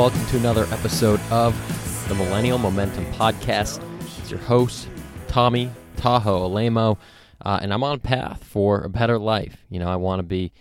Welcome 0.00 0.24
to 0.28 0.38
another 0.38 0.64
episode 0.70 1.20
of 1.30 1.54
the 2.08 2.14
Millennial 2.14 2.56
Momentum 2.56 3.04
Podcast. 3.12 3.84
It's 4.18 4.30
your 4.30 4.40
host, 4.40 4.88
Tommy 5.28 5.70
Tahoe 5.98 6.46
Alemo, 6.46 6.96
uh, 7.44 7.58
and 7.60 7.70
I'm 7.70 7.84
on 7.84 7.96
a 7.96 7.98
path 7.98 8.42
for 8.42 8.80
a 8.80 8.88
better 8.88 9.18
life. 9.18 9.62
You 9.68 9.78
know, 9.78 9.90
I 9.90 9.96
want 9.96 10.20
to 10.20 10.22
be 10.22 10.52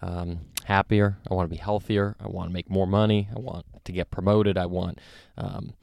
um, 0.00 0.38
happier. 0.64 1.18
I 1.30 1.34
want 1.34 1.46
to 1.46 1.54
be 1.54 1.60
healthier. 1.60 2.16
I 2.18 2.28
want 2.28 2.48
to 2.48 2.54
make 2.54 2.70
more 2.70 2.86
money. 2.86 3.28
I 3.36 3.38
want 3.38 3.66
to 3.84 3.92
get 3.92 4.10
promoted. 4.10 4.56
I 4.56 4.64
want, 4.64 4.98
um, 5.36 5.74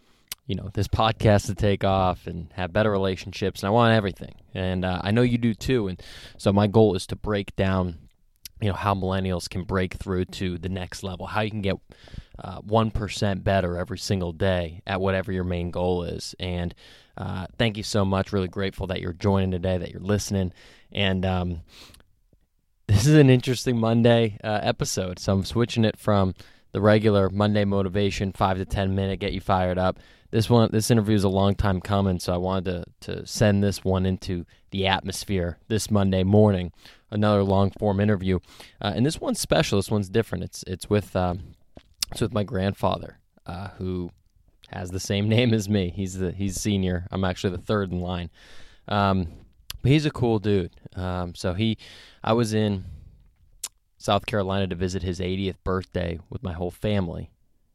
you 0.47 0.55
know, 0.55 0.71
this 0.73 0.87
podcast 0.87 1.45
to 1.45 1.53
take 1.53 1.83
off 1.83 2.25
and 2.25 2.47
have 2.53 2.73
better 2.73 2.89
relationships. 2.89 3.61
And 3.61 3.67
I 3.67 3.71
want 3.71 3.93
everything. 3.93 4.33
And 4.55 4.83
uh, 4.83 5.01
I 5.03 5.11
know 5.11 5.21
you 5.21 5.37
do 5.37 5.53
too. 5.53 5.87
And 5.87 6.01
so 6.39 6.51
my 6.51 6.65
goal 6.65 6.95
is 6.95 7.05
to 7.05 7.15
break 7.15 7.55
down 7.55 8.02
you 8.63 8.69
know 8.69 8.75
how 8.75 8.95
millennials 8.95 9.49
can 9.49 9.63
break 9.63 9.95
through 9.95 10.25
to 10.25 10.57
the 10.57 10.69
next 10.69 11.03
level 11.03 11.25
how 11.25 11.41
you 11.41 11.51
can 11.51 11.61
get 11.61 11.77
uh, 12.39 12.59
one 12.61 12.91
better 13.43 13.77
every 13.77 13.97
single 13.97 14.31
day 14.31 14.81
at 14.87 14.99
whatever 14.99 15.31
your 15.31 15.43
main 15.43 15.71
goal 15.71 16.03
is. 16.03 16.33
And 16.39 16.73
uh, 17.17 17.47
thank 17.57 17.77
you 17.77 17.83
so 17.83 18.03
much. 18.03 18.33
Really 18.33 18.47
grateful 18.47 18.87
that 18.87 19.01
you're 19.01 19.13
joining 19.13 19.51
today 19.51 19.77
that 19.77 19.91
you're 19.91 20.01
listening. 20.01 20.51
And 20.91 21.25
um, 21.25 21.61
this 22.87 23.05
is 23.05 23.15
an 23.15 23.29
interesting 23.29 23.77
monday 23.77 24.37
uh, 24.43 24.59
episode. 24.61 25.19
So 25.19 25.33
i'm 25.33 25.45
switching 25.45 25.85
it 25.85 25.97
from 25.97 26.33
the 26.71 26.81
regular 26.81 27.29
monday 27.29 27.65
motivation 27.65 28.31
five 28.31 28.57
to 28.57 28.65
ten 28.65 28.95
minute 28.95 29.19
get 29.19 29.33
you 29.33 29.41
fired 29.41 29.77
up. 29.77 29.99
This 30.31 30.49
one 30.49 30.69
this 30.71 30.89
interview 30.89 31.15
is 31.15 31.23
a 31.23 31.29
long 31.29 31.53
time 31.53 31.79
coming 31.79 32.19
so 32.19 32.33
i 32.33 32.37
wanted 32.37 32.85
to, 33.01 33.13
to 33.13 33.27
send 33.27 33.63
this 33.63 33.83
one 33.83 34.05
into 34.07 34.45
the 34.73 34.85
atmosphere 34.85 35.57
this 35.69 35.89
monday 35.89 36.23
morning 36.23 36.73
another 37.13 37.43
long 37.43 37.71
form 37.79 37.99
interview, 37.99 38.39
uh, 38.81 38.91
and 38.95 39.05
this 39.05 39.21
one's 39.21 39.39
special. 39.39 39.77
This 39.77 39.91
one's 39.91 40.09
different. 40.09 40.43
It's 40.43 40.63
it's 40.67 40.89
with 40.89 41.15
um, 41.15 41.55
it's 42.11 42.19
with 42.19 42.33
my 42.33 42.43
grandfather, 42.43 43.19
uh, 43.45 43.69
who 43.77 44.11
has 44.69 44.91
the 44.91 44.99
same 44.99 45.29
name 45.37 45.53
as 45.53 45.69
me. 45.69 45.93
He's 45.95 46.17
the 46.17 46.31
he's 46.31 46.59
senior. 46.59 47.07
I'm 47.11 47.23
actually 47.23 47.55
the 47.55 47.61
third 47.61 47.91
in 47.91 48.01
line. 48.01 48.29
Um, 48.87 49.27
but 49.81 49.91
he's 49.91 50.05
a 50.05 50.11
cool 50.11 50.39
dude. 50.39 50.71
Um, 50.95 51.35
so 51.35 51.53
he, 51.53 51.77
I 52.23 52.33
was 52.33 52.53
in 52.53 52.85
South 53.97 54.25
Carolina 54.25 54.67
to 54.67 54.75
visit 54.75 55.03
his 55.03 55.19
80th 55.19 55.57
birthday 55.65 56.19
with 56.29 56.41
my 56.41 56.53
whole 56.53 56.71
family 56.71 57.31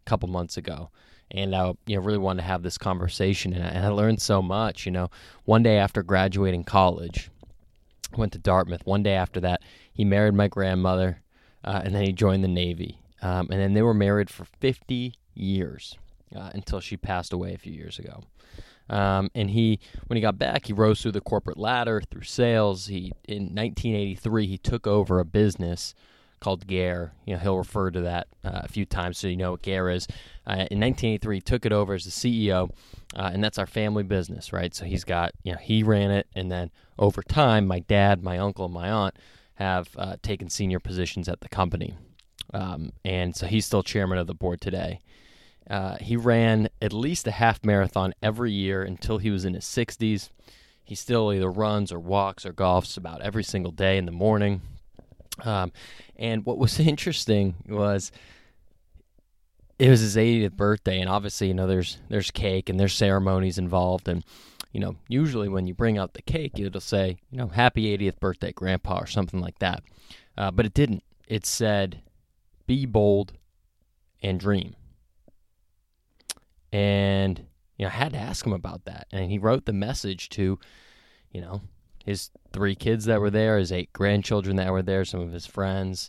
a 0.07 0.09
couple 0.09 0.29
months 0.29 0.57
ago. 0.57 0.91
And 1.31 1.55
I, 1.55 1.75
you 1.87 1.97
know, 1.97 2.03
really 2.03 2.19
wanted 2.19 2.43
to 2.43 2.49
have 2.49 2.63
this 2.63 2.79
conversation, 2.79 3.53
and 3.53 3.63
I, 3.63 3.69
and 3.69 3.85
I 3.85 3.89
learned 3.89 4.23
so 4.23 4.41
much. 4.41 4.87
You 4.87 4.93
know, 4.93 5.11
one 5.45 5.63
day 5.63 5.77
after 5.77 6.03
graduating 6.03 6.65
college, 6.65 7.31
went 8.17 8.33
to 8.33 8.39
Dartmouth. 8.39 8.87
One 8.87 9.03
day 9.03 9.15
after 9.15 9.41
that, 9.41 9.63
he 9.93 10.05
married 10.05 10.35
my 10.35 10.49
grandmother, 10.49 11.21
uh, 11.65 11.83
and 11.85 11.95
then 11.95 12.05
he 12.05 12.13
joined 12.13 12.43
the 12.43 12.49
Navy. 12.49 13.01
Um, 13.21 13.49
and 13.51 13.61
then 13.61 13.75
they 13.75 13.83
were 13.83 13.95
married 13.95 14.31
for 14.31 14.45
50 14.45 15.15
years 15.35 15.99
uh, 16.35 16.51
until 16.55 16.81
she 16.81 16.97
passed 16.97 17.33
away 17.33 17.55
a 17.55 17.59
few 17.59 17.73
years 17.73 17.99
ago. 17.99 18.23
Um, 18.91 19.31
and 19.35 19.51
he, 19.51 19.81
when 20.07 20.17
he 20.17 20.21
got 20.23 20.39
back, 20.39 20.67
he 20.67 20.73
rose 20.73 21.03
through 21.03 21.13
the 21.13 21.21
corporate 21.21 21.59
ladder 21.59 22.01
through 22.01 22.23
sales. 22.23 22.87
He, 22.87 23.13
in 23.27 23.55
1983, 23.55 24.47
he 24.47 24.59
took 24.59 24.87
over 24.87 25.19
a 25.19 25.25
business 25.25 25.95
called 26.41 26.67
Gare. 26.67 27.13
You 27.25 27.35
know, 27.35 27.41
he'll 27.41 27.59
refer 27.59 27.91
to 27.91 28.01
that 28.03 28.29
uh, 28.45 28.63
a 28.65 28.69
few 28.69 28.85
times 28.85 29.19
so 29.19 29.29
you 29.29 29.37
know 29.37 29.53
what 29.53 29.63
Gare 29.63 29.91
is. 29.91 30.07
Uh, 30.47 30.67
in 30.71 30.81
1983, 30.81 31.37
he 31.37 31.41
took 31.41 31.67
it 31.67 31.73
over 31.73 31.95
as 31.95 32.05
the 32.05 32.11
CEO, 32.11 32.71
uh, 33.17 33.31
and 33.33 33.43
that's 33.43 33.59
our 33.59 33.67
family 33.67 34.03
business, 34.03 34.53
right? 34.53 34.75
So 34.75 34.85
he's 34.85 35.05
got, 35.05 35.33
you 35.43 35.53
know, 35.53 35.59
he 35.59 35.83
ran 35.83 36.11
it, 36.11 36.27
and 36.35 36.51
then 36.51 36.71
over 36.99 37.23
time, 37.23 37.67
my 37.67 37.81
dad, 37.81 38.23
my 38.23 38.39
uncle, 38.39 38.65
and 38.65 38.75
my 38.75 38.91
aunt 38.91 39.17
have 39.55 39.89
uh, 39.97 40.17
taken 40.23 40.49
senior 40.49 40.79
positions 40.79 41.29
at 41.29 41.41
the 41.41 41.49
company. 41.49 41.95
Um, 42.55 42.93
and 43.05 43.37
so 43.37 43.47
he's 43.47 43.67
still 43.67 43.83
chairman 43.83 44.19
of 44.19 44.27
the 44.27 44.35
board 44.35 44.61
today. 44.61 45.01
Uh, 45.69 45.97
he 46.01 46.17
ran 46.17 46.69
at 46.81 46.93
least 46.93 47.27
a 47.27 47.31
half 47.31 47.63
marathon 47.65 48.15
every 48.23 48.53
year 48.53 48.83
until 48.83 49.19
he 49.19 49.31
was 49.31 49.45
in 49.45 49.55
his 49.55 49.65
60s. 49.65 50.31
He 50.83 50.95
still 50.95 51.33
either 51.33 51.51
runs 51.51 51.93
or 51.93 51.99
walks 51.99 52.47
or 52.47 52.53
golfs 52.53 52.97
about 52.97 53.21
every 53.21 53.45
single 53.45 53.73
day 53.73 53.99
in 53.99 54.07
the 54.07 54.13
morning. 54.13 54.63
Um, 55.43 55.73
and 56.17 56.45
what 56.45 56.59
was 56.59 56.81
interesting 56.81 57.55
was 57.69 58.13
it 59.79 59.89
was 59.89 60.01
his 60.01 60.17
80th 60.17 60.53
birthday, 60.53 61.01
and 61.01 61.09
obviously, 61.09 61.49
you 61.49 61.55
know, 61.55 61.67
there's 61.67 61.99
there's 62.09 62.31
cake 62.31 62.69
and 62.69 62.79
there's 62.81 62.95
ceremonies 62.95 63.59
involved, 63.59 64.09
and 64.09 64.25
you 64.73 64.81
know, 64.81 64.97
usually 65.09 65.49
when 65.49 65.67
you 65.67 65.75
bring 65.75 65.97
out 65.99 66.15
the 66.15 66.23
cake, 66.23 66.59
it'll 66.59 66.81
say, 66.81 67.19
you 67.31 67.39
know, 67.39 67.49
happy 67.49 67.97
80th 67.97 68.19
birthday, 68.19 68.53
Grandpa, 68.53 68.99
or 68.99 69.07
something 69.07 69.41
like 69.41 69.59
that. 69.61 69.83
Uh, 70.37 70.51
but 70.51 70.67
it 70.67 70.75
didn't. 70.75 71.03
It 71.27 71.47
said, 71.47 72.03
be 72.67 72.87
bold 72.87 73.33
and 74.23 74.39
dream. 74.39 74.75
And 76.73 77.47
you 77.79 77.85
know, 77.85 77.91
I 77.91 77.95
had 77.95 78.13
to 78.13 78.19
ask 78.19 78.45
him 78.45 78.53
about 78.53 78.85
that, 78.85 79.07
and 79.13 79.31
he 79.31 79.39
wrote 79.39 79.65
the 79.65 79.73
message 79.73 80.29
to, 80.31 80.59
you 81.31 81.41
know, 81.41 81.63
his 82.09 82.31
three 82.55 82.75
kids 82.75 83.05
that 83.05 83.21
were 83.21 83.29
there, 83.31 83.59
his 83.59 83.71
eight 83.71 83.93
grandchildren 83.93 84.57
that 84.57 84.73
were 84.73 84.83
there, 84.83 85.05
some 85.05 85.21
of 85.21 85.31
his 85.31 85.45
friends. 85.45 86.09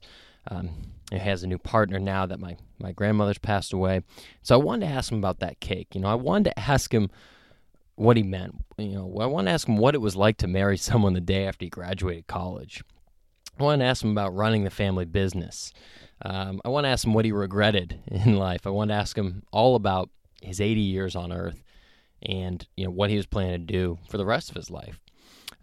Um, 0.49 0.69
he 1.11 1.17
has 1.17 1.43
a 1.43 1.47
new 1.47 1.57
partner 1.57 1.99
now 1.99 2.25
that 2.25 2.39
my, 2.39 2.55
my 2.79 2.93
grandmother's 2.93 3.37
passed 3.37 3.73
away. 3.73 4.03
So 4.41 4.55
I 4.55 4.63
wanted 4.63 4.87
to 4.87 4.93
ask 4.93 5.11
him 5.11 5.17
about 5.17 5.39
that 5.39 5.59
cake. 5.59 5.93
You 5.93 5.99
know, 5.99 6.07
I 6.07 6.15
wanted 6.15 6.51
to 6.51 6.59
ask 6.59 6.93
him 6.93 7.09
what 7.95 8.15
he 8.15 8.23
meant. 8.23 8.63
You 8.77 8.93
know, 8.93 9.17
I 9.19 9.25
wanted 9.25 9.49
to 9.49 9.53
ask 9.55 9.67
him 9.67 9.75
what 9.75 9.93
it 9.93 9.99
was 9.99 10.15
like 10.15 10.37
to 10.37 10.47
marry 10.47 10.77
someone 10.77 11.13
the 11.13 11.21
day 11.21 11.45
after 11.45 11.65
he 11.65 11.69
graduated 11.69 12.27
college. 12.27 12.81
I 13.59 13.63
wanted 13.63 13.83
to 13.83 13.89
ask 13.89 14.01
him 14.01 14.11
about 14.11 14.33
running 14.33 14.63
the 14.63 14.69
family 14.69 15.03
business. 15.03 15.73
Um, 16.21 16.61
I 16.63 16.69
want 16.69 16.85
to 16.85 16.89
ask 16.89 17.05
him 17.05 17.13
what 17.13 17.25
he 17.25 17.33
regretted 17.33 17.99
in 18.07 18.37
life. 18.37 18.65
I 18.65 18.69
want 18.69 18.91
to 18.91 18.95
ask 18.95 19.17
him 19.17 19.43
all 19.51 19.75
about 19.75 20.09
his 20.41 20.61
80 20.61 20.79
years 20.79 21.17
on 21.17 21.33
Earth 21.33 21.61
and 22.21 22.65
you 22.77 22.85
know 22.85 22.91
what 22.91 23.09
he 23.09 23.17
was 23.17 23.25
planning 23.25 23.65
to 23.65 23.73
do 23.73 23.97
for 24.07 24.17
the 24.17 24.25
rest 24.25 24.49
of 24.49 24.55
his 24.55 24.69
life. 24.69 24.99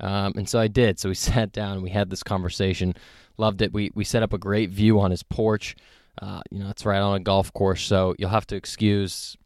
Um, 0.01 0.35
and 0.37 0.49
so 0.49 0.59
I 0.59 0.69
did. 0.69 0.99
So 0.99 1.09
we 1.09 1.15
sat 1.31 1.53
down 1.53 1.75
and 1.75 1.83
we 1.83 1.91
had 1.91 2.11
this 2.11 2.23
conversation. 2.23 2.95
Loved 3.39 3.63
it. 3.63 3.73
We 3.73 3.91
we 3.95 4.05
set 4.05 4.23
up 4.23 4.33
a 4.33 4.39
great 4.39 4.71
view 4.71 5.01
on 5.01 5.11
his 5.11 5.23
porch. 5.23 5.77
Uh, 6.21 6.41
you 6.51 6.59
know, 6.59 6.71
it's 6.71 6.87
right 6.87 6.99
on 6.99 7.17
a 7.17 7.21
golf 7.21 7.53
course, 7.53 7.83
so 7.83 8.15
you'll 8.19 8.31
have 8.31 8.47
to 8.47 8.57
excuse 8.57 9.37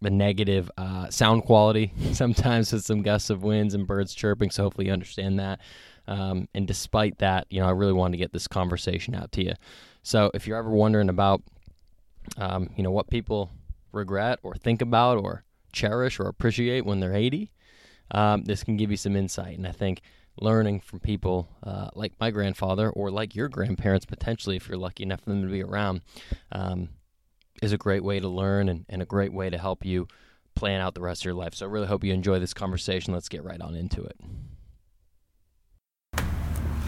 the 0.00 0.10
negative 0.10 0.70
uh, 0.78 1.08
sound 1.10 1.42
quality 1.44 1.92
sometimes 2.12 2.72
with 2.72 2.84
some 2.84 3.02
gusts 3.02 3.30
of 3.30 3.42
winds 3.42 3.74
and 3.74 3.86
birds 3.86 4.14
chirping. 4.14 4.50
So 4.50 4.64
hopefully 4.64 4.86
you 4.86 4.92
understand 4.92 5.38
that. 5.40 5.60
Um, 6.06 6.48
and 6.54 6.66
despite 6.66 7.18
that, 7.18 7.46
you 7.50 7.60
know, 7.60 7.66
I 7.66 7.72
really 7.72 7.92
wanted 7.92 8.12
to 8.12 8.18
get 8.18 8.32
this 8.32 8.46
conversation 8.46 9.14
out 9.14 9.32
to 9.32 9.44
you. 9.44 9.54
So 10.02 10.30
if 10.34 10.46
you're 10.46 10.56
ever 10.56 10.70
wondering 10.70 11.08
about, 11.08 11.42
um, 12.36 12.70
you 12.76 12.82
know, 12.82 12.90
what 12.90 13.10
people 13.10 13.50
regret 13.92 14.38
or 14.42 14.54
think 14.54 14.80
about 14.80 15.18
or 15.18 15.44
cherish 15.72 16.18
or 16.18 16.28
appreciate 16.28 16.86
when 16.86 17.00
they're 17.00 17.14
80, 17.14 17.50
um, 18.10 18.44
this 18.44 18.64
can 18.64 18.76
give 18.76 18.90
you 18.90 18.96
some 18.96 19.16
insight. 19.16 19.56
And 19.58 19.66
I 19.66 19.72
think 19.72 20.02
learning 20.40 20.80
from 20.80 21.00
people 21.00 21.48
uh, 21.62 21.88
like 21.94 22.12
my 22.20 22.30
grandfather 22.30 22.90
or 22.90 23.10
like 23.10 23.34
your 23.34 23.48
grandparents, 23.48 24.06
potentially, 24.06 24.56
if 24.56 24.68
you're 24.68 24.78
lucky 24.78 25.02
enough 25.02 25.20
for 25.20 25.30
them 25.30 25.42
to 25.42 25.48
be 25.48 25.62
around, 25.62 26.00
um, 26.52 26.90
is 27.62 27.72
a 27.72 27.78
great 27.78 28.04
way 28.04 28.20
to 28.20 28.28
learn 28.28 28.68
and, 28.68 28.84
and 28.88 29.02
a 29.02 29.06
great 29.06 29.32
way 29.32 29.50
to 29.50 29.58
help 29.58 29.84
you 29.84 30.06
plan 30.54 30.80
out 30.80 30.94
the 30.94 31.00
rest 31.00 31.22
of 31.22 31.24
your 31.26 31.34
life. 31.34 31.54
So 31.54 31.66
I 31.66 31.68
really 31.68 31.86
hope 31.86 32.04
you 32.04 32.12
enjoy 32.12 32.38
this 32.38 32.54
conversation. 32.54 33.14
Let's 33.14 33.28
get 33.28 33.44
right 33.44 33.60
on 33.60 33.74
into 33.74 34.02
it. 34.02 34.16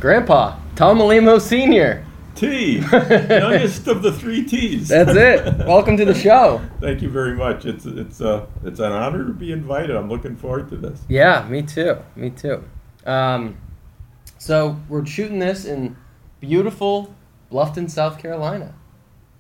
Grandpa, 0.01 0.59
Tom 0.77 0.99
Alemo 0.99 1.39
Sr. 1.39 2.07
T, 2.41 2.79
youngest 2.93 3.87
of 3.87 4.01
the 4.01 4.13
three 4.13 4.43
T's. 4.43 4.89
That's 4.89 5.15
it. 5.15 5.59
Welcome 5.67 5.99
to 5.99 6.07
the 6.07 6.15
show. 6.15 6.63
Thank 6.81 7.03
you 7.03 7.11
very 7.11 7.35
much. 7.35 7.67
It's 7.67 7.85
it's 7.85 8.23
uh 8.23 8.47
it's 8.65 8.81
an 8.81 8.93
honor 8.93 9.27
to 9.27 9.33
be 9.35 9.53
invited. 9.53 9.95
I'm 9.95 10.09
looking 10.09 10.35
forward 10.35 10.71
to 10.71 10.77
this. 10.79 11.03
Yeah, 11.07 11.47
me 11.51 11.61
too. 11.61 11.99
Me 12.17 12.31
too. 12.31 12.65
Um, 13.05 13.59
so 14.39 14.81
we're 14.89 15.05
shooting 15.05 15.39
this 15.39 15.67
in 15.67 15.99
beautiful 16.41 17.15
Bluffton, 17.53 17.91
South 17.91 18.19
Carolina. 18.19 18.75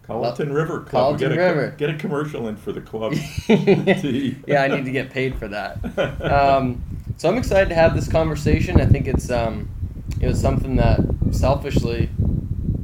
Colleton 0.02 0.52
River 0.52 0.80
Club. 0.80 0.90
Colleton 0.90 1.30
get 1.30 1.38
a, 1.38 1.40
River. 1.40 1.74
Get 1.78 1.88
a 1.88 1.94
commercial 1.94 2.48
in 2.48 2.56
for 2.56 2.72
the 2.72 2.82
club. 2.82 3.14
yeah, 3.48 4.62
I 4.62 4.68
need 4.68 4.84
to 4.84 4.92
get 4.92 5.08
paid 5.08 5.38
for 5.38 5.48
that. 5.48 5.78
Um, 6.20 6.82
so 7.16 7.30
I'm 7.30 7.38
excited 7.38 7.70
to 7.70 7.74
have 7.74 7.94
this 7.94 8.08
conversation. 8.08 8.78
I 8.78 8.84
think 8.84 9.08
it's 9.08 9.30
um, 9.30 9.70
it 10.20 10.26
was 10.26 10.38
something 10.38 10.76
that 10.76 11.00
selfishly 11.30 12.10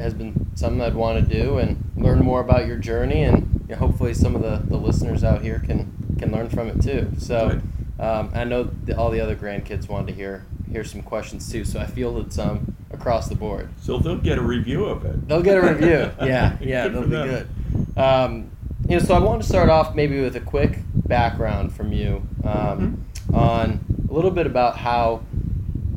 has 0.00 0.14
been 0.14 0.50
something 0.54 0.80
I'd 0.80 0.94
want 0.94 1.26
to 1.28 1.34
do 1.42 1.58
and 1.58 1.82
learn 1.96 2.20
more 2.20 2.40
about 2.40 2.66
your 2.66 2.76
journey, 2.76 3.22
and 3.22 3.60
you 3.68 3.74
know, 3.74 3.76
hopefully 3.76 4.14
some 4.14 4.34
of 4.34 4.42
the, 4.42 4.62
the 4.68 4.76
listeners 4.76 5.24
out 5.24 5.42
here 5.42 5.58
can 5.58 5.92
can 6.18 6.32
learn 6.32 6.48
from 6.48 6.68
it 6.68 6.80
too. 6.82 7.10
So 7.18 7.60
um, 7.98 8.30
I 8.34 8.44
know 8.44 8.64
the, 8.64 8.96
all 8.96 9.10
the 9.10 9.20
other 9.20 9.36
grandkids 9.36 9.88
wanted 9.88 10.08
to 10.08 10.12
hear 10.14 10.44
hear 10.70 10.84
some 10.84 11.02
questions 11.02 11.50
too. 11.50 11.64
So 11.64 11.80
I 11.80 11.86
fielded 11.86 12.32
some 12.32 12.74
across 12.90 13.28
the 13.28 13.34
board. 13.34 13.68
So 13.80 13.98
they'll 13.98 14.16
get 14.18 14.38
a 14.38 14.42
review 14.42 14.84
of 14.86 15.04
it. 15.04 15.28
They'll 15.28 15.42
get 15.42 15.56
a 15.58 15.62
review. 15.62 16.10
yeah, 16.26 16.56
yeah, 16.60 16.88
they'll 16.88 17.02
be 17.02 17.08
good. 17.10 17.48
Um, 17.96 18.50
you 18.88 18.98
know, 18.98 19.02
so 19.04 19.14
I 19.14 19.18
wanted 19.18 19.42
to 19.42 19.48
start 19.48 19.68
off 19.68 19.94
maybe 19.94 20.20
with 20.20 20.36
a 20.36 20.40
quick 20.40 20.78
background 20.94 21.72
from 21.74 21.92
you 21.92 22.26
um, 22.44 23.02
Mm-hmm. 23.26 23.34
on 23.34 23.84
a 24.08 24.12
little 24.14 24.30
bit 24.30 24.46
about 24.46 24.76
how 24.78 25.22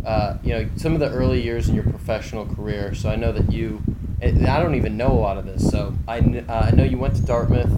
uh, 0.05 0.37
you 0.43 0.53
know 0.53 0.69
some 0.75 0.93
of 0.93 0.99
the 0.99 1.09
early 1.09 1.41
years 1.41 1.69
in 1.69 1.75
your 1.75 1.83
professional 1.83 2.45
career. 2.45 2.93
So 2.95 3.09
I 3.09 3.15
know 3.15 3.31
that 3.31 3.51
you, 3.51 3.81
I 4.21 4.31
don't 4.31 4.75
even 4.75 4.97
know 4.97 5.11
a 5.11 5.19
lot 5.19 5.37
of 5.37 5.45
this. 5.45 5.69
So 5.69 5.93
I, 6.07 6.19
uh, 6.19 6.69
I 6.71 6.75
know 6.75 6.83
you 6.83 6.97
went 6.97 7.15
to 7.17 7.21
Dartmouth. 7.21 7.71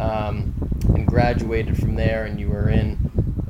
um, 0.00 0.52
and 0.94 1.06
graduated 1.06 1.76
from 1.78 1.94
there, 1.96 2.24
and 2.24 2.38
you 2.38 2.48
were 2.48 2.68
in 2.68 2.98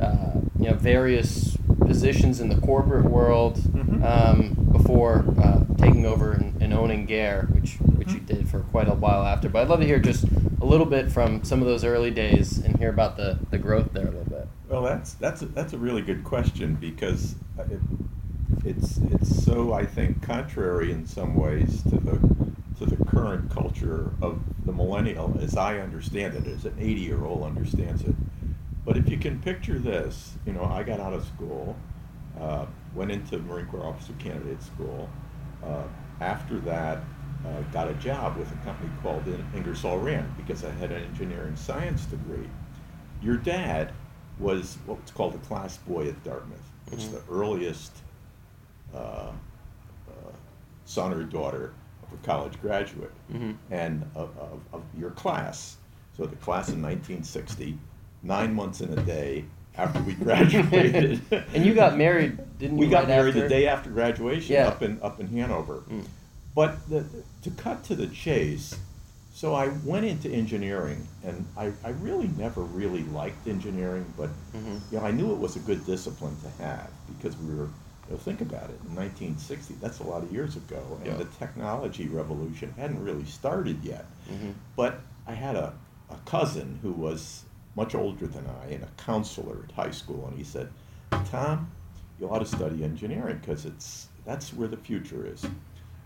uh, 0.01 0.41
you 0.59 0.71
know 0.71 0.75
various 0.75 1.57
positions 1.81 2.41
in 2.41 2.49
the 2.49 2.61
corporate 2.61 3.05
world 3.05 3.57
Mhm. 3.59 4.03
um, 4.05 4.55
before 4.73 5.25
uh, 5.43 5.61
taking 5.77 6.07
over 6.07 6.33
and, 6.33 6.61
and 6.63 6.73
owning 6.73 7.05
Gare, 7.07 7.43
which 7.51 7.77
which 7.97 8.13
you 8.13 8.21
Mhm. 8.21 8.27
did 8.27 8.49
for 8.49 8.61
quite 8.61 8.89
a 8.89 8.95
while 8.95 9.25
after. 9.25 9.49
But 9.49 9.63
I'd 9.63 9.69
love 9.69 9.81
to 9.81 9.87
hear 9.87 9.99
just 9.99 10.25
a 10.61 10.65
little 10.65 10.87
bit 10.87 11.11
from 11.13 11.43
some 11.45 11.61
of 11.61 11.67
those 11.67 11.85
early 11.85 12.11
days 12.11 12.59
and 12.59 12.77
hear 12.79 12.89
about 12.91 13.17
the, 13.17 13.39
the 13.51 13.59
growth 13.59 13.93
there 13.93 14.05
a 14.07 14.11
little 14.11 14.25
bit. 14.25 14.49
Well, 14.69 14.83
that's 14.83 15.15
that's 15.15 15.43
a, 15.43 15.47
that's 15.47 15.73
a 15.73 15.79
really 15.79 16.03
good 16.03 16.25
question 16.25 16.77
because 16.81 17.35
it, 17.59 17.81
it's 18.67 18.99
it's 19.11 19.45
so 19.45 19.73
I 19.73 19.87
think 19.87 20.23
contrary 20.23 20.91
in 20.91 21.07
some 21.07 21.35
ways 21.37 21.83
to 21.85 21.97
the 21.97 22.19
to 22.79 22.85
the 22.87 23.03
current 23.07 23.51
culture 23.51 24.11
of 24.21 24.41
the 24.67 24.73
millennial 24.73 25.39
as 25.41 25.57
I 25.57 25.79
understand 25.79 26.35
it, 26.35 26.47
as 26.47 26.65
an 26.67 26.75
80 26.79 27.01
year 27.01 27.25
old 27.25 27.45
understands 27.45 28.03
it. 28.03 28.15
But 28.85 28.97
if 28.97 29.09
you 29.09 29.17
can 29.17 29.41
picture 29.41 29.79
this, 29.79 30.35
you 30.47 30.53
know, 30.53 30.65
I 30.65 30.83
got 30.83 31.01
out 31.01 31.13
of 31.13 31.25
school, 31.25 31.77
uh, 32.39 32.67
went 32.95 33.11
into 33.11 33.39
Marine 33.39 33.67
Corps 33.67 33.85
Officer 33.87 34.13
Candidate 34.19 34.63
School. 34.63 35.09
Uh, 35.65 35.85
after 36.21 36.59
that, 36.61 36.99
uh, 37.47 37.61
got 37.73 37.89
a 37.89 37.95
job 37.95 38.37
with 38.37 38.51
a 38.53 38.57
company 38.57 38.91
called 39.03 39.27
In- 39.27 39.45
Ingersoll 39.55 39.99
Rand 39.99 40.33
because 40.37 40.65
I 40.65 40.71
had 40.73 40.93
an 40.93 41.03
engineering 41.05 41.57
science 41.57 42.05
degree. 42.07 42.49
Your 43.23 43.37
dad 43.37 43.93
was 44.39 44.77
what's 44.87 45.11
called 45.13 45.35
a 45.35 45.39
class 45.39 45.79
boy 45.79 46.09
at 46.09 46.23
Dartmouth. 46.25 46.71
It's 46.93 47.07
Mhm. 47.07 47.13
the 47.13 47.33
earliest 47.33 47.93
uh, 48.97 49.01
uh, 50.09 50.13
son 50.85 51.13
or 51.13 51.23
daughter 51.25 51.73
of 52.03 52.19
a 52.19 52.27
college 52.27 52.61
graduate 52.61 53.13
Mm-hmm. 53.33 53.53
and 53.73 54.03
of, 54.15 54.31
of, 54.39 54.61
of 54.73 54.83
your 54.99 55.11
class. 55.11 55.77
So 56.17 56.25
the 56.27 56.37
class 56.37 56.69
in 56.69 56.81
1960, 56.81 57.77
nine 58.23 58.55
months 58.55 58.81
in 58.81 58.97
a 58.97 59.03
day 59.03 59.45
after 59.77 60.01
we 60.03 60.15
graduated. 60.15 61.21
and 61.55 61.67
you 61.67 61.75
got 61.75 61.97
married, 61.99 62.39
didn't 62.59 62.79
you? 62.79 62.85
we 62.85 62.89
got 62.89 63.01
right 63.01 63.09
married 63.09 63.31
after? 63.37 63.41
the 63.43 63.49
day 63.49 63.67
after 63.67 63.91
graduation 63.91 64.55
Yeah. 64.55 64.69
up 64.69 64.83
in 64.83 64.99
up 65.03 65.21
in 65.21 65.27
Hanover. 65.29 65.83
Mm. 65.91 66.07
But 66.55 66.89
the, 66.89 67.05
to 67.43 67.51
cut 67.51 67.85
to 67.85 67.95
the 67.95 68.07
chase, 68.07 68.77
so 69.35 69.55
I 69.55 69.69
went 69.85 70.07
into 70.07 70.31
engineering, 70.31 71.07
and 71.23 71.45
I, 71.59 71.73
I 71.85 71.91
really 71.91 72.29
never 72.39 72.63
really 72.63 73.03
liked 73.03 73.47
engineering, 73.47 74.07
but 74.17 74.31
Mhm. 74.57 74.81
you 74.91 74.99
know 74.99 75.05
I 75.05 75.11
knew 75.11 75.33
it 75.33 75.39
was 75.39 75.57
a 75.57 75.59
good 75.59 75.85
discipline 75.85 76.37
to 76.45 76.63
have 76.63 76.89
because 77.19 77.37
we 77.37 77.55
were. 77.55 77.69
You 78.09 78.15
know, 78.15 78.19
think 78.21 78.41
about 78.41 78.71
it. 78.71 78.79
In 78.89 78.95
1960, 78.95 79.75
that's 79.81 79.99
a 80.01 80.05
lot 80.05 80.23
of 80.23 80.33
years 80.33 80.57
ago, 80.57 80.81
and 80.99 81.07
Yeah. 81.07 81.15
the 81.17 81.25
technology 81.25 82.07
revolution 82.09 82.73
hadn't 82.77 83.03
really 83.03 83.25
started 83.25 83.83
yet. 83.83 84.07
Mhm. 84.31 84.55
But 84.77 85.01
I 85.27 85.33
had 85.33 85.57
a, 85.57 85.75
a 86.11 86.17
cousin 86.25 86.79
who 86.83 86.93
was 86.93 87.45
much 87.75 87.95
older 87.95 88.27
than 88.27 88.45
I 88.65 88.71
and 88.73 88.85
a 88.85 88.89
counselor 88.97 89.65
at 89.65 89.73
high 89.73 89.91
school, 89.91 90.27
and 90.29 90.37
he 90.39 90.45
said, 90.45 90.71
Tom, 91.27 91.71
you 92.21 92.29
ought 92.31 92.39
to 92.39 92.47
study 92.47 92.83
engineering 92.85 93.39
because 93.41 93.65
it's 93.67 94.09
that's 94.25 94.53
where 94.55 94.69
the 94.69 94.77
future 94.77 95.27
is. 95.27 95.45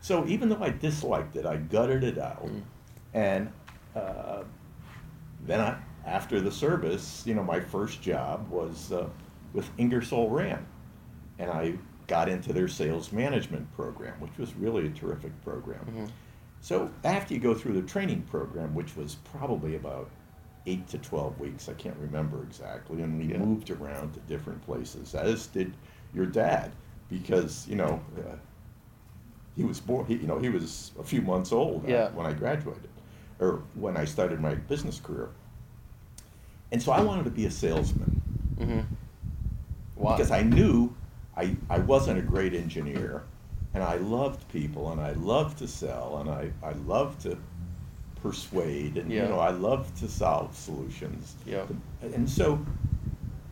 So 0.00 0.26
even 0.26 0.48
though 0.48 0.62
I 0.62 0.70
disliked 0.70 1.36
it, 1.36 1.44
I 1.46 1.56
gutted 1.58 2.02
it 2.02 2.18
out, 2.18 2.44
Mm. 2.46 2.62
and 3.14 3.52
uh, 3.94 4.42
then 5.46 5.60
I, 5.60 5.76
after 6.06 6.40
the 6.40 6.50
service, 6.50 7.22
you 7.26 7.34
know, 7.34 7.42
my 7.44 7.60
first 7.60 8.00
job 8.02 8.48
was 8.50 8.90
uh, 8.92 9.08
with 9.52 9.68
Ingersoll 9.78 10.30
Rand, 10.30 10.64
and 11.38 11.50
I 11.50 11.74
got 12.10 12.28
into 12.28 12.52
their 12.52 12.66
sales 12.66 13.12
management 13.12 13.72
program, 13.76 14.18
which 14.20 14.36
was 14.36 14.52
really 14.56 14.84
a 14.88 14.90
terrific 14.90 15.30
program. 15.44 15.86
Mhm. 15.86 16.10
So 16.60 16.90
after 17.04 17.32
you 17.34 17.38
go 17.40 17.54
through 17.54 17.74
the 17.80 17.86
training 17.86 18.22
program, 18.22 18.74
which 18.74 18.96
was 18.96 19.14
probably 19.32 19.76
about 19.76 20.10
eight 20.66 20.88
to 20.88 20.98
twelve 20.98 21.38
weeks, 21.38 21.68
I 21.68 21.74
can't 21.74 21.96
remember 21.98 22.42
exactly, 22.42 23.02
and 23.02 23.16
we 23.16 23.26
Yeah. 23.26 23.38
moved 23.38 23.70
around 23.70 24.14
to 24.14 24.20
different 24.20 24.60
places, 24.66 25.14
as 25.14 25.46
did 25.46 25.72
your 26.12 26.26
dad, 26.26 26.72
because 27.08 27.68
you 27.68 27.76
know 27.76 28.00
uh, 28.18 28.34
he 29.54 29.62
was 29.62 29.78
born. 29.80 30.04
He, 30.06 30.16
you 30.16 30.26
know, 30.26 30.38
he 30.40 30.48
was 30.48 30.90
a 30.98 31.04
few 31.04 31.22
months 31.22 31.52
old 31.52 31.84
uh, 31.84 31.88
Yeah. 31.88 32.10
when 32.10 32.26
I 32.26 32.32
graduated, 32.32 32.90
or 33.38 33.62
when 33.74 33.96
I 33.96 34.04
started 34.04 34.40
my 34.40 34.56
business 34.56 34.98
career. 35.00 35.30
And 36.72 36.82
so 36.82 36.90
I 36.90 37.02
wanted 37.02 37.24
to 37.24 37.30
be 37.30 37.46
a 37.46 37.50
salesman 37.50 38.20
Mhm. 38.58 38.84
Why? 39.94 40.16
because 40.16 40.30
I 40.32 40.42
knew 40.42 40.92
I, 41.36 41.56
I 41.68 41.78
wasn't 41.78 42.18
a 42.18 42.22
great 42.22 42.54
engineer, 42.54 43.22
and 43.74 43.82
I 43.82 43.96
loved 43.96 44.46
people, 44.48 44.90
and 44.92 45.00
I 45.00 45.12
loved 45.12 45.58
to 45.58 45.68
sell, 45.68 46.18
and 46.18 46.28
I, 46.30 46.50
I 46.62 46.72
loved 46.86 47.20
to 47.22 47.38
persuade, 48.22 48.96
and 48.98 49.10
Yeah. 49.10 49.22
you 49.24 49.28
know 49.30 49.38
I 49.38 49.50
loved 49.50 49.96
to 49.98 50.08
solve 50.08 50.54
solutions. 50.56 51.36
Yeah. 51.46 51.64
And 52.02 52.28
so 52.28 52.64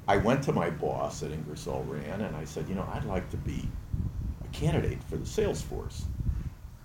I 0.07 0.17
went 0.19 0.43
to 0.45 0.53
my 0.53 0.71
boss 0.71 1.23
at 1.23 1.31
Ingersoll 1.31 1.85
Rand, 1.89 2.23
and 2.23 2.35
I 2.37 2.45
said, 2.45 2.69
you 2.69 2.75
know, 2.75 2.89
I'd 2.93 3.05
like 3.05 3.31
to 3.31 3.37
be 3.39 3.69
a 4.45 4.49
candidate 4.49 5.03
for 5.05 5.17
the 5.17 5.27
sales 5.27 5.63
force. 5.63 6.05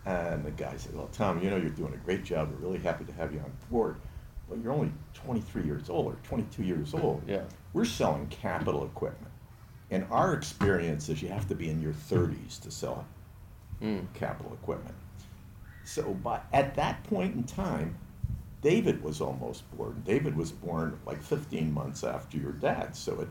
And 0.06 0.44
the 0.44 0.52
guy 0.52 0.76
said, 0.78 0.94
well, 0.96 1.08
Tom, 1.14 1.42
you 1.42 1.50
know, 1.50 1.56
you're 1.56 1.70
doing 1.70 1.94
a 1.94 1.98
great 2.06 2.26
job. 2.26 2.50
We're 2.52 2.68
really 2.68 2.80
happy 2.80 3.06
to 3.06 3.14
have 3.14 3.34
you 3.34 3.40
on 3.40 3.52
board. 3.72 3.96
But 4.50 4.60
you're 4.62 4.74
only 4.74 4.92
23 5.14 5.64
years 5.64 5.90
old 5.90 6.08
or 6.14 6.18
22 6.24 6.64
years 6.64 6.94
old. 6.94 7.24
Yeah. 7.26 7.44
We're 7.72 7.86
selling 7.86 8.28
capital 8.28 8.84
equipment. 8.84 9.32
And 9.94 10.06
our 10.10 10.34
experience 10.34 11.08
is 11.10 11.22
you 11.22 11.30
have 11.30 11.48
to 11.50 11.56
be 11.56 11.70
in 11.70 11.82
your 11.82 11.94
30s 11.94 12.60
to 12.62 12.72
sell 12.72 13.06
Mm. 13.82 14.06
capital 14.14 14.54
equipment. 14.54 14.96
So 15.84 16.14
by, 16.14 16.40
at 16.54 16.76
that 16.76 17.04
point 17.04 17.36
in 17.36 17.44
time, 17.44 17.98
David 18.62 19.04
was 19.04 19.20
almost 19.22 19.70
born. 19.76 20.02
David 20.06 20.36
was 20.38 20.52
born 20.52 20.98
like 21.06 21.22
15 21.22 21.72
months 21.72 22.04
after 22.04 22.38
your 22.38 22.54
dad. 22.54 22.96
So 22.96 23.20
it, 23.22 23.28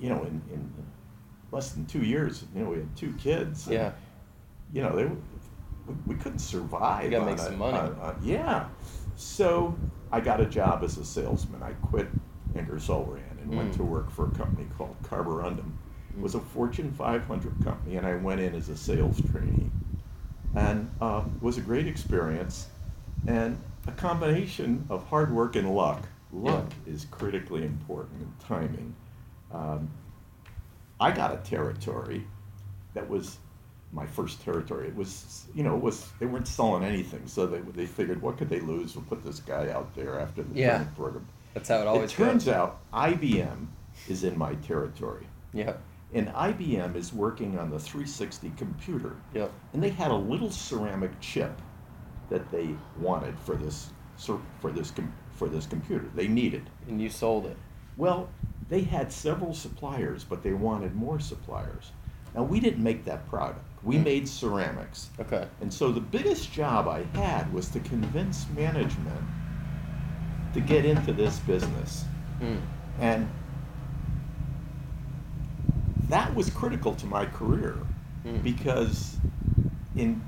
you 0.00 0.08
know, 0.10 0.22
in, 0.24 0.42
in 0.52 0.72
less 1.52 1.72
than 1.72 1.86
two 1.86 2.02
years, 2.02 2.44
you 2.54 2.64
know, 2.64 2.70
we 2.70 2.78
had 2.78 2.96
two 2.96 3.12
kids. 3.14 3.66
and, 3.66 3.74
Yeah. 3.74 3.92
You 4.72 4.82
know, 4.82 4.96
they, 4.96 5.04
we, 5.06 5.14
we 6.06 6.14
couldn't 6.16 6.40
survive. 6.40 7.04
You 7.04 7.10
gotta 7.12 7.26
make 7.26 7.36
a- 7.38 7.44
some 7.44 7.58
money. 7.58 7.78
on- 7.78 7.94
on- 8.00 8.18
yeah. 8.22 8.66
So 9.16 9.76
I 10.10 10.20
got 10.20 10.40
a 10.40 10.46
job 10.46 10.82
as 10.82 10.98
a 10.98 11.04
salesman. 11.04 11.62
I 11.62 11.72
quit 11.74 12.08
Ingersoll 12.56 13.04
And 13.48 13.56
went 13.56 13.72
Mm. 13.72 13.76
to 13.76 13.82
work 13.84 14.10
for 14.10 14.26
a 14.26 14.30
company 14.30 14.66
called 14.76 14.96
Carborundum. 15.02 15.72
It 16.16 16.20
was 16.20 16.34
a 16.34 16.40
Fortune 16.40 16.90
500 16.92 17.62
company, 17.62 17.96
and 17.96 18.06
I 18.06 18.16
went 18.16 18.40
in 18.40 18.54
as 18.54 18.68
a 18.68 18.76
sales 18.76 19.20
trainee. 19.30 19.70
And 20.54 20.90
uh, 21.00 21.22
it 21.36 21.42
was 21.42 21.58
a 21.58 21.60
great 21.60 21.86
experience, 21.86 22.68
and 23.26 23.58
a 23.86 23.92
combination 23.92 24.84
of 24.88 25.06
hard 25.08 25.30
work 25.30 25.54
and 25.56 25.74
luck. 25.74 26.02
Luck 26.32 26.72
is 26.86 27.06
critically 27.10 27.64
important 27.64 28.22
in 28.22 28.32
timing. 28.46 28.94
Um, 29.52 29.88
I 30.98 31.12
got 31.12 31.32
a 31.32 31.36
territory 31.38 32.26
that 32.94 33.08
was 33.08 33.38
my 33.92 34.06
first 34.06 34.40
territory. 34.42 34.88
It 34.88 34.96
was, 34.96 35.46
you 35.54 35.62
know, 35.62 35.76
it 35.76 35.82
was 35.82 36.10
they 36.18 36.26
weren't 36.26 36.48
selling 36.48 36.82
anything, 36.82 37.26
so 37.26 37.46
they 37.46 37.60
they 37.60 37.86
figured 37.86 38.20
what 38.22 38.38
could 38.38 38.48
they 38.48 38.60
lose? 38.60 38.96
We'll 38.96 39.04
put 39.04 39.22
this 39.24 39.38
guy 39.40 39.70
out 39.70 39.94
there 39.94 40.18
after 40.18 40.42
the 40.42 40.58
Yeah. 40.58 40.78
training 40.78 40.94
program. 40.96 41.26
That's 41.56 41.70
how 41.70 41.78
it 41.80 41.86
always 41.86 42.12
it 42.12 42.16
turns 42.16 42.44
goes. 42.44 42.52
out 42.54 42.80
IBM 42.92 43.68
is 44.10 44.24
in 44.24 44.36
my 44.36 44.56
territory, 44.56 45.26
Yeah. 45.54 45.76
and 46.12 46.28
IBM 46.28 46.94
is 46.96 47.14
working 47.14 47.58
on 47.58 47.70
the 47.70 47.78
360 47.78 48.50
computer, 48.58 49.16
Yep. 49.32 49.52
and 49.72 49.82
they 49.82 49.88
had 49.88 50.10
a 50.10 50.14
little 50.16 50.50
ceramic 50.50 51.18
chip 51.18 51.62
that 52.28 52.50
they 52.50 52.74
wanted 53.00 53.38
for 53.38 53.56
this 53.56 53.90
for 54.18 54.70
this 54.70 54.92
for 55.30 55.48
this 55.48 55.64
computer. 55.66 56.04
They 56.14 56.28
needed. 56.28 56.68
And 56.88 57.00
you 57.00 57.08
sold 57.08 57.46
it. 57.46 57.56
Well, 57.96 58.28
they 58.68 58.82
had 58.82 59.10
several 59.10 59.54
suppliers, 59.54 60.24
but 60.24 60.42
they 60.42 60.52
wanted 60.52 60.94
more 60.94 61.18
suppliers. 61.20 61.92
Now, 62.34 62.42
we 62.42 62.60
didn't 62.60 62.82
make 62.82 63.04
that 63.06 63.26
product. 63.30 63.64
We 63.82 63.96
Mm. 63.96 64.04
made 64.04 64.28
ceramics. 64.28 65.08
Okay. 65.18 65.48
And 65.62 65.72
so 65.72 65.90
the 65.90 66.00
biggest 66.00 66.52
job 66.52 66.86
I 66.86 67.04
had 67.18 67.50
was 67.50 67.70
to 67.70 67.80
convince 67.80 68.46
management 68.50 69.24
to 70.56 70.62
get 70.62 70.86
into 70.86 71.12
this 71.12 71.38
business. 71.40 72.06
Mm. 72.40 72.60
And 72.98 73.28
that 76.08 76.34
was 76.34 76.48
critical 76.48 76.94
to 76.94 77.06
my 77.06 77.26
career 77.26 77.76
Mm. 78.24 78.42
because 78.42 79.18
in 79.94 80.20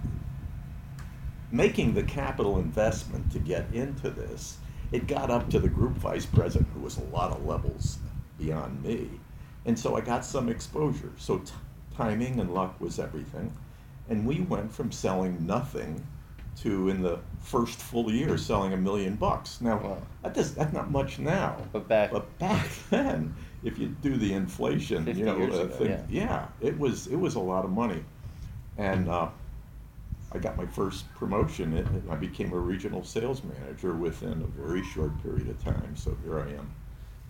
making 1.51 1.95
the 1.95 2.03
capital 2.03 2.59
investment 2.59 3.33
to 3.33 3.39
get 3.39 3.73
into 3.73 4.11
this, 4.11 4.59
it 4.93 5.07
got 5.07 5.31
up 5.31 5.49
to 5.51 5.59
the 5.59 5.69
group 5.69 5.95
vice 5.95 6.27
president, 6.27 6.69
who 6.75 6.81
was 6.81 6.99
a 6.99 7.05
lot 7.05 7.33
of 7.33 7.45
levels 7.47 7.99
beyond 8.39 8.83
me. 8.85 9.09
And 9.65 9.79
so 9.79 9.97
I 9.97 10.03
got 10.03 10.25
some 10.25 10.49
exposure. 10.49 11.11
So 11.17 11.39
t- 11.39 11.53
timing 11.97 12.39
and 12.39 12.53
luck 12.55 12.79
was 12.81 12.99
everything. 12.99 13.53
And 14.09 14.27
we 14.27 14.41
went 14.43 14.73
from 14.73 14.93
selling 14.93 15.47
nothing 15.47 16.07
to, 16.63 16.89
in 16.89 17.03
the 17.03 17.19
first 17.41 17.79
full 17.79 18.11
year, 18.11 18.37
selling 18.37 18.73
a 18.73 18.77
million 18.77 19.15
bucks. 19.17 19.61
Now, 19.61 19.79
Wow. 19.79 19.99
that 20.23 20.35
does, 20.35 20.55
that's 20.55 20.73
not 20.73 20.91
much 20.91 21.19
now. 21.19 21.57
But 21.73 21.89
back- 21.89 22.11
But 22.11 22.39
back 22.39 22.69
then, 22.91 23.35
if 23.63 23.79
you 23.79 23.89
do 24.03 24.17
the 24.17 24.33
inflation, 24.33 25.07
you 25.17 25.25
know, 25.25 25.35
uh, 25.41 25.47
ago, 25.47 25.69
thing- 25.69 25.89
yeah. 25.91 26.03
yeah, 26.11 26.47
it 26.61 26.79
was 26.79 27.07
it 27.09 27.17
was 27.17 27.35
a 27.37 27.41
lot 27.41 27.65
of 27.65 27.71
money, 27.71 28.03
and 28.77 29.09
uh, 29.09 29.29
I 30.33 30.39
got 30.39 30.57
my 30.57 30.67
first 30.67 31.13
promotion 31.15 31.77
and 31.77 32.03
I 32.11 32.17
became 32.17 32.53
a 32.53 32.59
regional 32.59 33.03
sales 33.05 33.43
manager 33.45 33.95
within 33.95 34.43
a 34.43 34.63
very 34.63 34.83
short 34.85 35.21
period 35.23 35.49
of 35.49 35.63
time. 35.65 35.97
So 35.97 36.17
here 36.23 36.39
I 36.39 36.51
am, 36.51 36.71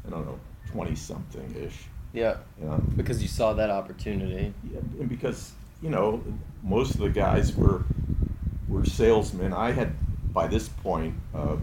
I 0.06 0.10
don't 0.10 0.26
know, 0.26 0.38
20 0.72 0.94
something 0.96 1.54
ish. 1.56 1.84
Yeah. 2.12 2.38
Um, 2.66 2.92
Because 2.96 3.22
you 3.22 3.28
saw 3.28 3.52
that 3.52 3.70
opportunity. 3.70 4.52
yeah, 4.72 4.80
and 5.00 5.08
because 5.08 5.52
you 5.82 5.90
know 5.90 6.22
most 6.62 6.94
of 6.94 7.00
the 7.00 7.10
guys 7.10 7.54
were 7.54 7.84
were 8.68 8.84
salesmen. 8.84 9.52
I 9.52 9.72
had 9.72 9.94
by 10.32 10.46
this 10.46 10.68
point 10.68 11.14
uh, 11.34 11.56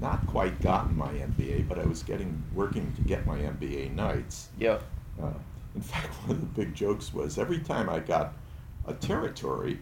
not 0.00 0.26
quite 0.26 0.60
gotten 0.60 0.96
my 0.96 1.12
MBA, 1.12 1.68
but 1.68 1.78
I 1.78 1.84
was 1.84 2.02
getting 2.02 2.42
working 2.54 2.92
to 2.96 3.02
get 3.02 3.26
my 3.26 3.38
MBA 3.38 3.94
nights. 3.94 4.48
Yeah. 4.58 4.78
Uh, 5.22 5.32
in 5.74 5.80
fact, 5.82 6.06
one 6.26 6.30
of 6.32 6.40
the 6.40 6.46
big 6.46 6.74
jokes 6.74 7.12
was 7.12 7.38
every 7.38 7.58
time 7.58 7.88
I 7.88 8.00
got 8.00 8.32
a 8.86 8.94
territory, 8.94 9.78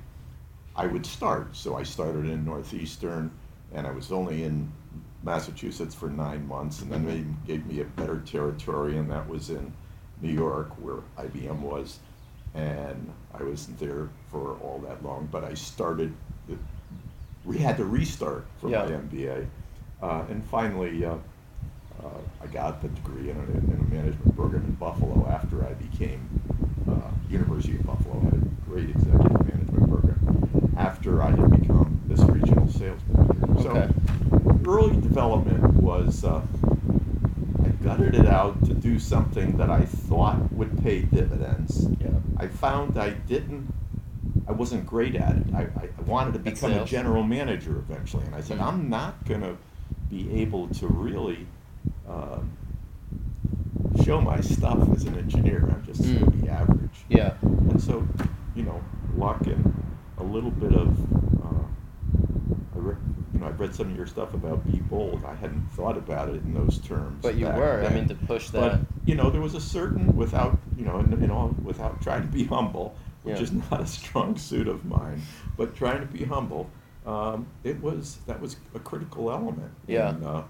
I 0.77 0.87
would 0.87 1.07
start. 1.07 1.57
So 1.57 1.77
I 1.77 1.83
started 1.83 2.27
in 2.27 2.45
Northeastern, 2.45 3.31
and 3.73 3.87
I 3.87 3.91
was 3.91 4.13
only 4.13 4.45
in 4.45 4.71
Massachusetts 5.23 5.95
for 5.95 6.09
nine 6.09 6.47
months, 6.47 6.83
and 6.83 6.91
then 6.91 7.05
they 7.05 7.25
gave 7.47 7.67
me 7.67 7.81
a 7.81 7.85
better 7.85 8.21
territory, 8.21 8.97
and 8.97 9.11
that 9.11 9.29
was 9.29 9.51
in 9.51 9.73
New 10.21 10.33
York, 10.33 10.71
where 10.81 10.99
IBM 11.19 11.61
was. 11.61 11.99
And 12.59 13.13
I 13.39 13.43
wasn't 13.45 13.79
there 13.79 14.09
for 14.31 14.57
all 14.63 14.83
that 14.89 15.05
long, 15.05 15.29
but 15.31 15.45
I 15.45 15.55
started. 15.55 16.13
The, 16.49 16.57
we 17.45 17.59
had 17.59 17.77
to 17.77 17.85
restart 17.85 18.47
for 18.61 18.69
Yeah. 18.69 18.85
my 18.85 18.91
MBA, 18.93 19.47
uh, 20.03 20.25
and 20.29 20.45
finally, 20.45 21.05
uh, 21.05 21.15
uh, 22.03 22.09
I 22.43 22.47
got 22.49 22.83
the 22.83 22.89
degree 22.89 23.31
in 23.31 23.37
a, 23.37 23.41
in 23.43 23.79
a 23.89 23.95
management 23.95 24.37
program 24.37 24.65
in 24.65 24.73
Buffalo 24.75 25.27
after 25.31 25.65
I 25.65 25.73
became 25.75 26.21
uh, 26.91 27.11
University 27.31 27.77
of 27.77 27.87
Buffalo 27.87 28.21
had 28.21 28.35
a 28.35 28.71
great 28.71 28.91
executive 28.91 29.47
management 29.47 29.89
program 29.89 30.75
after 30.77 31.23
I 31.23 31.31
had 31.31 31.61
become 31.61 32.01
this 32.07 32.21
regional 32.21 32.69
sales 32.71 33.01
manager. 33.13 33.63
So 33.63 33.71
Okay. 33.71 33.89
early 34.67 35.01
development 35.01 35.63
was 35.75 36.25
uh, 36.25 36.43
gutted 37.83 38.15
it 38.15 38.27
out 38.27 38.65
to 38.67 38.75
do 38.75 38.99
something 38.99 39.57
that 39.57 39.71
I 39.71 39.83
thought 39.83 40.53
would 40.53 40.83
pay 40.83 41.03
dividends. 41.03 41.87
Yeah. 42.01 42.09
I 42.37 42.49
found 42.49 42.99
I 42.99 43.11
didn't. 43.11 43.73
I 44.47 44.53
wasn't 44.53 44.87
great 44.87 45.15
at 45.15 45.37
it. 45.37 45.55
I, 45.55 45.63
I 45.63 45.89
wanted 46.07 46.33
to 46.35 46.39
become 46.39 46.73
a 46.73 46.85
general 46.85 47.23
manager 47.23 47.77
eventually, 47.77 48.25
and 48.25 48.35
I 48.35 48.41
said 48.41 48.59
Mhm. 48.59 48.67
I'm 48.67 48.89
not 48.89 49.25
going 49.27 49.43
to 49.43 49.57
be 50.11 50.31
able 50.41 50.69
to 50.69 50.87
really 50.87 51.47
um, 52.09 52.51
show 54.05 54.21
my 54.21 54.41
stuff 54.41 54.89
as 54.95 55.05
an 55.05 55.19
engineer. 55.19 55.69
I'm 55.73 55.85
just 55.85 56.03
going 56.03 56.19
to 56.21 56.25
Mm. 56.27 56.43
be 56.43 56.49
average. 56.49 57.05
Yeah. 57.09 57.35
And 57.43 57.81
so, 57.83 58.07
you 58.57 58.63
know, 58.63 58.81
luck 59.17 59.47
and 59.47 59.75
a 60.19 60.23
little 60.23 60.51
bit 60.51 60.73
of, 60.73 60.89
uh, 61.45 61.65
you 63.39 63.45
know, 63.45 63.51
I've 63.51 63.61
read 63.61 63.73
some 63.73 63.91
of 63.91 63.97
your 63.97 64.07
stuff 64.07 64.35
about 64.35 64.67
be 64.67 64.81
bold. 64.81 65.25
I 65.25 65.35
hadn't 65.37 65.71
thought 65.71 65.97
about 65.97 66.29
it 66.29 66.43
in 66.43 66.55
those 66.55 66.79
terms. 66.79 67.23
But 67.23 67.37
you 67.37 67.47
were. 67.47 67.85
I 67.85 67.95
mean, 67.95 68.09
to 68.09 68.15
push 68.17 68.51
that. 68.51 68.61
But 68.61 68.81
you 69.05 69.15
know, 69.15 69.31
there 69.31 69.41
was 69.41 69.55
a 69.55 69.61
certain 69.61 70.17
without, 70.17 70.61
you 70.77 70.85
know, 70.85 70.99
in, 70.99 71.13
in 71.23 71.31
all 71.31 71.57
without 71.63 72.03
trying 72.03 72.23
to 72.23 72.29
be 72.29 72.45
humble, 72.45 72.97
which 73.23 73.37
Yeah. 73.37 73.43
is 73.43 73.53
not 73.71 73.81
a 73.81 73.87
strong 73.87 74.37
suit 74.37 74.67
of 74.67 74.85
mine, 74.85 75.23
but 75.57 75.77
trying 75.77 76.01
to 76.01 76.07
be 76.07 76.25
humble. 76.25 76.71
Um, 77.07 77.47
it 77.63 77.81
was 77.81 78.19
that 78.27 78.41
was 78.41 78.57
a 78.75 78.81
critical 78.81 79.31
element. 79.31 79.73
Yeah. 79.87 80.17
In, 80.17 80.25
uh, 80.25 80.49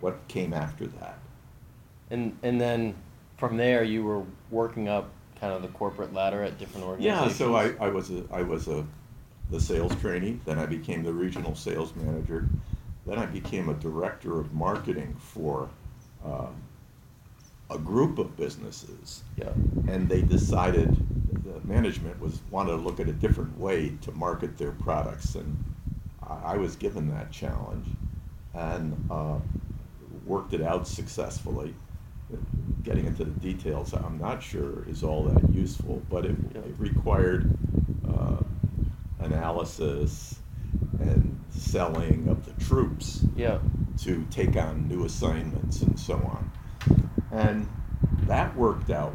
what 0.00 0.26
came 0.28 0.52
after 0.52 0.86
that? 0.88 1.18
And 2.10 2.38
and 2.42 2.60
then 2.60 2.94
from 3.36 3.56
there, 3.56 3.82
you 3.82 4.04
were 4.04 4.24
working 4.50 4.88
up 4.88 5.10
kind 5.36 5.52
of 5.52 5.62
the 5.62 5.68
corporate 5.68 6.12
ladder 6.12 6.42
at 6.42 6.58
different 6.58 6.86
organizations. 6.86 7.40
Yeah, 7.40 7.46
so 7.46 7.54
I, 7.54 7.86
I 7.86 7.88
was 7.88 8.10
a, 8.10 8.26
I 8.30 8.42
was 8.42 8.68
a, 8.68 8.86
the 9.50 9.60
sales 9.60 9.94
trainee, 9.96 10.40
then 10.44 10.58
I 10.58 10.66
became 10.66 11.02
the 11.02 11.12
regional 11.12 11.54
sales 11.54 11.94
manager, 11.96 12.48
then 13.06 13.18
I 13.18 13.26
became 13.26 13.68
a 13.68 13.74
director 13.74 14.40
of 14.40 14.52
marketing 14.54 15.16
for, 15.18 15.68
um, 16.24 16.54
a 17.70 17.78
group 17.78 18.18
of 18.18 18.36
businesses. 18.36 19.22
Yeah. 19.36 19.52
And 19.86 20.08
they 20.08 20.22
decided, 20.22 20.94
the 21.44 21.60
management 21.66 22.20
was, 22.20 22.40
wanted 22.50 22.72
to 22.72 22.76
look 22.76 23.00
at 23.00 23.08
a 23.08 23.12
different 23.12 23.58
way 23.58 23.92
to 24.02 24.12
market 24.12 24.56
their 24.58 24.72
products, 24.72 25.34
and 25.34 25.56
I, 26.22 26.54
I 26.54 26.56
was 26.56 26.76
given 26.76 27.10
that 27.10 27.30
challenge, 27.30 27.86
and, 28.54 28.96
uh, 29.10 29.38
worked 30.26 30.54
it 30.54 30.62
out 30.62 30.86
successfully. 30.88 31.74
Getting 32.82 33.06
into 33.06 33.24
the 33.24 33.30
details, 33.30 33.92
I'm 33.92 34.18
not 34.18 34.42
sure 34.42 34.84
is 34.88 35.02
all 35.02 35.24
that 35.24 35.42
useful, 35.52 36.02
but 36.10 36.24
it, 36.24 36.36
Yeah. 36.54 36.60
it 36.62 36.74
required, 36.78 37.50
analysis 39.24 40.38
and 41.00 41.38
selling 41.50 42.28
of 42.28 42.44
the 42.44 42.64
troops 42.64 43.24
Yeah. 43.36 43.58
to 43.98 44.24
take 44.30 44.56
on 44.56 44.88
new 44.88 45.04
assignments 45.04 45.82
and 45.82 45.98
so 45.98 46.14
on. 46.16 46.50
And 47.30 47.68
that 48.26 48.54
worked 48.56 48.90
out 48.90 49.14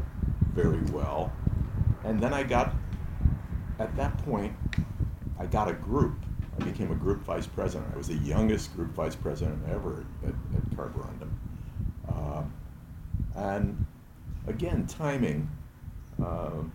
very 0.54 0.80
well. 0.92 1.32
And 2.04 2.20
then 2.20 2.32
I 2.34 2.42
got, 2.42 2.74
at 3.78 3.94
that 3.96 4.16
point, 4.24 4.54
I 5.38 5.46
got 5.46 5.68
a 5.68 5.74
group. 5.74 6.14
I 6.58 6.64
became 6.64 6.90
a 6.90 6.94
group 6.94 7.22
vice 7.24 7.46
president. 7.46 7.90
I 7.94 7.96
was 7.96 8.08
the 8.08 8.16
youngest 8.16 8.74
group 8.74 8.90
vice 8.92 9.14
president 9.16 9.62
ever 9.70 10.04
at, 10.26 10.34
at 10.56 10.70
Carborundum. 10.76 11.30
Uh, 12.08 12.42
and 13.36 13.86
again, 14.46 14.86
timing. 14.86 15.48
Um 16.18 16.72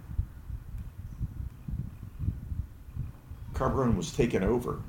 Carborundum 3.56 3.98
was 3.98 4.12
taken 4.12 4.44
over 4.44 4.82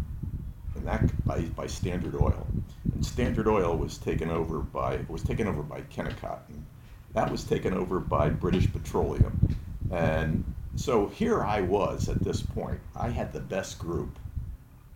and 0.75 0.87
that 0.87 1.25
by, 1.25 1.41
by 1.41 1.67
Standard 1.67 2.15
Oil. 2.15 2.47
And 2.93 3.05
Standard 3.05 3.49
Oil 3.49 3.77
was 3.77 3.97
taken 3.99 4.29
over 4.31 4.59
by 4.59 4.99
was 5.09 5.23
taken 5.23 5.47
over 5.47 5.63
by 5.63 5.81
Kennecott. 5.83 6.41
And 6.49 6.67
that 7.15 7.31
was 7.31 7.45
taken 7.45 7.73
over 7.73 7.99
by 8.01 8.29
British 8.29 8.71
Petroleum. 8.71 9.57
And 9.91 10.45
so 10.75 11.07
here 11.07 11.43
I 11.43 11.63
was 11.63 12.09
at 12.09 12.23
this 12.23 12.43
point. 12.43 12.81
I 12.95 13.09
had 13.09 13.33
the 13.33 13.41
best 13.41 13.79
group. 13.79 14.19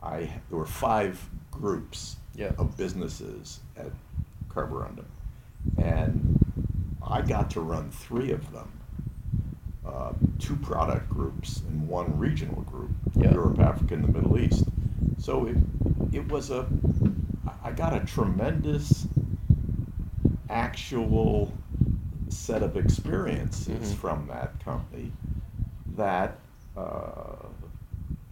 I 0.02 0.30
there 0.48 0.58
were 0.58 0.66
five 0.66 1.24
groups 1.50 2.16
Yeah. 2.34 2.52
of 2.58 2.76
businesses 2.76 3.60
at 3.76 3.92
Carborundum, 4.48 5.04
and 5.78 6.38
I 7.06 7.22
got 7.22 7.50
to 7.52 7.60
run 7.60 7.90
three 7.90 8.32
of 8.32 8.50
them. 8.52 8.70
Uh, 9.92 10.12
two 10.38 10.54
product 10.56 11.08
groups 11.10 11.62
and 11.68 11.88
one 11.88 12.16
regional 12.16 12.62
group, 12.62 12.90
Yeah. 13.16 13.32
Europe, 13.32 13.58
Africa, 13.58 13.94
and 13.94 14.04
the 14.04 14.08
Middle 14.12 14.38
East. 14.38 14.64
So 15.18 15.46
it, 15.46 15.56
it 16.12 16.28
was 16.30 16.50
a, 16.50 16.66
I 17.64 17.72
got 17.72 17.92
a 17.94 18.00
tremendous 18.06 19.06
actual 20.48 21.52
set 22.28 22.62
of 22.62 22.76
experiences 22.76 23.92
Mhm. 23.92 23.96
from 23.96 24.26
that 24.28 24.58
company 24.64 25.10
that, 25.96 26.38
uh, 26.76 27.46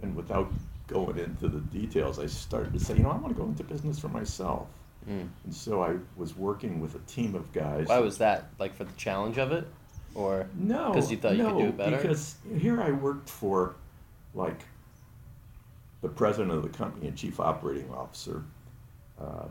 and 0.03 0.15
without 0.15 0.51
going 0.87 1.19
into 1.19 1.49
the 1.49 1.61
details, 1.61 2.19
I 2.19 2.27
started 2.27 2.73
to 2.73 2.81
say, 2.81 2.97
you 2.97 3.03
know, 3.03 3.11
I 3.11 3.17
want 3.17 3.35
to 3.37 3.41
go 3.43 3.47
into 3.49 3.65
business 3.65 3.99
for 3.99 4.09
myself. 4.09 4.69
Mm. 5.09 5.29
And 5.45 5.55
so 5.55 5.83
I 5.83 5.97
was 6.17 6.37
working 6.37 6.81
with 6.81 6.95
a 6.95 6.99
team 7.01 7.35
of 7.35 7.53
guys. 7.53 7.89
Why 7.89 7.99
was 7.99 8.19
that? 8.19 8.45
Like 8.59 8.75
for 8.75 8.85
the 8.85 8.93
challenge 8.93 9.39
of 9.39 9.53
it, 9.53 9.67
or 10.15 10.47
No, 10.55 10.93
because 10.93 11.11
you 11.11 11.17
thought 11.17 11.37
you 11.37 11.43
no, 11.43 11.51
could 11.53 11.59
do 11.59 11.69
it 11.69 11.77
better? 11.77 11.97
Because 11.97 12.37
here 12.57 12.81
I 12.81 12.91
worked 12.91 13.29
for, 13.31 13.75
like, 14.35 14.61
the 16.01 16.09
president 16.09 16.53
of 16.53 16.63
the 16.63 16.69
company 16.69 17.09
and 17.09 17.17
chief 17.17 17.41
operating 17.41 17.91
officer, 17.93 18.43
uh, 19.21 19.45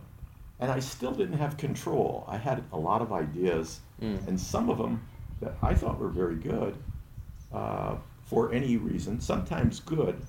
and 0.60 0.72
I 0.72 0.80
still 0.80 1.12
didn't 1.12 1.38
have 1.38 1.58
control. 1.58 2.26
I 2.28 2.38
had 2.38 2.64
a 2.72 2.78
lot 2.78 3.02
of 3.02 3.12
ideas, 3.12 3.80
Mm. 4.02 4.28
and 4.28 4.40
some 4.40 4.70
of 4.70 4.78
them 4.78 5.02
that 5.42 5.56
I 5.62 5.74
thought 5.74 6.00
were 6.00 6.10
very 6.10 6.36
good, 6.36 6.76
uh, 7.54 7.96
for 8.26 8.52
any 8.54 8.78
reason, 8.78 9.20
sometimes 9.20 9.80
good, 9.80 10.22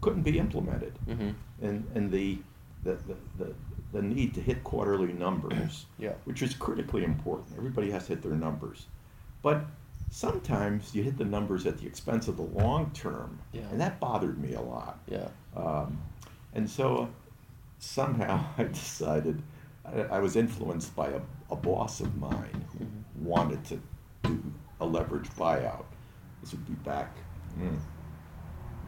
couldn't 0.00 0.22
be 0.22 0.38
implemented 0.38 0.92
hmm 1.06 1.30
and 1.62 1.86
and 1.94 2.10
the 2.10 2.38
the, 2.82 2.94
the, 3.06 3.16
the 3.38 3.54
the 3.92 4.02
need 4.02 4.34
to 4.34 4.40
hit 4.40 4.62
quarterly 4.64 5.12
numbers, 5.12 5.86
Yeah. 5.98 6.14
which 6.24 6.42
is 6.42 6.52
critically 6.54 7.04
important. 7.04 7.56
Everybody 7.56 7.90
has 7.92 8.06
to 8.06 8.14
hit 8.14 8.22
their 8.22 8.32
numbers, 8.36 8.86
but 9.44 9.64
sometimes 10.10 10.94
you 10.94 11.02
hit 11.04 11.18
the 11.18 11.24
numbers 11.24 11.66
at 11.66 11.78
the 11.78 11.86
expense 11.86 12.26
of 12.28 12.36
the 12.36 12.42
long 12.42 12.90
term, 12.94 13.38
Yeah. 13.52 13.62
and 13.70 13.80
that 13.80 14.00
bothered 14.00 14.38
me 14.38 14.54
a 14.54 14.60
lot. 14.60 14.98
Yeah. 15.06 15.28
Um, 15.56 16.00
and 16.54 16.68
so 16.68 17.08
somehow 17.78 18.44
I 18.58 18.64
decided 18.64 19.42
I, 19.84 20.00
I 20.16 20.18
was 20.18 20.34
influenced 20.34 20.96
by 20.96 21.08
a, 21.08 21.20
a 21.50 21.56
boss 21.56 22.00
of 22.00 22.16
mine 22.16 22.64
who 22.72 22.84
Mhm. 22.84 23.24
wanted 23.26 23.64
to 23.66 23.80
do 24.22 24.42
a 24.80 24.86
leverage 24.86 25.28
buyout. 25.36 25.84
This 26.40 26.52
would 26.52 26.66
be 26.66 26.74
back 26.90 27.14
mm, 27.58 27.78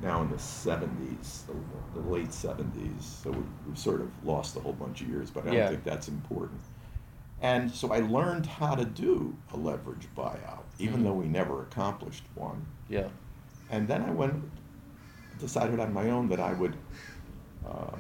now 0.03 0.23
in 0.23 0.31
the 0.31 0.37
70s, 0.37 1.47
the, 1.47 1.55
the 2.01 2.09
late 2.09 2.29
70s. 2.31 3.03
So 3.03 3.31
we, 3.31 3.43
we've 3.67 3.79
sort 3.79 4.01
of 4.01 4.09
lost 4.25 4.57
a 4.57 4.61
whole 4.61 4.73
bunch 4.73 5.03
of 5.03 5.09
years, 5.09 5.31
but 5.31 5.47
I 5.47 5.55
don't 5.55 5.69
think 5.71 5.85
that's 5.85 6.09
important. 6.09 6.61
And 7.41 7.71
so 7.71 7.93
I 7.93 8.01
learned 8.01 8.47
how 8.47 8.75
to 8.75 8.85
do 8.85 9.37
a 9.53 9.57
leverage 9.57 10.09
buyout, 10.17 10.65
even 10.79 11.01
Mhm. 11.01 11.05
though 11.05 11.13
we 11.13 11.29
never 11.29 11.63
accomplished 11.63 12.25
one. 12.35 12.65
Yeah. 12.89 13.09
And 13.71 13.89
then 13.89 14.03
I 14.03 14.11
went 14.11 14.45
decided 15.39 15.79
on 15.81 15.93
my 15.93 16.09
own 16.11 16.29
that 16.29 16.41
I 16.41 16.55
would. 16.55 16.77
Uh, 17.67 17.97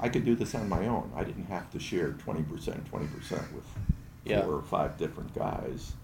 I 0.00 0.08
could 0.08 0.24
do 0.24 0.34
this 0.36 0.54
on 0.54 0.68
my 0.68 0.86
own. 0.86 1.10
I 1.16 1.24
didn't 1.24 1.46
have 1.46 1.70
to 1.70 1.80
share 1.80 2.12
20%, 2.12 2.84
20% 2.86 3.52
with 3.54 3.66
Yeah. 4.24 4.42
four 4.42 4.54
or 4.54 4.62
five 4.62 4.96
different 4.98 5.34
guys. 5.34 5.94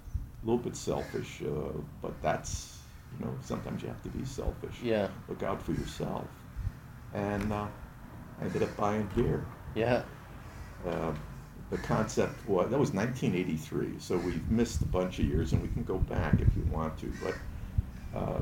A 0.43 0.47
little 0.47 0.63
bit 0.63 0.77
selfish, 0.77 1.43
uh, 1.43 1.73
but 2.03 2.21
that's, 2.23 2.81
you 3.19 3.25
know, 3.25 3.33
sometimes 3.43 3.83
you 3.83 3.89
have 3.89 4.03
to 4.03 4.09
be 4.09 4.25
selfish. 4.25 4.81
Yeah. 4.83 5.09
Look 5.29 5.43
out 5.43 5.63
for 5.63 5.73
yourself. 5.73 6.27
And 7.13 7.53
uh, 7.53 7.67
I 8.41 8.45
ended 8.45 8.63
up 8.63 8.77
buying 8.77 9.09
Gare. 9.15 9.45
Yeah. 9.75 10.03
The 11.75 11.81
concept 11.83 12.49
was 12.49 12.71
that 12.71 12.79
was 12.79 12.93
1983, 12.93 13.95
so 13.99 14.17
we've 14.19 14.49
missed 14.49 14.81
a 14.83 14.85
bunch 14.85 15.19
of 15.19 15.25
years, 15.25 15.53
and 15.53 15.61
we 15.61 15.67
can 15.67 15.83
go 15.83 15.99
back 15.99 16.35
if 16.41 16.47
you 16.55 16.63
want 16.71 16.97
to. 16.99 17.13
But 17.21 17.35
uh, 18.17 18.41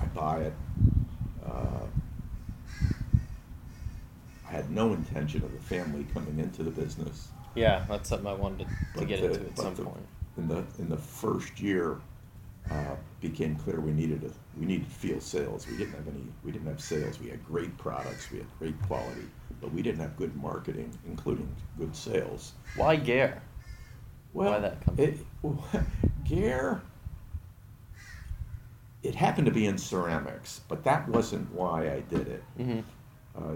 I 0.00 0.04
buy 0.06 0.40
it. 0.40 0.54
Uh, 1.46 1.86
I 4.48 4.50
had 4.50 4.68
no 4.68 4.94
intention 4.94 5.44
of 5.44 5.52
the 5.52 5.60
family 5.60 6.04
coming 6.12 6.40
into 6.40 6.64
the 6.64 6.72
business. 6.72 7.28
Yeah. 7.54 7.84
That's 7.88 8.08
something 8.08 8.26
I 8.26 8.34
wanted 8.34 8.66
to, 8.94 9.00
to 9.00 9.06
get 9.06 9.20
the- 9.20 9.26
into 9.32 9.46
at 9.46 9.58
some 9.58 9.74
the- 9.76 9.84
point. 9.84 10.06
In 10.38 10.48
the 10.48 10.64
in 10.80 10.88
the 10.88 10.96
first 10.96 11.60
year, 11.60 11.98
uh, 12.68 12.96
became 13.20 13.54
clear 13.54 13.78
we 13.80 13.92
needed 13.92 14.24
a 14.24 14.58
we 14.58 14.66
needed 14.66 14.88
field 14.88 15.22
sales. 15.22 15.68
We 15.68 15.76
didn't 15.76 15.94
have 15.94 16.08
any. 16.08 16.24
We 16.44 16.50
didn't 16.50 16.66
have 16.66 16.80
sales. 16.80 17.20
We 17.20 17.28
had 17.30 17.46
great 17.46 17.78
products. 17.78 18.28
We 18.32 18.38
had 18.38 18.46
great 18.58 18.82
quality, 18.88 19.28
but 19.60 19.72
we 19.72 19.82
didn't 19.82 20.00
have 20.00 20.16
good 20.16 20.34
marketing, 20.36 20.96
including 21.06 21.48
good 21.78 21.94
sales. 21.94 22.52
Why 22.76 22.96
Gare? 22.96 23.42
Well, 24.32 24.52
Why 24.52 24.58
that 24.60 24.80
company? 24.84 25.18
It, 25.42 25.84
Gare. 26.24 26.82
It 29.02 29.14
happened 29.14 29.46
to 29.46 29.52
be 29.52 29.66
in 29.66 29.78
ceramics, 29.78 30.60
but 30.68 30.84
that 30.84 31.08
wasn't 31.08 31.52
why 31.52 31.90
I 31.92 32.00
did 32.00 32.28
it. 32.28 32.42
Mm-hmm. 32.58 32.80
Uh, 33.36 33.54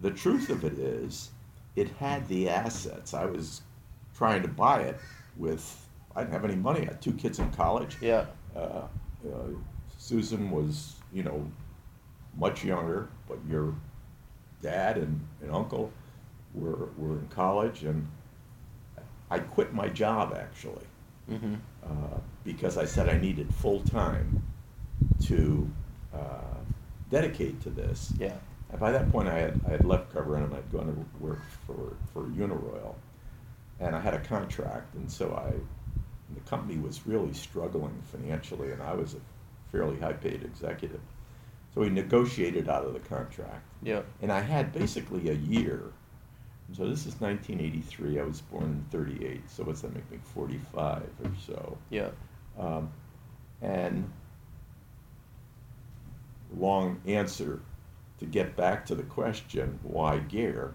the 0.00 0.10
truth 0.10 0.50
of 0.50 0.64
it 0.64 0.78
is, 0.78 1.30
it 1.76 1.88
had 1.98 2.28
the 2.28 2.48
assets. 2.48 3.14
I 3.14 3.24
was 3.24 3.62
trying 4.14 4.42
to 4.42 4.48
buy 4.48 4.82
it 4.82 4.98
with, 5.36 5.86
I 6.14 6.20
didn't 6.20 6.34
have 6.34 6.44
any 6.44 6.56
money. 6.56 6.82
I 6.82 6.84
had 6.86 7.02
two 7.02 7.14
kids 7.14 7.38
in 7.38 7.50
college. 7.52 7.96
Yeah. 8.00 8.26
Uh, 8.54 8.82
uh, 9.24 9.48
Susan 9.96 10.50
was, 10.50 10.96
you 11.12 11.22
know, 11.22 11.46
much 12.36 12.64
younger, 12.64 13.08
but 13.28 13.38
your 13.48 13.74
dad 14.62 14.96
and, 14.96 15.20
and 15.42 15.50
uncle 15.50 15.92
were, 16.54 16.88
were 16.96 17.18
in 17.18 17.28
college, 17.28 17.82
and 17.84 18.06
I 19.30 19.38
quit 19.38 19.72
my 19.72 19.88
job 19.88 20.34
actually 20.36 20.86
Mm-hmm. 21.30 21.54
uh, 21.84 22.18
because 22.44 22.76
I 22.76 22.84
said 22.84 23.08
I 23.08 23.16
needed 23.16 23.54
full 23.54 23.80
time 23.82 24.42
to 25.22 25.70
uh, 26.12 26.58
dedicate 27.10 27.60
to 27.62 27.70
this. 27.70 28.12
Yeah. 28.18 28.34
And 28.70 28.80
by 28.80 28.90
that 28.90 29.10
point, 29.12 29.28
I 29.28 29.38
had, 29.38 29.60
I 29.66 29.70
had 29.70 29.84
left 29.84 30.12
Coverin 30.12 30.42
and 30.42 30.54
I'd 30.54 30.70
gone 30.72 30.86
to 30.86 31.24
work 31.24 31.40
for, 31.66 31.96
for 32.12 32.24
Uniroyal. 32.28 32.94
And 33.78 33.94
I 33.94 34.00
had 34.00 34.14
a 34.14 34.18
contract, 34.20 34.94
and 34.94 35.10
so 35.10 35.32
I, 35.34 35.52
the 36.34 36.40
company 36.50 36.78
was 36.78 37.06
really 37.06 37.32
struggling 37.32 37.94
financially, 38.12 38.72
and 38.72 38.82
I 38.82 38.94
was 38.94 39.14
a 39.14 39.18
fairly 39.70 39.98
high 39.98 40.12
paid 40.12 40.42
executive. 40.42 41.00
So 41.74 41.80
we 41.80 41.88
negotiated 41.88 42.68
out 42.68 42.84
of 42.84 42.92
the 42.92 43.00
contract. 43.00 43.64
Yeah. 43.82 44.02
And 44.20 44.30
I 44.30 44.40
had 44.40 44.72
basically 44.72 45.30
a 45.30 45.34
year. 45.34 45.82
So 46.74 46.88
this 46.88 47.06
is 47.06 47.20
1983. 47.20 48.20
I 48.20 48.22
was 48.24 48.40
born 48.42 48.64
in 48.64 48.84
38. 48.90 49.50
So 49.50 49.64
what's 49.64 49.80
that 49.82 49.94
make 49.94 50.10
me? 50.10 50.18
45 50.34 51.02
or 51.24 51.30
so. 51.46 51.78
Yeah. 51.90 52.10
Um, 52.58 52.90
and 53.62 54.10
long 56.54 57.00
answer 57.06 57.60
to 58.18 58.26
get 58.26 58.56
back 58.56 58.84
to 58.86 58.94
the 58.94 59.02
question 59.04 59.78
why 59.82 60.18
Gare 60.18 60.74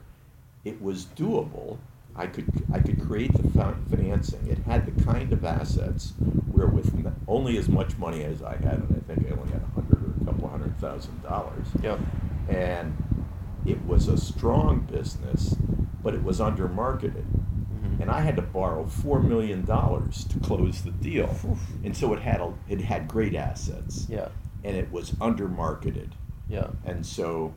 it 0.67 0.81
was 0.81 1.05
doable. 1.05 1.77
I 2.15 2.27
could 2.27 2.47
I 2.73 2.79
could 2.79 2.99
create 3.07 3.31
the 3.33 3.49
financing. 3.89 4.45
It 4.47 4.57
had 4.59 4.85
the 4.85 5.03
kind 5.03 5.31
of 5.31 5.45
assets 5.45 6.13
where 6.51 6.67
with 6.67 6.87
only 7.27 7.57
as 7.57 7.69
much 7.69 7.97
money 7.97 8.23
as 8.23 8.41
I 8.41 8.55
had, 8.55 8.73
and 8.73 9.03
I 9.09 9.13
think 9.13 9.27
I 9.27 9.39
only 9.39 9.51
had 9.51 9.61
a 9.61 9.81
hundred 10.67 10.83
or 10.83 10.89
a 10.89 10.99
couple 10.99 11.19
hundred 11.19 11.21
thousand 11.21 11.23
dollars, 11.23 11.67
Yep. 11.81 11.99
and 12.49 12.93
it 13.65 13.85
was 13.85 14.07
a 14.07 14.17
strong 14.17 14.81
business, 14.81 15.55
but 16.03 16.13
it 16.13 16.23
was 16.23 16.39
under 16.39 16.67
marketed 16.67 17.25
Mhm. 17.27 18.01
and 18.01 18.09
I 18.11 18.21
had 18.21 18.35
to 18.37 18.41
borrow 18.41 18.85
four 18.85 19.19
million 19.19 19.65
dollars 19.65 20.23
to 20.25 20.39
close 20.39 20.81
the 20.81 20.91
deal. 20.91 21.35
And 21.83 21.95
so 21.95 22.13
it 22.13 22.19
had 22.21 22.39
a, 22.41 22.53
it 22.69 22.81
had 22.81 23.07
great 23.07 23.35
assets, 23.35 24.07
Yeah. 24.09 24.29
and 24.63 24.75
it 24.75 24.91
was 24.91 25.15
under 25.21 25.47
marketed, 25.47 26.15
Yeah. 26.49 26.67
and 26.85 27.05
so 27.05 27.53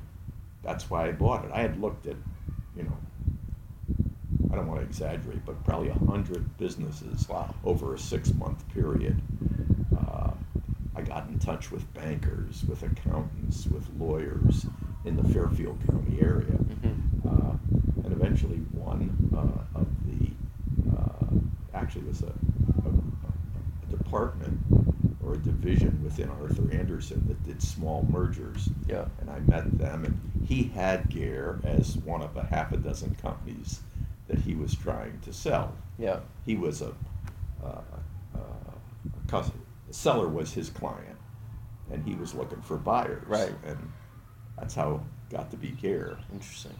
that's 0.62 0.90
why 0.90 1.09
I 1.09 1.12
bought 1.12 1.44
it. 1.44 1.51
I 1.55 1.62
had 1.62 1.81
looked 1.81 2.07
at, 2.07 2.16
you 2.77 2.83
know, 2.85 2.96
I 4.53 4.57
don't 4.57 4.66
want 4.66 4.81
to 4.81 4.87
exaggerate, 4.87 5.44
but 5.46 5.62
probably 5.64 5.88
a 5.90 5.94
hundred 5.94 6.57
businesses 6.59 7.29
Wow. 7.29 7.55
over 7.64 7.94
a 7.94 7.99
six 7.99 8.35
month 8.35 8.68
period. 8.68 9.23
I 11.00 11.02
got 11.02 11.28
in 11.28 11.38
touch 11.38 11.70
with 11.70 11.92
bankers, 11.94 12.62
with 12.68 12.82
accountants, 12.82 13.66
with 13.66 13.88
lawyers 13.98 14.66
in 15.06 15.16
the 15.16 15.24
Fairfield 15.32 15.78
County 15.86 16.20
area 16.20 16.52
Mhm. 16.52 17.24
uh, 17.24 17.56
and 18.04 18.12
eventually 18.12 18.58
one 18.72 19.16
uh, 19.34 19.78
of 19.78 19.86
the 20.06 20.30
uh, 20.94 21.38
actually 21.74 22.04
was 22.04 22.22
a, 22.22 22.26
a, 22.26 22.90
a 23.88 23.96
department 23.96 24.60
or 25.24 25.34
a 25.34 25.38
division 25.38 26.02
within 26.04 26.28
Arthur 26.28 26.70
Andersen 26.74 27.24
that 27.28 27.42
did 27.44 27.62
small 27.62 28.06
mergers. 28.10 28.68
Yeah. 28.86 29.06
And 29.20 29.30
I 29.30 29.38
met 29.40 29.78
them, 29.78 30.04
and 30.04 30.20
he 30.46 30.64
had 30.64 31.08
Gare 31.08 31.60
as 31.64 31.96
one 31.98 32.20
of 32.20 32.36
a 32.36 32.44
half 32.44 32.72
a 32.72 32.76
dozen 32.76 33.14
companies 33.22 33.80
that 34.28 34.38
he 34.40 34.54
was 34.54 34.74
trying 34.74 35.18
to 35.20 35.32
sell. 35.32 35.72
Yeah. 35.98 36.20
He 36.44 36.56
was 36.56 36.82
a, 36.82 36.92
uh, 37.64 37.80
uh, 38.34 38.38
a 38.38 39.28
cus- 39.28 39.50
the 39.90 39.96
seller 39.96 40.29
was 40.29 40.53
his 40.53 40.70
client, 40.70 41.18
and 41.90 42.07
he 42.07 42.14
was 42.14 42.33
looking 42.33 42.62
for 42.62 42.76
buyers. 42.76 43.26
Right. 43.26 43.53
And 43.66 43.92
that's 44.57 44.72
how 44.72 44.94
it 44.94 45.00
got 45.35 45.50
to 45.50 45.57
be 45.57 45.70
Gare 45.70 46.16
Interesting. 46.33 46.76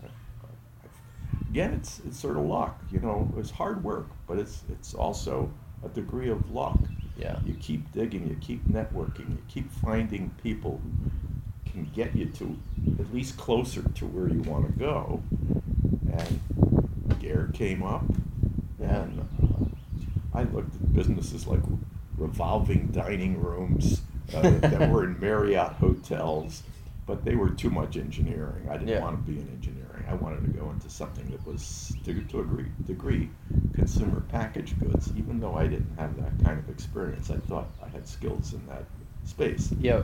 again, 1.49 1.75
it's 1.75 2.01
it's 2.07 2.21
sort 2.21 2.37
of 2.37 2.45
luck. 2.45 2.81
You 2.93 3.01
know, 3.01 3.33
it's 3.37 3.51
hard 3.51 3.83
work, 3.83 4.07
but 4.29 4.39
it's 4.39 4.63
it's 4.71 4.95
also 4.95 5.53
a 5.85 5.89
degree 5.89 6.31
of 6.31 6.53
luck. 6.53 6.79
Yeah. 7.17 7.41
You 7.45 7.55
keep 7.55 7.91
digging, 7.91 8.29
you 8.29 8.37
keep 8.41 8.65
networking, 8.69 9.31
you 9.31 9.43
keep 9.49 9.73
finding 9.73 10.31
people 10.41 10.81
who 10.85 11.73
can 11.73 11.91
get 11.93 12.15
you 12.15 12.27
to 12.27 12.57
at 13.01 13.13
least 13.13 13.37
closer 13.37 13.83
to 13.83 14.07
where 14.07 14.29
you 14.29 14.41
want 14.43 14.67
to 14.67 14.73
go. 14.79 15.21
And 16.13 16.41
Gare 17.19 17.51
came 17.53 17.83
up, 17.83 18.05
and 18.79 19.27
uh, 19.43 20.39
I 20.39 20.45
looked 20.45 20.77
at 20.77 20.93
businesses 20.93 21.49
like 21.49 21.61
revolving 22.21 22.87
dining 22.89 23.41
rooms 23.43 24.03
uh, 24.35 24.43
that 24.43 24.91
were 24.91 25.05
in 25.05 25.19
Marriott 25.19 25.73
hotels, 25.73 26.63
but 27.07 27.25
they 27.25 27.35
were 27.35 27.51
too 27.51 27.71
much 27.71 27.97
engineering. 27.97 28.69
I 28.71 28.75
didn't 28.75 28.89
Yeah. 28.89 29.01
want 29.01 29.25
to 29.25 29.33
be 29.33 29.39
in 29.41 29.49
engineering. 29.49 30.05
I 30.09 30.15
wanted 30.15 30.43
to 30.45 30.51
go 30.51 30.71
into 30.71 30.89
something 30.91 31.29
that 31.31 31.45
was, 31.47 31.93
to, 32.05 32.15
to 32.23 32.41
a 32.41 32.43
degree, 32.43 32.67
degree, 32.87 33.31
consumer 33.75 34.21
packaged 34.29 34.79
goods. 34.79 35.11
Even 35.17 35.41
though 35.41 35.55
I 35.55 35.67
didn't 35.67 35.97
have 35.99 36.17
that 36.17 36.45
kind 36.45 36.59
of 36.59 36.69
experience, 36.69 37.31
I 37.31 37.37
thought 37.39 37.69
I 37.85 37.89
had 37.89 38.07
skills 38.07 38.53
in 38.53 38.65
that 38.67 38.85
space. 39.25 39.73
Yeah. 39.81 40.03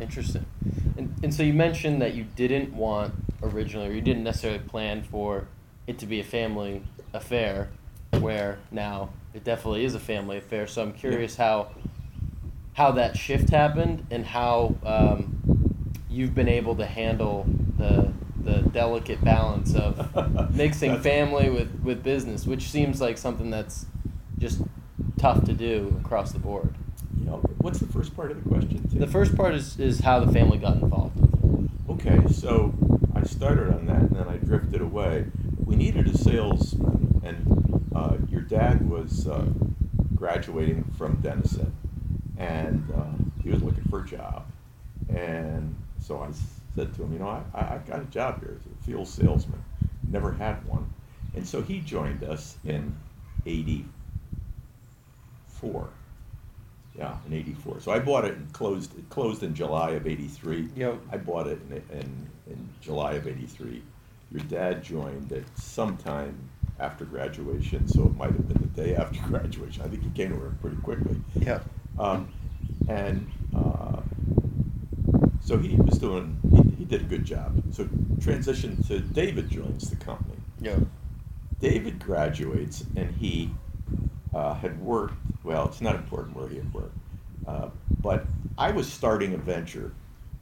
Interesting. 0.00 0.46
And, 0.96 1.12
and 1.22 1.34
so 1.34 1.42
you 1.42 1.52
mentioned 1.52 2.00
that 2.02 2.14
you 2.14 2.24
didn't 2.36 2.72
want 2.72 3.12
originally, 3.42 3.88
or 3.88 3.92
you 3.92 4.00
didn't 4.00 4.22
necessarily 4.24 4.60
plan 4.60 5.02
for 5.02 5.48
it 5.86 5.98
to 5.98 6.06
be 6.06 6.20
a 6.20 6.24
family 6.24 6.82
affair, 7.12 7.70
where 8.20 8.58
now 8.70 9.10
it 9.34 9.44
definitely 9.44 9.84
is 9.84 9.94
a 9.94 10.00
family 10.00 10.38
affair. 10.38 10.66
So 10.66 10.82
I'm 10.82 10.92
curious 10.92 11.36
how 11.36 11.70
how 12.74 12.92
that 12.92 13.16
shift 13.16 13.50
happened 13.50 14.06
and 14.10 14.24
how 14.24 14.76
um, 14.84 15.92
you've 16.08 16.34
been 16.34 16.48
able 16.48 16.76
to 16.76 16.86
handle 16.86 17.46
the 17.76 18.12
the 18.48 18.62
delicate 18.70 19.22
balance 19.22 19.74
of 19.74 20.54
mixing 20.54 20.98
family 21.00 21.50
with, 21.50 21.80
with 21.82 22.02
business, 22.02 22.46
which 22.46 22.70
seems 22.70 23.00
like 23.00 23.18
something 23.18 23.50
that's 23.50 23.86
just 24.38 24.62
tough 25.18 25.44
to 25.44 25.52
do 25.52 26.00
across 26.02 26.32
the 26.32 26.38
board. 26.38 26.74
You 27.18 27.26
know, 27.26 27.36
what's 27.58 27.78
the 27.78 27.86
first 27.86 28.16
part 28.16 28.30
of 28.30 28.42
the 28.42 28.48
question? 28.48 28.88
Tim? 28.88 29.00
The 29.00 29.06
first 29.06 29.36
part 29.36 29.54
is, 29.54 29.78
is 29.78 30.00
how 30.00 30.20
the 30.20 30.32
family 30.32 30.58
got 30.58 30.74
involved. 30.74 31.18
Okay, 31.90 32.20
so 32.32 32.72
I 33.14 33.22
started 33.24 33.74
on 33.74 33.86
that 33.86 34.02
and 34.02 34.10
then 34.10 34.28
I 34.28 34.36
drifted 34.36 34.80
away. 34.80 35.26
We 35.64 35.76
needed 35.76 36.06
a 36.08 36.16
salesman, 36.16 36.86
and 36.86 37.07
uh, 37.98 38.16
your 38.28 38.42
dad 38.42 38.88
was 38.88 39.26
uh, 39.26 39.44
graduating 40.14 40.84
from 40.96 41.16
Denison, 41.16 41.74
and 42.38 42.88
uh, 42.96 43.06
he 43.42 43.50
was 43.50 43.60
looking 43.62 43.82
for 43.84 44.04
a 44.04 44.06
job. 44.06 44.46
And 45.08 45.74
so 46.00 46.22
I 46.22 46.28
said 46.76 46.94
to 46.94 47.02
him, 47.02 47.12
You 47.12 47.18
know, 47.18 47.44
I, 47.54 47.60
I, 47.60 47.80
got 47.86 48.00
a 48.00 48.04
job 48.04 48.40
here 48.40 48.56
as 48.58 48.64
a 48.66 48.70
field 48.84 49.08
salesman. 49.08 49.62
Never 50.08 50.32
had 50.32 50.64
one. 50.66 50.88
And 51.34 51.46
so 51.46 51.60
he 51.60 51.80
joined 51.80 52.22
us 52.22 52.56
in 52.64 52.96
84. 53.46 55.90
Yeah, 56.96 57.16
in 57.26 57.32
'84. 57.32 57.80
So 57.80 57.92
I 57.92 57.98
bought 58.00 58.24
it 58.24 58.34
and 58.34 58.52
closed. 58.52 58.98
It 58.98 59.08
closed 59.08 59.44
in 59.44 59.54
July 59.54 59.90
of 59.90 60.06
'83. 60.06 60.68
Yep. 60.74 60.98
I 61.12 61.16
bought 61.16 61.46
it 61.46 61.60
in, 61.70 61.76
in 61.96 62.28
in 62.50 62.68
July 62.80 63.12
of 63.12 63.28
'83. 63.28 63.82
Your 64.30 64.42
dad 64.44 64.82
joined 64.82 65.32
it 65.32 65.44
sometime 65.56 66.38
after 66.78 67.04
graduation, 67.04 67.88
so 67.88 68.04
it 68.04 68.14
might 68.16 68.30
have 68.30 68.48
been 68.48 68.70
the 68.74 68.82
day 68.82 68.94
after 68.94 69.20
graduation. 69.28 69.82
I 69.82 69.88
think 69.88 70.02
he 70.02 70.10
came 70.10 70.30
to 70.30 70.36
work 70.38 70.60
pretty 70.60 70.76
quickly. 70.76 71.20
Yeah. 71.34 71.60
Um, 71.98 72.28
and 72.88 73.28
uh, 73.56 74.00
so 75.40 75.58
he 75.58 75.76
was 75.76 75.98
doing. 75.98 76.38
He, 76.50 76.76
he 76.78 76.84
did 76.84 77.00
a 77.02 77.04
good 77.04 77.24
job. 77.24 77.62
So 77.72 77.88
transition 78.20 78.82
to 78.84 79.00
David 79.00 79.50
joins 79.50 79.90
the 79.90 79.96
company. 79.96 80.36
Yeah. 80.60 80.78
David 81.60 81.98
graduates 81.98 82.84
and 82.96 83.10
he 83.16 83.50
uh, 84.34 84.54
had 84.54 84.80
worked. 84.80 85.14
Well, 85.42 85.66
it's 85.66 85.80
not 85.80 85.96
important 85.96 86.36
where 86.36 86.48
he 86.48 86.56
had 86.56 86.72
worked, 86.72 86.96
uh, 87.46 87.70
but 88.02 88.26
I 88.56 88.70
was 88.70 88.90
starting 88.92 89.34
a 89.34 89.38
venture. 89.38 89.92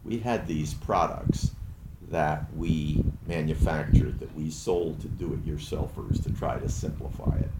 We 0.04 0.18
had 0.18 0.46
these 0.46 0.74
products 0.74 1.52
that 2.10 2.46
we 2.54 3.04
manufactured 3.26 4.20
that 4.20 4.34
we 4.34 4.50
sold 4.50 5.00
to 5.00 5.08
do-it-yourselfers 5.08 6.22
to 6.22 6.30
try 6.32 6.58
to 6.58 6.68
simplify 6.68 7.36
it, 7.38 7.50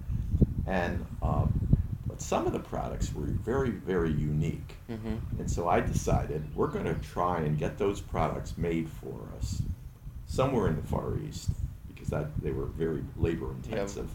and 0.66 1.04
um, 1.22 1.66
but 2.06 2.22
some 2.22 2.46
of 2.46 2.52
the 2.52 2.60
products 2.60 3.12
were 3.14 3.24
very, 3.24 3.70
very 3.70 4.10
unique. 4.10 4.74
Mm-hmm. 4.90 5.16
And 5.38 5.50
so 5.50 5.68
I 5.68 5.80
decided 5.80 6.42
we're 6.54 6.68
going 6.68 6.86
to 6.86 6.94
try 6.94 7.40
and 7.40 7.58
get 7.58 7.76
those 7.76 8.00
products 8.00 8.56
made 8.56 8.88
for 8.88 9.28
us 9.36 9.60
somewhere 10.26 10.68
in 10.68 10.76
the 10.76 10.82
Far 10.82 11.18
East 11.18 11.50
because 11.88 12.08
that 12.08 12.28
they 12.40 12.52
were 12.52 12.66
very 12.66 13.04
labor 13.18 13.50
intensive. 13.50 14.08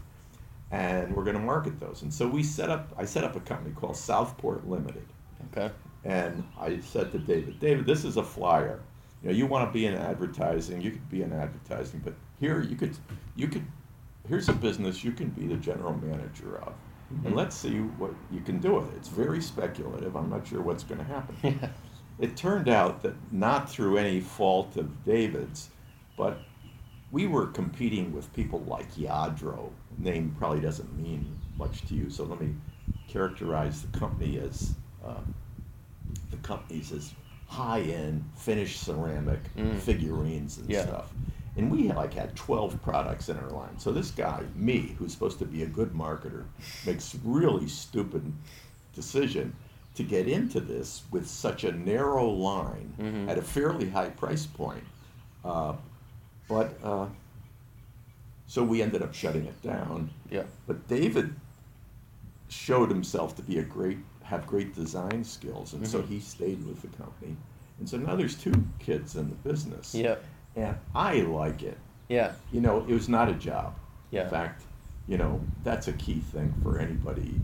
And 0.72 1.14
we're 1.14 1.24
going 1.24 1.36
to 1.36 1.42
market 1.42 1.78
those. 1.78 2.02
And 2.02 2.12
so 2.12 2.26
we 2.26 2.42
set 2.42 2.70
up 2.70 2.92
I 2.98 3.04
set 3.04 3.24
up 3.24 3.36
a 3.36 3.40
company 3.40 3.74
called 3.74 3.96
Southport 3.96 4.66
Limited. 4.66 5.06
Okay. 5.52 5.72
And 6.04 6.42
I 6.58 6.80
said 6.80 7.12
to 7.12 7.18
David, 7.18 7.60
David, 7.60 7.86
this 7.86 8.04
is 8.04 8.16
a 8.16 8.22
flyer. 8.24 8.80
You 9.22 9.28
know, 9.30 9.34
you 9.36 9.46
want 9.46 9.68
to 9.68 9.72
be 9.72 9.86
in 9.86 9.94
advertising, 9.94 10.80
you 10.80 10.90
could 10.90 11.08
be 11.10 11.22
in 11.22 11.32
advertising, 11.32 12.00
but 12.04 12.14
here 12.40 12.60
you 12.60 12.76
could 12.76 12.96
you 13.36 13.48
could 13.48 13.64
here's 14.28 14.48
a 14.48 14.52
business 14.52 15.04
you 15.04 15.12
can 15.12 15.28
be 15.30 15.46
the 15.46 15.56
general 15.56 15.94
manager 15.94 16.58
of. 16.58 16.74
And 17.24 17.34
Mhm. 17.34 17.36
let's 17.36 17.56
see 17.56 17.78
what 17.80 18.14
you 18.30 18.40
can 18.40 18.58
do 18.58 18.74
with 18.74 18.88
it. 18.92 18.96
It's 18.96 19.08
very 19.08 19.40
speculative. 19.42 20.16
I'm 20.16 20.30
not 20.30 20.46
sure 20.46 20.60
what's 20.62 20.84
going 20.84 20.98
to 20.98 21.04
happen. 21.04 21.36
Yeah. 21.60 21.68
It 22.18 22.36
turned 22.36 22.68
out 22.68 23.02
that 23.02 23.14
not 23.32 23.68
through 23.68 23.96
any 23.96 24.20
fault 24.20 24.76
of 24.76 25.02
David's, 25.04 25.70
but 26.16 26.38
we 27.10 27.26
were 27.26 27.46
competing 27.46 28.12
with 28.12 28.32
people 28.32 28.60
like 28.60 28.94
Lladró. 28.94 29.70
Name 29.98 30.34
probably 30.38 30.60
doesn't 30.60 30.96
mean 30.96 31.26
much 31.58 31.84
to 31.86 31.94
you, 31.94 32.10
so 32.10 32.24
let 32.24 32.40
me 32.40 32.54
characterize 33.08 33.82
the 33.82 33.98
company 33.98 34.38
as 34.38 34.74
uh, 35.04 35.14
the 36.30 36.36
companies 36.38 36.92
as 36.92 37.12
high-end 37.56 38.24
finished 38.36 38.82
ceramic 38.82 39.40
Mm. 39.56 39.78
figurines 39.78 40.56
and 40.58 40.70
Yeah. 40.70 40.84
stuff. 40.86 41.12
And 41.54 41.70
we 41.70 41.86
had, 41.86 41.96
like 41.96 42.14
had 42.14 42.34
12 42.34 42.80
products 42.82 43.28
in 43.28 43.36
our 43.36 43.50
line. 43.50 43.78
So 43.78 43.92
this 43.92 44.10
guy, 44.10 44.42
me, 44.56 44.94
who's 44.98 45.12
supposed 45.12 45.38
to 45.40 45.44
be 45.44 45.62
a 45.62 45.66
good 45.66 45.92
marketer, 45.92 46.44
makes 46.86 47.14
really 47.22 47.68
stupid 47.68 48.32
decision 48.94 49.54
to 49.96 50.02
get 50.02 50.26
into 50.26 50.60
this 50.60 51.02
with 51.10 51.28
such 51.28 51.64
a 51.64 51.72
narrow 51.72 52.26
line 52.30 52.94
Mhm. 52.98 53.28
at 53.28 53.36
a 53.36 53.42
fairly 53.42 53.90
high 53.90 54.08
price 54.08 54.46
point. 54.46 54.84
Uh, 55.44 55.74
but 56.48 56.78
uh, 56.82 57.06
so 58.46 58.64
we 58.64 58.80
ended 58.80 59.02
up 59.02 59.12
shutting 59.12 59.44
it 59.44 59.60
down. 59.60 60.08
Yeah. 60.30 60.44
But 60.66 60.88
David 60.88 61.34
showed 62.48 62.88
himself 62.88 63.36
to 63.36 63.42
be 63.42 63.58
a 63.58 63.62
great, 63.62 63.98
have 64.32 64.46
great 64.46 64.74
design 64.74 65.22
skills, 65.22 65.74
and 65.74 65.86
so 65.86 66.00
Mhm. 66.00 66.08
he 66.08 66.18
stayed 66.20 66.64
with 66.66 66.80
the 66.80 66.88
company. 66.96 67.36
And 67.78 67.86
so 67.86 67.98
now 67.98 68.16
there's 68.16 68.34
two 68.34 68.54
kids 68.78 69.14
in 69.14 69.28
the 69.28 69.34
business. 69.48 69.94
Yeah. 69.94 70.16
And 70.56 70.74
I 70.94 71.20
like 71.20 71.62
it. 71.62 71.76
Yeah. 72.08 72.32
You 72.50 72.62
know, 72.62 72.78
it 72.88 72.94
was 72.94 73.10
not 73.10 73.28
a 73.28 73.34
job. 73.34 73.74
Yeah. 74.10 74.24
In 74.24 74.30
fact, 74.30 74.62
you 75.06 75.18
know, 75.18 75.38
that's 75.64 75.86
a 75.88 75.92
key 75.92 76.20
thing 76.32 76.54
for 76.62 76.78
anybody 76.78 77.38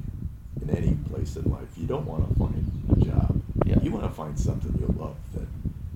in 0.63 0.71
any 0.71 0.95
place 1.11 1.37
in 1.37 1.51
life. 1.51 1.77
You 1.77 1.87
don't 1.87 2.07
want 2.07 2.27
to 2.27 2.35
find 2.39 2.73
a 2.97 3.05
job. 3.05 3.43
Yeah. 3.67 3.79
You 3.83 3.91
want 3.91 4.05
to 4.05 4.11
find 4.11 4.39
something 4.39 4.75
you 4.81 4.87
love 4.99 5.17
that 5.35 5.47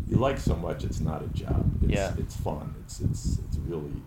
you 0.09 0.17
like 0.19 0.39
so 0.39 0.55
much 0.57 0.85
it's 0.85 1.01
not 1.01 1.23
a 1.23 1.29
job. 1.29 1.65
It's, 1.83 1.93
Yeah. 1.93 2.13
it's 2.19 2.37
fun. 2.37 2.75
It's, 2.85 3.01
it's, 3.01 3.39
it's 3.39 3.57
really. 3.67 4.03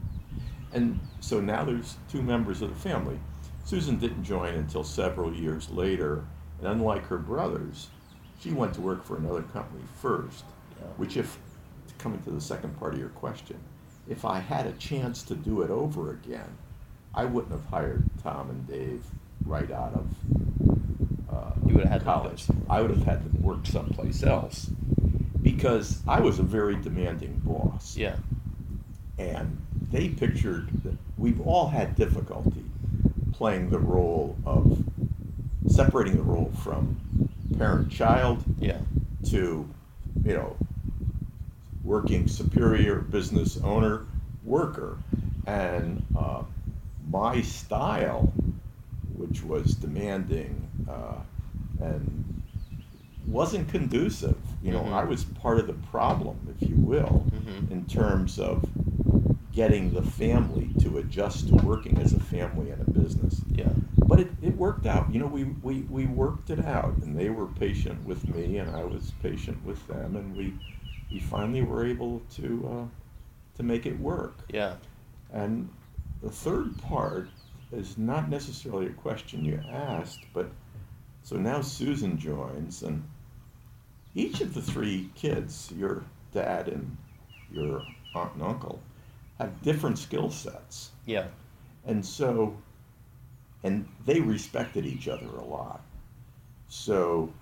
And 0.72 1.00
so 1.20 1.42
now 1.42 1.64
there's 1.66 1.98
two 2.10 2.22
members 2.22 2.62
of 2.62 2.70
the 2.70 2.76
family. 2.90 3.20
Susan 3.64 3.98
didn't 3.98 4.24
join 4.24 4.54
until 4.54 4.84
several 4.84 5.34
years 5.34 5.70
later, 5.72 6.26
and 6.60 6.68
unlike 6.68 7.06
her 7.08 7.18
brothers, 7.18 7.88
she 8.40 8.52
went 8.52 8.74
to 8.76 8.82
work 8.82 9.04
for 9.06 9.18
another 9.18 9.42
company 9.44 9.84
first, 10.02 10.44
Yeah. 10.80 10.88
which 10.98 11.18
if 11.18 11.38
coming 11.98 12.22
to 12.24 12.32
the 12.32 12.42
second 12.42 12.78
part 12.80 12.94
of 12.94 13.00
your 13.00 13.10
question, 13.10 13.58
if 14.08 14.26
I 14.26 14.40
had 14.40 14.68
a 14.68 14.72
chance 14.74 15.24
to 15.24 15.36
do 15.36 15.62
it 15.62 15.70
over 15.70 16.12
again, 16.12 16.50
I 17.14 17.26
wouldn't 17.26 17.52
have 17.54 17.66
hired 17.66 18.04
Tom 18.22 18.50
and 18.50 18.68
Dave 18.68 19.04
right 19.46 19.72
out 19.72 19.94
of 19.94 20.08
uh, 21.34 21.52
You 21.66 21.76
would've 21.76 21.90
had 21.90 22.04
college. 22.04 22.46
I 22.70 22.82
would 22.82 22.92
have 22.92 23.04
had 23.04 23.24
them 23.24 23.42
work 23.42 23.66
someplace 23.66 24.22
else 24.24 24.70
because 25.42 26.02
I 26.08 26.20
was 26.20 26.40
a 26.40 26.44
very 26.44 26.76
demanding 26.76 27.42
boss. 27.44 27.96
Yeah. 27.98 28.16
And 29.18 29.58
they 29.92 30.10
pictured 30.10 30.70
that 30.84 30.98
we've 31.18 31.40
all 31.42 31.68
had 31.70 31.96
difficulty 31.96 32.66
playing 33.32 33.70
the 33.70 33.80
role 33.80 34.36
of 34.46 34.84
separating 35.68 36.18
the 36.18 36.24
role 36.24 36.52
from 36.64 36.98
parent 37.58 37.90
child 37.92 38.44
Yeah. 38.60 38.80
to, 39.26 39.68
you 40.24 40.34
know, 40.34 40.56
working 41.84 42.28
superior 42.28 42.96
business 43.00 43.58
owner 43.64 44.06
worker. 44.44 44.98
And 45.48 46.04
uh, 46.16 46.44
my 47.10 47.42
style, 47.42 48.34
which 49.16 49.44
was 49.44 49.76
demanding 49.76 50.68
uh, 50.90 51.18
and 51.82 52.42
wasn't 53.28 53.68
conducive, 53.70 54.38
you 54.64 54.72
know, 54.72 54.82
Mhm. 54.84 54.94
I 54.94 55.04
was 55.04 55.24
part 55.26 55.60
of 55.60 55.68
the 55.68 55.74
problem, 55.74 56.38
if 56.60 56.68
you 56.70 56.76
will, 56.76 57.26
Mhm. 57.32 57.72
in 57.72 57.86
terms 57.86 58.40
of 58.40 58.68
getting 59.52 59.94
the 59.94 60.02
family 60.02 60.70
to 60.80 60.98
adjust 60.98 61.48
to 61.48 61.56
working 61.56 61.98
as 61.98 62.14
a 62.14 62.20
family 62.20 62.70
and 62.72 62.82
a 62.82 62.92
business 62.92 63.42
Yeah. 63.56 63.70
But 64.16 64.26
it, 64.26 64.32
it 64.42 64.56
worked 64.56 64.86
out. 64.86 65.12
You 65.14 65.20
know, 65.20 65.26
we, 65.28 65.44
we, 65.44 65.82
we 65.90 66.06
worked 66.06 66.50
it 66.50 66.64
out, 66.64 66.96
and 67.02 67.18
they 67.18 67.30
were 67.30 67.48
patient 67.48 68.04
with 68.06 68.26
me, 68.34 68.58
and 68.58 68.74
I 68.74 68.84
was 68.84 69.12
patient 69.22 69.64
with 69.66 69.86
them, 69.88 70.16
and 70.16 70.36
we 70.36 70.54
we 71.12 71.20
finally 71.20 71.62
were 71.62 71.86
able 71.86 72.22
to 72.36 72.70
uh, 72.72 73.58
to 73.58 73.64
make 73.64 73.86
it 73.86 74.00
work. 74.00 74.38
Yeah. 74.50 74.76
And 75.32 75.70
the 76.22 76.30
third 76.30 76.78
part 76.82 77.30
is 77.72 77.98
not 77.98 78.30
necessarily 78.30 78.88
a 78.88 78.92
question 78.92 79.44
you 79.44 79.60
asked, 79.70 80.22
but 80.34 80.50
so 81.24 81.36
now 81.36 81.62
Susan 81.62 82.18
joins, 82.18 82.84
and 82.84 83.04
each 84.14 84.40
of 84.40 84.54
the 84.54 84.62
three 84.62 85.10
kids, 85.16 85.74
your 85.76 86.06
dad 86.34 86.70
and 86.70 86.96
your 87.52 87.84
aunt 88.16 88.34
and 88.36 88.44
uncle, 88.44 88.80
have 89.40 89.62
different 89.62 89.98
skill 89.98 90.30
sets. 90.30 90.92
Yeah. 91.06 91.28
And 91.86 92.04
so, 92.06 92.56
and 93.66 93.88
they 94.06 94.20
respected 94.20 94.86
each 94.86 95.08
other 95.08 95.26
a 95.26 95.44
lot. 95.44 95.82
So, 96.70 97.34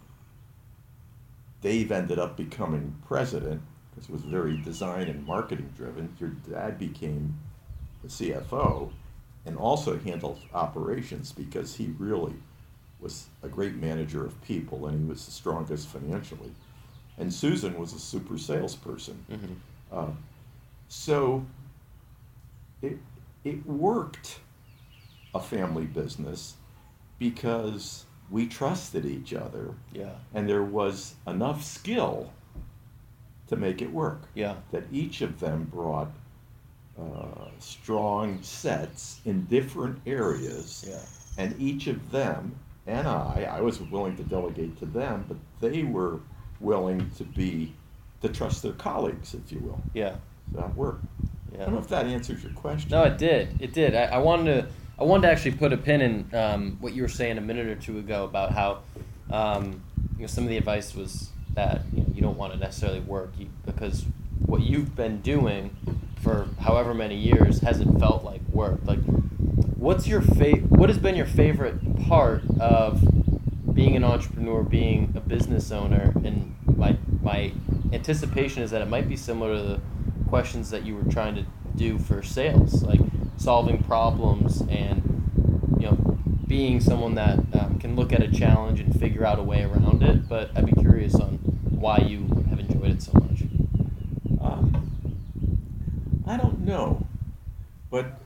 Dave 1.62 1.92
ended 1.92 2.18
up 2.18 2.38
becoming 2.38 2.96
president 3.06 3.62
because 3.90 4.08
it 4.08 4.14
was 4.14 4.22
very 4.22 4.56
design 4.62 5.10
and 5.10 5.28
marketing 5.28 5.74
driven. 5.76 6.16
Your 6.22 6.30
dad 6.50 6.80
became 6.80 7.38
the 8.02 8.08
CFO 8.08 8.90
and 9.46 9.58
also 9.58 10.00
handled 10.00 10.40
operations 10.54 11.34
because 11.34 11.76
he 11.76 11.94
really 12.00 12.36
was 13.02 13.26
a 13.44 13.50
great 13.50 13.76
manager 13.76 14.26
of 14.26 14.42
people 14.44 14.88
and 14.88 15.02
he 15.02 15.06
was 15.06 15.26
the 15.26 15.32
strongest 15.32 15.90
financially. 15.90 16.52
And 17.18 17.34
Susan 17.34 17.78
was 17.78 17.92
a 17.92 18.00
super 18.00 18.38
salesperson. 18.38 19.26
Mm-hmm. 19.30 19.54
Uh, 19.92 20.12
so 20.88 21.46
it, 22.82 22.98
it 23.44 23.66
worked 23.66 24.40
a 25.34 25.40
family 25.40 25.86
business 25.86 26.56
because 27.20 28.06
we 28.30 28.48
trusted 28.48 29.06
each 29.06 29.34
other 29.34 29.74
Yeah. 29.94 30.12
and 30.34 30.48
there 30.48 30.64
was 30.64 31.16
enough 31.28 31.64
skill 31.64 32.32
to 33.48 33.56
make 33.56 33.82
it 33.82 33.92
work. 33.92 34.22
Yeah. 34.34 34.56
That 34.72 34.84
each 34.92 35.22
of 35.22 35.40
them 35.40 35.66
brought 35.72 36.10
uh, 37.00 37.50
strong 37.60 38.42
sets 38.42 39.20
in 39.26 39.46
different 39.46 40.00
areas, 40.06 40.86
Yeah. 40.88 41.44
and 41.44 41.60
each 41.60 41.88
of 41.88 42.12
them 42.12 42.56
and 42.86 43.08
I, 43.08 43.48
I 43.50 43.62
was 43.62 43.80
willing 43.80 44.18
to 44.18 44.24
delegate 44.24 44.78
to 44.80 44.86
them, 44.86 45.24
but 45.28 45.38
they 45.62 45.84
were 45.84 46.20
willing 46.60 47.10
to 47.12 47.24
be 47.24 47.74
to 48.22 48.28
trust 48.30 48.62
their 48.62 48.74
colleagues, 48.74 49.34
if 49.34 49.52
you 49.52 49.60
will. 49.60 49.82
Yeah. 49.94 50.16
So 50.54 50.60
that 50.62 50.76
worked. 50.76 51.06
I 51.54 51.58
don't 51.58 51.74
know 51.74 51.80
if 51.80 51.88
that 51.90 52.06
answers 52.08 52.44
your 52.44 52.52
question. 52.54 52.90
No, 52.92 53.04
it 53.04 53.18
did. 53.18 53.62
It 53.62 53.74
did. 53.74 53.96
I, 53.96 54.04
I 54.06 54.18
wanted 54.18 54.64
to. 54.64 54.68
I 55.00 55.04
wanted 55.04 55.28
to 55.28 55.32
actually 55.32 55.52
put 55.52 55.74
a 55.74 55.78
pin 55.78 56.02
in 56.02 56.36
um, 56.36 56.78
what 56.80 56.94
you 56.94 57.02
were 57.02 57.08
saying 57.08 57.38
a 57.38 57.42
minute 57.42 57.68
or 57.68 57.76
two 57.76 57.98
ago 57.98 58.26
about 58.26 58.52
how 58.52 58.80
um, 59.32 59.82
you 60.16 60.22
know, 60.22 60.28
some 60.28 60.44
of 60.44 60.50
the 60.50 60.58
advice 60.58 60.94
was 60.94 61.32
that 61.56 61.82
you, 61.92 62.02
know, 62.02 62.08
you 62.14 62.22
don't 62.22 62.38
want 62.38 62.54
to 62.54 62.60
necessarily 62.60 63.00
work 63.00 63.32
you, 63.38 63.50
because 63.66 64.06
what 64.46 64.62
you've 64.62 64.96
been 64.96 65.22
doing 65.22 65.76
for 66.22 66.48
however 66.62 66.94
many 66.94 67.16
years 67.16 67.60
hasn't 67.62 68.00
felt 68.00 68.24
like 68.24 68.42
work. 68.50 68.80
Like, 68.86 69.00
what's 69.78 70.08
your 70.08 70.22
fa- 70.22 70.62
What 70.70 70.90
has 70.90 70.98
been 70.98 71.16
your 71.16 71.26
favorite 71.26 72.08
part 72.08 72.44
of 72.60 73.02
being 73.74 73.96
an 73.96 74.04
entrepreneur, 74.04 74.64
being 74.64 75.14
a 75.16 75.20
business 75.20 75.72
owner? 75.72 76.14
And 76.24 76.56
my 76.78 76.98
my 77.22 77.52
anticipation 77.92 78.62
is 78.62 78.72
that 78.72 78.82
it 78.82 78.90
might 78.90 79.10
be 79.10 79.16
similar 79.16 79.56
to 79.56 79.64
the 79.64 79.82
questions 80.30 80.70
that 80.70 80.86
you 80.86 80.96
were 80.96 81.12
trying 81.12 81.36
to 81.36 81.46
do 81.76 81.98
for 81.98 82.22
sales, 82.22 82.84
like 82.84 83.00
solving 83.38 83.84
problems 83.84 84.62
and 84.70 85.02
you 85.80 85.88
know 85.88 86.18
being 86.48 86.80
someone 86.80 87.16
that 87.16 87.40
um, 87.60 87.78
can 87.80 87.96
look 87.96 88.14
at 88.14 88.22
a 88.22 88.32
challenge 88.32 88.80
and 88.80 88.98
figure 89.00 89.26
out 89.26 89.40
a 89.40 89.44
way 89.44 89.64
around 89.64 90.04
it. 90.04 90.28
But 90.30 90.52
I'd 90.56 90.66
be 90.66 90.74
curious 90.82 91.16
on 91.16 91.38
why 91.70 91.98
you 91.98 92.20
have 92.50 92.60
enjoyed 92.60 92.92
it 92.92 93.02
so 93.02 93.12
much. 93.14 93.42
Um, 94.42 94.92
I 96.28 96.38
don't 96.38 96.60
know, 96.60 97.06
but 97.90 98.20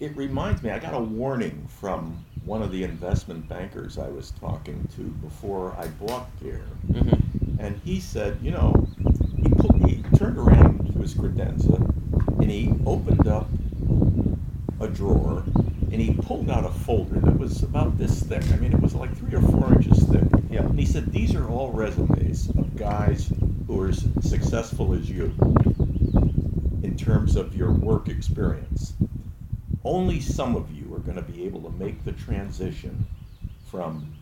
it 0.00 0.16
reminds 0.16 0.62
me. 0.62 0.70
I 0.70 0.78
got 0.78 0.94
a 0.94 0.98
warning 1.00 1.66
from 1.80 2.24
one 2.44 2.60
of 2.62 2.70
the 2.72 2.84
investment 2.84 3.48
bankers 3.48 3.96
I 3.98 4.08
was 4.08 4.32
talking 4.32 4.86
to 4.96 5.02
before 5.02 5.74
I 5.78 5.86
bought 5.88 6.28
Gare, 6.42 6.60
Mm-hmm. 6.92 7.58
and 7.60 7.80
he 7.84 7.98
said, 8.00 8.38
you 8.42 8.50
know, 8.50 8.86
he, 9.42 9.48
put, 9.48 9.74
he 9.88 10.02
turned 10.18 10.38
around 10.38 10.92
to 10.92 10.98
his 11.00 11.14
credenza 11.14 11.80
and 12.40 12.50
he 12.50 12.70
opened 12.84 13.26
up 13.26 13.48
a 14.84 14.88
drawer 14.88 15.42
and 15.90 16.00
he 16.00 16.14
pulled 16.14 16.50
out 16.50 16.64
a 16.64 16.70
folder 16.70 17.20
that 17.20 17.38
was 17.38 17.62
about 17.62 17.96
this 17.98 18.22
thick. 18.22 18.42
I 18.52 18.56
mean, 18.56 18.72
it 18.72 18.80
was 18.80 18.94
like 18.94 19.16
three 19.16 19.34
or 19.34 19.42
four 19.42 19.72
inches 19.72 20.02
thick. 20.04 20.24
Yeah. 20.50 20.62
And 20.62 20.78
he 20.78 20.86
said, 20.86 21.12
these 21.12 21.34
are 21.34 21.48
all 21.48 21.70
resumes 21.70 22.48
of 22.50 22.76
guys 22.76 23.32
who 23.66 23.80
are 23.80 23.88
as 23.88 24.04
successful 24.20 24.92
as 24.94 25.08
you 25.10 25.32
in 26.82 26.96
terms 26.98 27.36
of 27.36 27.56
your 27.56 27.72
work 27.72 28.08
experience. 28.08 28.94
Only 29.84 30.20
some 30.20 30.56
of 30.56 30.72
you 30.72 30.92
are 30.94 31.00
going 31.00 31.16
to 31.16 31.22
be 31.22 31.44
able 31.44 31.60
to 31.62 31.70
make 31.70 32.04
the 32.04 32.12
transition 32.12 33.06
from 33.70 34.14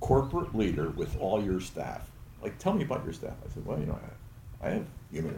corporate 0.00 0.54
leader 0.54 0.90
with 0.90 1.18
all 1.20 1.42
your 1.42 1.60
staff. 1.60 2.08
Like, 2.42 2.58
tell 2.58 2.72
me 2.72 2.84
about 2.84 3.04
your 3.04 3.14
staff. 3.14 3.34
I 3.44 3.52
said, 3.52 3.66
well, 3.66 3.78
you 3.78 3.86
know, 3.86 3.98
I, 4.62 4.68
I 4.68 4.70
have, 4.72 4.86
you 5.10 5.22
know, 5.22 5.30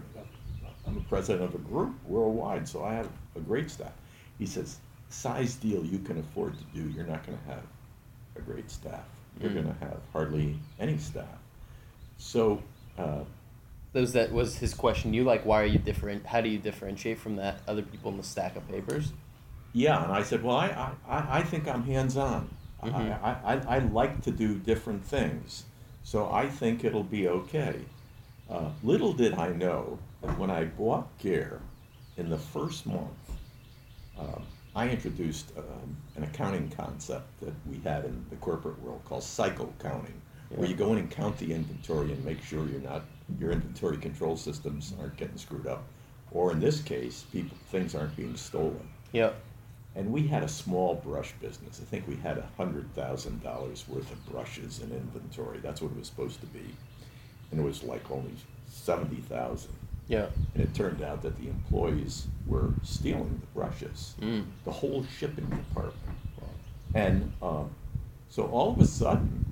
I'm 0.87 0.97
a 0.97 1.01
president 1.03 1.45
of 1.45 1.55
a 1.55 1.59
group 1.59 1.95
worldwide, 2.07 2.69
so 2.69 2.85
I 2.85 2.95
have 2.95 3.09
a 3.37 3.41
great 3.41 3.71
staff. 3.71 3.93
He 4.39 4.47
says, 4.47 4.79
size 5.11 5.55
deal 5.57 5.85
you 5.85 5.99
can 5.99 6.19
afford 6.19 6.55
to 6.59 6.65
do, 6.75 6.89
you're 6.91 7.07
not 7.07 7.25
going 7.27 7.39
to 7.39 7.45
have 7.45 7.63
a 8.37 8.41
great 8.41 8.71
staff. 8.71 9.05
You're 9.41 9.51
Mm. 9.51 9.55
going 9.55 9.75
to 9.75 9.85
have 9.85 9.99
hardly 10.13 10.59
any 10.79 10.99
staff. 10.99 11.39
So, 12.19 12.63
uh, 12.99 13.25
Those 13.93 14.13
that 14.13 14.33
was 14.33 14.59
his 14.59 14.75
question. 14.75 15.15
You 15.15 15.25
like 15.25 15.47
why 15.47 15.63
are 15.63 15.67
you 15.67 15.79
different? 15.79 16.27
How 16.27 16.41
do 16.43 16.49
you 16.49 16.59
differentiate 16.59 17.19
from 17.19 17.37
that 17.37 17.61
other 17.67 17.83
people 17.83 18.11
in 18.11 18.19
the 18.19 18.23
stack 18.23 18.55
of 18.57 18.69
papers? 18.69 19.13
Yeah, 19.73 20.03
and 20.05 20.13
I 20.13 20.23
said, 20.23 20.43
well, 20.43 20.57
I, 20.57 20.93
I, 21.09 21.39
I 21.39 21.43
think 21.43 21.67
I'm 21.67 21.83
hands-on. 21.85 22.49
Mhm. 22.83 22.95
I, 23.23 23.31
I, 23.31 23.55
I, 23.55 23.77
I 23.77 23.79
like 23.79 24.21
to 24.23 24.31
do 24.31 24.55
different 24.59 25.05
things, 25.05 25.65
so 26.05 26.31
I 26.31 26.49
think 26.49 26.85
it'll 26.85 27.03
be 27.03 27.29
okay. 27.29 27.81
Uh, 28.51 28.71
little 28.83 29.13
did 29.13 29.35
I 29.35 29.49
know 29.53 29.99
that 30.23 30.39
when 30.39 30.51
I 30.51 30.65
bought 30.65 31.07
Gare 31.19 31.61
in 32.17 32.29
the 32.31 32.39
first 32.39 32.87
month, 32.87 33.18
um, 34.19 34.43
I 34.75 34.89
introduced 34.89 35.53
um, 35.57 35.97
an 36.17 36.25
accounting 36.25 36.71
concept 36.71 37.41
that 37.41 37.55
we 37.69 37.79
had 37.79 38.05
in 38.05 38.25
the 38.31 38.37
corporate 38.37 38.81
world 38.83 39.03
called 39.05 39.23
cycle 39.23 39.73
counting, 39.81 40.21
where 40.51 40.69
you 40.69 40.75
go 40.75 40.93
in 40.93 40.99
and 40.99 41.11
count 41.11 41.37
the 41.39 41.53
inventory 41.53 42.13
and 42.13 42.25
make 42.25 42.43
sure 42.43 42.67
you're 42.67 42.81
not 42.81 43.03
your 43.39 43.51
inventory 43.51 43.99
control 43.99 44.37
systems 44.37 44.95
aren't 44.99 45.17
getting 45.17 45.37
screwed 45.37 45.67
up, 45.67 45.85
or 46.31 46.53
in 46.53 46.61
this 46.61 46.81
case, 46.81 47.25
people 47.33 47.57
things 47.71 47.95
aren't 47.95 48.17
being 48.17 48.37
stolen. 48.37 48.89
Yep. 49.13 49.37
And 49.95 50.13
we 50.13 50.27
had 50.27 50.43
a 50.43 50.49
small 50.49 50.95
brush 50.95 51.33
business. 51.41 51.81
I 51.83 51.85
think 51.85 52.07
we 52.07 52.17
had 52.17 52.39
a 52.39 52.49
hundred 52.57 52.95
thousand 52.95 53.43
dollars 53.43 53.85
worth 53.89 54.11
of 54.13 54.27
brushes 54.31 54.81
in 54.81 54.93
inventory. 54.93 55.59
That's 55.59 55.83
what 55.83 55.91
it 55.91 55.99
was 55.99 56.07
supposed 56.07 56.41
to 56.41 56.47
be, 56.47 56.65
and 57.51 57.61
it 57.61 57.65
was 57.65 57.83
like 57.83 58.11
only 58.11 58.35
seventy 58.69 59.23
thousand. 59.23 59.75
Yeah. 60.09 60.27
And 60.55 60.65
it 60.65 60.75
turned 60.75 61.03
out 61.03 61.23
that 61.23 61.39
the 61.41 61.49
employees 61.49 62.27
were 62.47 62.71
stealing 62.83 63.41
the 63.41 63.47
brushes, 63.61 64.15
Mm. 64.21 64.45
the 64.65 64.73
whole 64.73 65.05
shipping 65.19 65.47
department. 65.47 65.95
And 66.95 67.31
um, 67.43 67.71
so 68.31 68.45
all 68.45 68.73
of 68.73 68.81
a 68.81 68.87
sudden, 68.87 69.45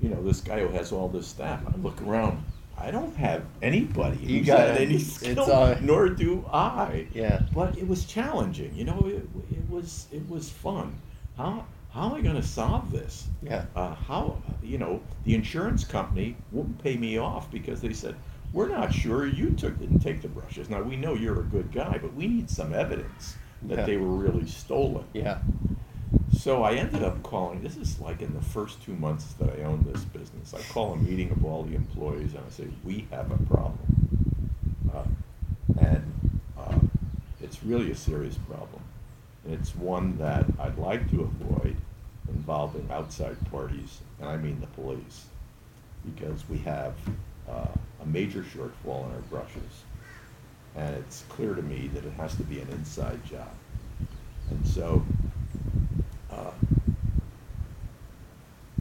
you 0.00 0.08
know, 0.08 0.22
this 0.22 0.40
guy 0.40 0.60
who 0.60 0.68
has 0.68 0.92
all 0.92 1.08
this 1.08 1.26
staff, 1.26 1.60
I 1.66 1.76
look 1.76 2.00
around. 2.02 2.42
I 2.78 2.90
don't 2.90 3.14
have 3.16 3.42
anybody 3.62 4.18
You 4.18 4.38
who's 4.38 4.46
got 4.46 4.68
any 4.70 4.96
It's, 4.96 5.12
skill, 5.14 5.50
uh, 5.50 5.76
nor 5.80 6.08
do 6.10 6.44
I 6.52 7.06
Yeah. 7.14 7.42
but 7.54 7.76
it 7.78 7.86
was 7.88 8.04
challenging. 8.04 8.74
You 8.74 8.84
know, 8.84 9.06
it, 9.06 9.26
it 9.50 9.70
was 9.70 10.06
it 10.12 10.28
was 10.28 10.50
fun. 10.50 10.94
How 11.38 11.64
how 11.90 12.08
am 12.10 12.14
I 12.14 12.20
going 12.20 12.36
to 12.36 12.42
solve 12.42 12.90
this? 12.92 13.28
Yeah. 13.42 13.64
Uh, 13.74 13.94
how 13.94 14.42
you 14.62 14.76
know 14.76 15.00
the 15.24 15.34
insurance 15.34 15.84
company 15.84 16.36
wouldn't 16.52 16.82
pay 16.82 16.96
me 16.98 17.16
off 17.18 17.50
because 17.50 17.80
they 17.80 17.94
said 17.94 18.14
we're 18.56 18.68
not 18.68 18.90
sure 18.90 19.26
you 19.26 19.50
took 19.50 19.78
didn't 19.78 20.00
take 20.00 20.22
the 20.22 20.28
brushes. 20.28 20.70
Now 20.70 20.80
we 20.80 20.96
know 20.96 21.12
you're 21.12 21.40
a 21.40 21.44
good 21.44 21.70
guy, 21.72 21.98
but 21.98 22.14
we 22.14 22.26
need 22.26 22.48
some 22.48 22.72
evidence 22.72 23.36
that 23.64 23.80
Yeah. 23.80 23.84
they 23.84 23.96
were 23.98 24.16
really 24.16 24.46
stolen. 24.46 25.04
Yeah. 25.12 25.40
So 26.32 26.62
I 26.62 26.72
ended 26.72 27.02
up 27.02 27.22
calling. 27.22 27.62
This 27.62 27.76
is 27.76 28.00
like 28.00 28.22
in 28.22 28.32
the 28.32 28.40
first 28.40 28.82
two 28.82 28.94
months 28.94 29.34
that 29.34 29.50
I 29.50 29.62
owned 29.64 29.84
this 29.84 30.04
business. 30.04 30.54
I 30.54 30.62
call 30.72 30.94
a 30.94 30.96
meeting 30.96 31.30
of 31.32 31.44
all 31.44 31.64
the 31.64 31.74
employees 31.74 32.32
and 32.32 32.42
I 32.46 32.50
say, 32.50 32.68
"We 32.82 33.06
have 33.10 33.30
a 33.30 33.36
problem," 33.44 33.78
uh, 34.94 35.04
and 35.78 36.10
uh, 36.58 36.78
it's 37.42 37.62
really 37.62 37.90
a 37.90 37.94
serious 37.94 38.38
problem, 38.38 38.82
and 39.44 39.52
it's 39.52 39.76
one 39.76 40.16
that 40.16 40.46
I'd 40.58 40.78
like 40.78 41.10
to 41.10 41.20
avoid 41.20 41.76
involving 42.26 42.88
outside 42.90 43.36
parties, 43.50 44.00
and 44.18 44.30
I 44.30 44.38
mean 44.38 44.60
the 44.62 44.66
police, 44.68 45.26
because 46.06 46.48
we 46.48 46.58
have 46.58 46.94
uh, 47.48 47.68
major 48.06 48.42
shortfall 48.42 49.06
in 49.06 49.12
our 49.14 49.22
brushes, 49.30 49.84
and 50.74 50.94
it's 50.96 51.24
clear 51.28 51.54
to 51.54 51.62
me 51.62 51.90
that 51.94 52.04
it 52.04 52.12
has 52.14 52.34
to 52.36 52.42
be 52.42 52.60
an 52.60 52.68
inside 52.70 53.24
job, 53.24 53.50
and 54.50 54.66
so. 54.66 55.04
Uh, 56.30 56.50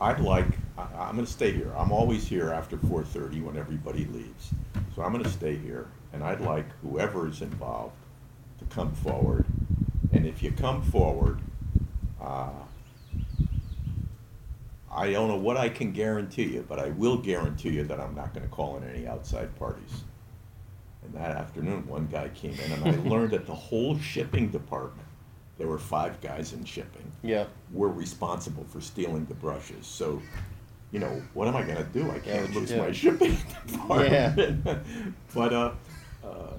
I'd 0.02 0.20
like, 0.20 0.48
I, 0.78 0.82
I'm 0.82 1.16
gonna 1.16 1.26
stay 1.26 1.52
here. 1.54 1.72
I'm 1.78 1.92
always 1.94 2.28
here 2.28 2.52
after 2.52 2.78
four 2.78 3.04
thirty 3.04 3.40
when 3.40 3.56
everybody 3.56 4.06
leaves. 4.06 4.52
So 4.94 5.02
I'm 5.02 5.14
gonna 5.14 5.30
stay 5.30 5.56
here, 5.56 5.88
and 6.12 6.22
I'd 6.22 6.42
like 6.42 6.66
whoever 6.82 7.30
is 7.30 7.42
involved 7.42 7.96
to 8.60 8.66
come 8.76 8.92
forward. 8.94 9.46
And 10.12 10.26
if 10.26 10.44
you 10.44 10.52
come 10.52 10.82
forward, 10.82 11.40
uh, 12.22 12.50
I 14.96 15.12
don't 15.12 15.28
know 15.28 15.36
what 15.36 15.58
I 15.58 15.68
can 15.70 15.92
guarantee 15.92 16.46
you, 16.54 16.66
but 16.68 16.80
I 16.80 16.90
will 16.92 17.18
guarantee 17.18 17.70
you 17.70 17.84
that 17.84 18.00
I'm 18.00 18.16
not 18.16 18.34
gonna 18.34 18.48
call 18.48 18.78
in 18.78 18.90
any 18.90 19.06
outside 19.06 19.54
parties. 19.58 20.04
And 21.04 21.14
that 21.14 21.32
afternoon, 21.32 21.86
one 21.88 22.08
guy 22.08 22.30
came 22.30 22.54
in, 22.54 22.72
and 22.72 22.86
I 22.88 22.92
learned 23.10 23.32
that 23.32 23.46
the 23.46 23.54
whole 23.54 24.00
shipping 24.00 24.50
department, 24.50 25.08
there 25.58 25.68
were 25.68 25.78
five 25.78 26.20
guys 26.22 26.54
in 26.54 26.64
shipping, 26.66 27.12
Yeah. 27.22 27.46
were 27.72 27.90
responsible 27.90 28.64
for 28.70 28.82
stealing 28.82 29.26
the 29.26 29.34
brushes. 29.36 29.86
So, 29.86 30.22
you 30.92 31.00
know, 31.00 31.22
what 31.34 31.48
am 31.48 31.56
I 31.56 31.64
going 31.64 31.78
to 31.78 31.84
do? 31.84 32.10
I 32.10 32.20
can't 32.20 32.42
what'd 32.42 32.56
lose 32.56 32.72
my 32.74 32.92
shipping 32.92 33.38
department. 33.68 34.62
Yeah. 34.66 34.78
but 35.36 35.54
uh, 35.54 35.72
uh, 36.24 36.54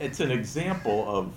it's 0.00 0.20
an 0.20 0.30
example 0.30 1.04
of, 1.08 1.32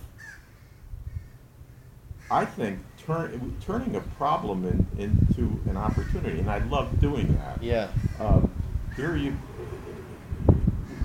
I 2.31 2.45
think, 2.45 2.79
turn, 3.07 3.55
turning 3.65 3.95
a 3.95 4.01
problem 4.01 4.65
in, 4.65 4.85
into 5.01 5.59
an 5.69 5.77
opportunity, 5.77 6.39
and 6.39 6.49
I 6.51 6.59
love 6.59 6.99
doing 6.99 7.35
that. 7.37 7.63
Yeah. 7.63 7.87
Um, 8.19 8.51
here 8.95 9.15
you, 9.15 9.35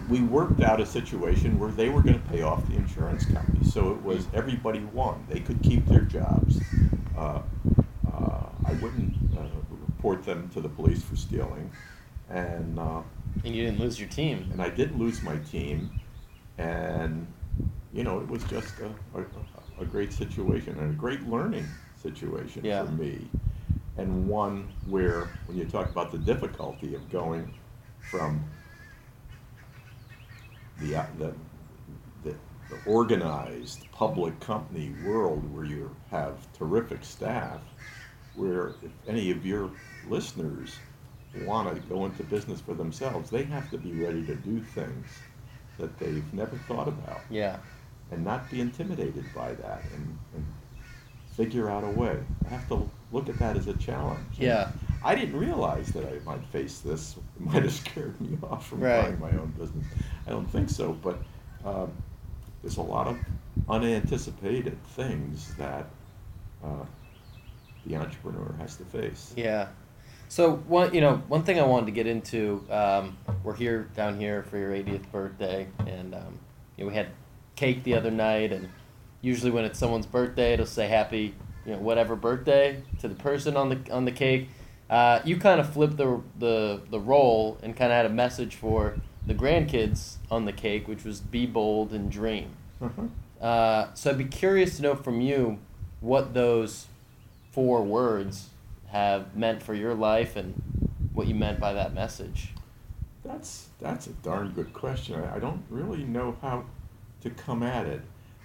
we 0.08 0.20
worked 0.20 0.60
out 0.62 0.80
a 0.80 0.86
situation 0.86 1.58
where 1.58 1.70
they 1.70 1.88
were 1.88 2.02
going 2.02 2.20
to 2.20 2.28
pay 2.28 2.42
off 2.42 2.66
the 2.68 2.74
insurance 2.74 3.24
company, 3.24 3.64
so 3.64 3.92
it 3.92 4.02
was 4.02 4.26
everybody 4.34 4.80
won. 4.80 5.24
They 5.28 5.40
could 5.40 5.62
keep 5.62 5.86
their 5.86 6.00
jobs. 6.00 6.60
Uh, 7.16 7.40
uh, 8.12 8.46
I 8.66 8.72
wouldn't 8.74 9.14
uh, 9.38 9.42
report 9.70 10.24
them 10.24 10.50
to 10.50 10.60
the 10.60 10.68
police 10.68 11.02
for 11.02 11.14
stealing, 11.16 11.70
and 12.28 12.78
uh, 12.78 13.02
And 13.44 13.54
you 13.54 13.64
didn't 13.64 13.78
lose 13.80 14.00
your 14.00 14.08
team. 14.08 14.48
and 14.52 14.60
I 14.60 14.70
didn't 14.70 14.98
lose 14.98 15.22
my 15.22 15.36
team, 15.36 16.00
and 16.58 17.26
you 17.92 18.02
know 18.02 18.18
it 18.18 18.28
was 18.28 18.42
just 18.44 18.74
a, 18.80 18.86
a, 19.18 19.82
a 19.82 19.84
great 19.84 20.12
situation 20.12 20.76
and 20.78 20.90
a 20.90 20.96
great 20.96 21.28
learning 21.28 21.66
situation 22.02 22.64
Yeah. 22.64 22.84
for 22.84 22.92
me, 22.92 23.30
and 23.96 24.28
one 24.28 24.68
where 24.86 25.30
when 25.46 25.58
you 25.58 25.64
talk 25.66 25.90
about 25.90 26.12
the 26.12 26.18
difficulty 26.18 26.94
of 26.94 27.10
going 27.10 27.50
from 28.10 28.44
the 30.80 30.96
uh, 30.96 31.06
the, 31.18 31.34
the, 32.24 32.36
the 32.68 32.76
organized 32.84 33.90
public 33.92 34.40
company 34.40 34.90
world 35.02 35.52
where 35.54 35.64
you 35.64 35.96
have 36.10 36.52
terrific 36.52 37.04
staff, 37.04 37.60
where 38.34 38.76
if 38.82 38.92
any 39.06 39.30
of 39.30 39.44
your 39.46 39.70
listeners 40.08 40.80
want 41.34 41.74
to 41.74 41.80
go 41.88 42.04
into 42.06 42.22
business 42.24 42.60
for 42.60 42.74
themselves, 42.74 43.30
they 43.30 43.44
have 43.44 43.70
to 43.70 43.78
be 43.78 43.92
ready 43.92 44.24
to 44.24 44.34
do 44.34 44.60
things 44.60 45.22
that 45.78 45.98
they've 45.98 46.32
never 46.34 46.56
thought 46.56 46.88
about 46.88 47.24
Yeah. 47.30 47.58
and 48.10 48.24
not 48.24 48.50
be 48.50 48.60
intimidated 48.60 49.32
by 49.34 49.54
that 49.54 49.84
and, 49.94 50.18
and 50.34 50.46
figure 51.32 51.68
out 51.70 51.84
a 51.84 51.88
way. 51.88 52.18
I 52.46 52.48
have 52.50 52.68
to 52.68 52.88
look 53.10 53.28
at 53.28 53.38
that 53.38 53.56
as 53.56 53.66
a 53.66 53.74
challenge. 53.74 54.24
Yeah. 54.38 54.70
I 55.04 55.14
didn't 55.14 55.36
realize 55.36 55.88
that 55.88 56.04
I 56.06 56.18
might 56.24 56.44
face 56.46 56.78
this. 56.80 57.16
It 57.36 57.46
might 57.46 57.62
have 57.64 57.72
scared 57.72 58.20
me 58.20 58.38
off 58.44 58.68
from 58.68 58.80
Right. 58.80 59.02
buying 59.02 59.18
my 59.20 59.30
own 59.40 59.52
business. 59.58 59.84
I 60.26 60.30
don't 60.30 60.46
think 60.50 60.70
so, 60.70 60.92
but 60.92 61.18
um, 61.64 61.90
there's 62.62 62.76
a 62.76 62.82
lot 62.82 63.08
of 63.08 63.18
unanticipated 63.68 64.76
things 64.88 65.54
that 65.56 65.86
uh, 66.64 66.84
the 67.86 67.96
entrepreneur 67.96 68.54
has 68.58 68.76
to 68.76 68.84
face. 68.84 69.32
Yeah. 69.36 69.68
So 70.28 70.56
one, 70.68 70.94
you 70.94 71.00
know, 71.00 71.16
one 71.28 71.42
thing 71.42 71.58
I 71.58 71.64
wanted 71.64 71.86
to 71.86 71.92
get 71.92 72.06
into. 72.06 72.64
Um, 72.70 73.16
we're 73.44 73.54
here 73.54 73.88
down 73.94 74.18
here 74.18 74.42
for 74.44 74.56
your 74.56 74.70
80th 74.72 75.10
birthday, 75.10 75.66
and 75.86 76.14
um, 76.14 76.38
you 76.76 76.84
know, 76.84 76.90
we 76.90 76.94
had 76.94 77.08
cake 77.56 77.82
the 77.84 77.94
other 77.94 78.10
night, 78.10 78.52
and 78.52 78.68
usually 79.22 79.50
when 79.50 79.64
it's 79.64 79.78
someone's 79.78 80.06
birthday, 80.06 80.52
it'll 80.52 80.66
say 80.66 80.88
happy, 80.88 81.34
you 81.64 81.72
know, 81.72 81.78
whatever 81.78 82.14
birthday 82.14 82.82
to 82.98 83.08
the 83.08 83.14
person 83.14 83.56
on 83.56 83.70
the 83.70 83.92
on 83.92 84.04
the 84.04 84.12
cake. 84.12 84.48
Uh, 84.90 85.20
you 85.24 85.38
kind 85.38 85.58
of 85.60 85.72
flipped 85.72 85.96
the 85.96 86.20
the 86.38 86.82
the 86.90 87.00
role 87.00 87.56
and 87.62 87.74
kind 87.74 87.90
of 87.90 87.96
had 87.96 88.04
a 88.04 88.10
message 88.10 88.56
for 88.56 88.96
the 89.26 89.34
grandkids 89.34 90.16
on 90.30 90.44
the 90.44 90.52
cake, 90.52 90.86
which 90.86 91.04
was 91.04 91.20
be 91.20 91.46
bold 91.46 91.92
and 91.92 92.10
dream. 92.10 92.50
Uh-huh. 92.82 93.44
Uh, 93.44 93.94
so 93.94 94.10
I'd 94.10 94.18
be 94.18 94.24
curious 94.24 94.76
to 94.76 94.82
know 94.82 94.94
from 94.94 95.20
you 95.20 95.58
what 96.00 96.34
those 96.34 96.86
four 97.52 97.82
words 97.82 98.48
have 98.88 99.34
meant 99.36 99.62
for 99.62 99.74
your 99.74 99.94
life 99.94 100.36
and 100.36 100.60
what 101.12 101.26
you 101.26 101.34
meant 101.34 101.58
by 101.60 101.72
that 101.72 101.94
message. 101.94 102.50
That's 103.24 103.68
that's 103.80 104.08
a 104.08 104.12
darn 104.12 104.50
good 104.50 104.72
question. 104.72 105.14
I, 105.14 105.36
I 105.36 105.38
don't 105.38 105.62
really 105.70 106.04
know 106.04 106.36
how 106.42 106.64
to 107.22 107.30
come 107.30 107.62
at 107.62 107.86
it. 107.86 108.02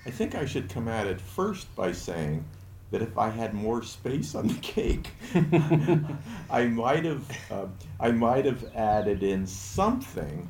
I 0.07 0.09
think 0.09 0.35
I 0.35 0.45
should 0.45 0.69
come 0.69 0.87
at 0.87 1.05
it 1.05 1.19
first 1.19 1.73
by 1.75 1.91
saying 1.91 2.45
that 2.91 3.01
if 3.01 3.17
I 3.17 3.29
had 3.29 3.53
more 3.53 3.83
space 3.83 4.35
on 4.35 4.47
the 4.47 4.53
cake, 4.61 5.11
I 6.49 6.65
might 6.67 7.03
have 7.03 7.29
uh, 7.51 7.65
I 7.99 8.11
might 8.11 8.45
have 8.45 8.73
added 8.73 9.21
in 9.21 9.45
something 9.45 10.47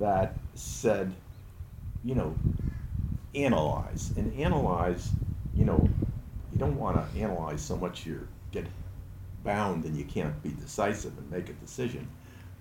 that 0.00 0.34
said, 0.56 1.12
you 2.02 2.16
know, 2.16 2.36
analyze 3.36 4.10
and 4.16 4.34
analyze. 4.34 5.12
You 5.54 5.66
know, 5.66 5.88
you 6.50 6.58
don't 6.58 6.76
want 6.76 6.96
to 7.14 7.20
analyze 7.20 7.62
so 7.62 7.76
much 7.76 8.04
you 8.04 8.26
get 8.50 8.66
bound 9.44 9.84
and 9.84 9.96
you 9.96 10.04
can't 10.04 10.42
be 10.42 10.48
decisive 10.50 11.16
and 11.18 11.30
make 11.30 11.48
a 11.48 11.52
decision 11.52 12.08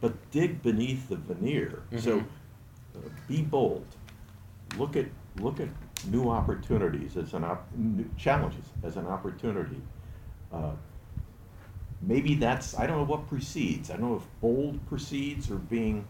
but 0.02 0.13
dig 0.32 0.62
beneath 0.62 1.08
the 1.08 1.15
veneer. 1.15 1.82
So 1.97 2.19
Mhm. 2.19 2.26
uh, 2.95 2.99
be 3.28 3.41
bold. 3.41 3.86
Look 4.78 4.95
at 4.95 5.06
look 5.38 5.60
at 5.60 5.69
new 6.07 6.29
opportunities 6.29 7.17
as 7.17 7.33
an 7.33 7.43
op- 7.43 7.67
challenges 8.17 8.65
as 8.83 8.97
an 8.97 9.07
opportunity. 9.07 9.81
Uh, 10.51 10.71
maybe 12.01 12.35
that's 12.35 12.77
I 12.77 12.87
don't 12.87 12.97
know 12.97 13.03
what 13.05 13.27
precedes. 13.27 13.89
I 13.89 13.97
don't 13.97 14.09
know 14.09 14.15
if 14.17 14.41
bold 14.41 14.85
precedes 14.87 15.49
or 15.49 15.55
being 15.55 16.05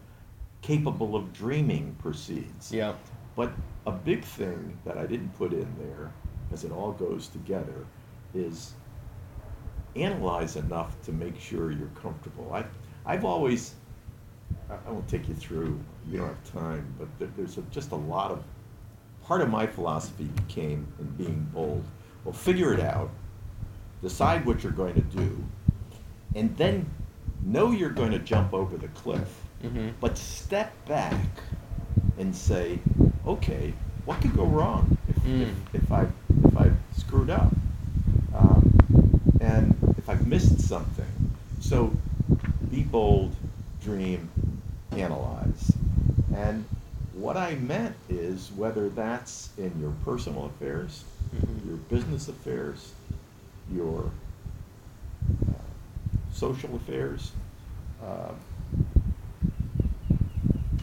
capable 0.62 1.14
of 1.14 1.32
dreaming 1.32 1.94
precedes. 2.00 2.72
Yeah. 2.72 2.94
But 3.36 3.52
a 3.86 3.92
big 3.92 4.24
thing 4.24 4.78
that 4.84 4.96
I 4.96 5.06
didn't 5.06 5.36
put 5.36 5.52
in 5.52 5.68
there, 5.78 6.12
as 6.52 6.64
it 6.64 6.72
all 6.72 6.92
goes 6.92 7.28
together, 7.28 7.84
is 8.34 8.72
analyze 9.96 10.56
enough 10.56 11.00
to 11.02 11.12
make 11.12 11.38
sure 11.38 11.70
you're 11.70 11.88
comfortable. 12.00 12.50
I, 12.52 12.64
I've 13.06 13.24
always, 13.24 13.74
I 14.70 14.74
I 14.86 14.90
won't 14.90 15.08
take 15.08 15.28
you 15.28 15.34
through, 15.34 15.78
you 16.08 16.18
don't 16.18 16.28
have 16.28 16.52
time, 16.52 16.94
but 16.98 17.08
there, 17.18 17.28
there's 17.36 17.58
a, 17.58 17.62
just 17.70 17.92
a 17.92 17.96
lot 17.96 18.30
of, 18.30 18.42
part 19.24 19.40
of 19.40 19.48
my 19.48 19.66
philosophy 19.66 20.24
became 20.24 20.86
in 20.98 21.06
being 21.16 21.48
bold. 21.52 21.84
Well, 22.24 22.32
figure 22.34 22.72
it 22.72 22.80
out, 22.80 23.10
decide 24.02 24.44
what 24.46 24.62
you're 24.62 24.72
going 24.72 24.94
to 24.94 25.00
do, 25.00 25.42
and 26.34 26.56
then 26.56 26.86
know 27.42 27.70
you're 27.70 27.90
going 27.90 28.12
to 28.12 28.18
jump 28.18 28.54
over 28.54 28.76
the 28.76 28.88
cliff. 28.88 29.40
Mm-hmm. 29.62 29.90
But 30.00 30.16
step 30.18 30.72
back 30.86 31.14
and 32.18 32.34
say, 32.34 32.78
okay, 33.26 33.72
what 34.04 34.20
could 34.20 34.34
go 34.36 34.44
wrong 34.44 34.96
if, 35.08 35.16
Mm. 35.24 35.42
if, 35.72 35.82
if 35.84 35.92
I 35.92 36.06
if 36.44 36.58
I 36.58 36.70
screwed 36.96 37.30
up, 37.30 37.50
um, 38.34 39.20
and 39.40 39.74
if 39.96 40.08
I've 40.10 40.26
missed 40.26 40.60
something. 40.60 41.06
So, 41.60 41.92
be 42.70 42.82
bold, 42.82 43.34
dream, 43.82 44.28
analyze, 44.92 45.72
and 46.36 46.66
what 47.14 47.36
I 47.36 47.54
meant 47.56 47.94
is 48.08 48.50
whether 48.52 48.88
that's 48.88 49.50
in 49.56 49.72
your 49.80 49.92
personal 50.04 50.46
affairs, 50.46 51.04
Mhm. 51.34 51.66
your 51.66 51.76
business 51.76 52.28
affairs, 52.28 52.92
your 53.72 54.10
uh, 55.48 55.52
social 56.32 56.74
affairs. 56.76 57.32
Uh, 58.02 58.32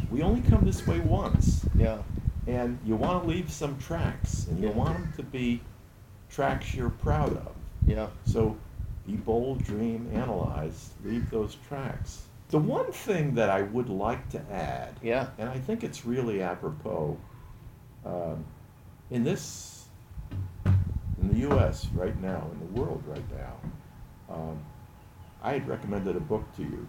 we 0.10 0.22
only 0.22 0.42
come 0.42 0.66
this 0.66 0.86
way 0.88 1.00
once, 1.00 1.66
Yeah. 1.76 2.00
and 2.48 2.80
you 2.86 2.96
want 2.96 3.24
to 3.24 3.30
leave 3.30 3.52
some 3.52 3.78
tracks, 3.78 4.48
and 4.48 4.60
you 4.60 4.70
Yeah. 4.70 4.76
want 4.76 4.98
them 4.98 5.14
to 5.18 5.24
be 5.24 5.62
tracks 6.30 6.74
you're 6.74 6.90
proud 6.90 7.34
of. 7.38 7.52
Yeah. 7.86 8.08
So 8.26 8.56
be 9.06 9.16
bold, 9.18 9.64
dream, 9.64 10.10
analyze, 10.14 10.92
leave 11.04 11.30
those 11.30 11.56
tracks. 11.68 12.24
The 12.52 12.60
one 12.60 12.92
thing 12.92 13.36
that 13.36 13.50
I 13.50 13.62
would 13.62 13.90
like 13.90 14.30
to 14.30 14.42
add, 14.52 14.94
Yeah. 15.02 15.28
and 15.38 15.50
I 15.50 15.58
think 15.58 15.84
it's 15.84 16.06
really 16.06 16.42
apropos, 16.42 17.18
um, 18.06 18.44
in 19.10 19.24
this, 19.24 19.88
in 20.66 21.30
the 21.30 21.40
U.S. 21.50 21.88
right 21.94 22.20
now, 22.22 22.48
in 22.52 22.60
the 22.60 22.82
world 22.82 23.04
right 23.08 23.24
now, 23.32 24.36
um, 24.36 24.60
I 25.42 25.54
had 25.54 25.68
recommended 25.68 26.16
a 26.18 26.20
book 26.20 26.44
to 26.58 26.64
you, 26.64 26.86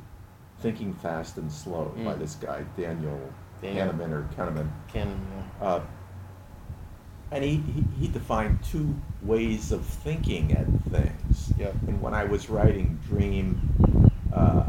Thinking 0.60 0.92
Fast 0.94 1.38
and 1.38 1.50
Slow, 1.50 1.92
by 2.04 2.14
Mm. 2.14 2.18
this 2.18 2.34
guy 2.36 2.64
Daniel 2.76 3.20
Daniel. 3.60 3.88
Kahneman 3.92 4.10
or 4.10 4.28
Kahneman. 4.36 4.68
Can. 4.88 5.16
Uh, 5.60 5.80
and 7.30 7.42
he, 7.44 7.56
he, 7.58 7.84
he 8.00 8.08
defined 8.08 8.58
two 8.64 8.94
ways 9.22 9.70
of 9.72 9.86
thinking 9.86 10.52
at 10.52 10.66
things. 10.90 11.52
Yep. 11.56 11.74
And 11.86 12.02
when 12.02 12.14
I 12.14 12.24
was 12.24 12.50
writing 12.50 12.98
Dream, 13.08 14.10
uh, 14.32 14.64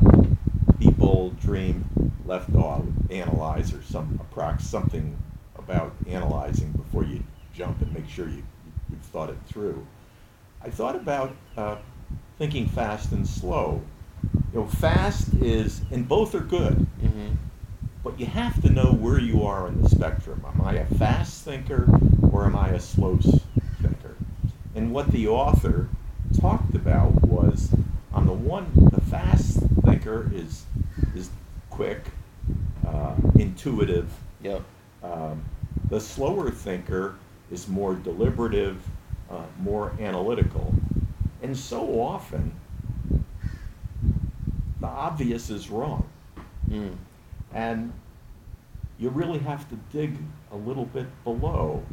Bold, 1.03 1.37
Dream, 1.41 2.13
left 2.25 2.55
off, 2.55 2.85
analyze, 3.09 3.73
or 3.73 3.83
some 3.83 4.17
approx 4.23 4.61
something 4.61 5.17
about 5.57 5.93
analyzing 6.07 6.71
before 6.71 7.03
you 7.03 7.21
jump 7.53 7.81
and 7.81 7.91
make 7.93 8.07
sure 8.07 8.29
you, 8.29 8.41
you've 8.89 9.01
thought 9.01 9.29
it 9.29 9.35
through. 9.45 9.85
I 10.61 10.69
thought 10.69 10.95
about 10.95 11.35
uh, 11.57 11.75
thinking 12.37 12.69
fast 12.69 13.11
and 13.11 13.27
slow. 13.27 13.81
You 14.53 14.61
know, 14.61 14.65
fast 14.65 15.33
is, 15.41 15.81
and 15.91 16.07
both 16.07 16.33
are 16.35 16.39
good. 16.39 16.87
Mm-hmm. 17.03 17.33
But 18.01 18.17
you 18.17 18.27
have 18.27 18.61
to 18.61 18.69
know 18.69 18.93
where 18.93 19.19
you 19.19 19.45
are 19.45 19.67
in 19.67 19.81
the 19.81 19.89
spectrum. 19.89 20.45
Am 20.47 20.61
I 20.61 20.75
a 20.75 20.85
fast 20.85 21.43
thinker 21.43 21.85
or 22.31 22.45
am 22.45 22.55
I 22.55 22.69
a 22.69 22.79
slow 22.79 23.17
thinker? 23.81 24.15
And 24.73 24.93
what 24.93 25.11
the 25.11 25.27
author 25.27 25.89
talked 26.39 26.75
about 26.75 27.23
was 27.23 27.75
on 28.13 28.25
the 28.25 28.33
one, 28.33 28.71
the 28.93 29.01
fast 29.01 29.59
thinker 29.83 30.31
is 30.33 30.63
is 31.15 31.29
quick, 31.69 32.03
uh, 32.85 33.15
intuitive. 33.35 34.11
Yep. 34.41 34.61
Um, 35.03 35.43
the 35.89 35.99
slower 35.99 36.49
thinker 36.49 37.15
is 37.51 37.67
more 37.67 37.95
deliberative, 37.95 38.81
uh, 39.29 39.43
more 39.59 39.93
analytical. 39.99 40.73
And 41.41 41.57
so 41.57 41.99
often, 41.99 42.53
the 44.79 44.87
obvious 44.87 45.49
is 45.49 45.69
wrong. 45.69 46.07
Mm. 46.69 46.95
And 47.53 47.93
you 48.97 49.09
really 49.09 49.39
have 49.39 49.69
to 49.69 49.75
dig 49.91 50.17
a 50.51 50.55
little 50.55 50.85
bit 50.85 51.07
below. 51.23 51.83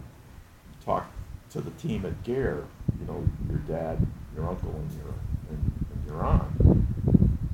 Talk 0.84 1.10
to 1.50 1.60
the 1.60 1.70
team 1.72 2.06
at 2.06 2.22
Gare, 2.22 2.64
you 3.00 3.06
know, 3.06 3.24
your 3.48 3.58
dad, 3.60 4.06
your 4.34 4.48
uncle, 4.48 4.70
and 4.70 4.90
your, 4.92 5.14
and, 5.50 5.86
and 5.92 6.06
your 6.08 6.24
aunt. 6.24 6.90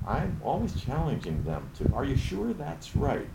I'm 0.06 0.40
always 0.44 0.80
challenging 0.80 1.42
them 1.44 1.68
to, 1.78 1.92
are 1.94 2.04
you 2.04 2.16
sure 2.16 2.52
that's 2.52 2.94
right? 2.94 3.28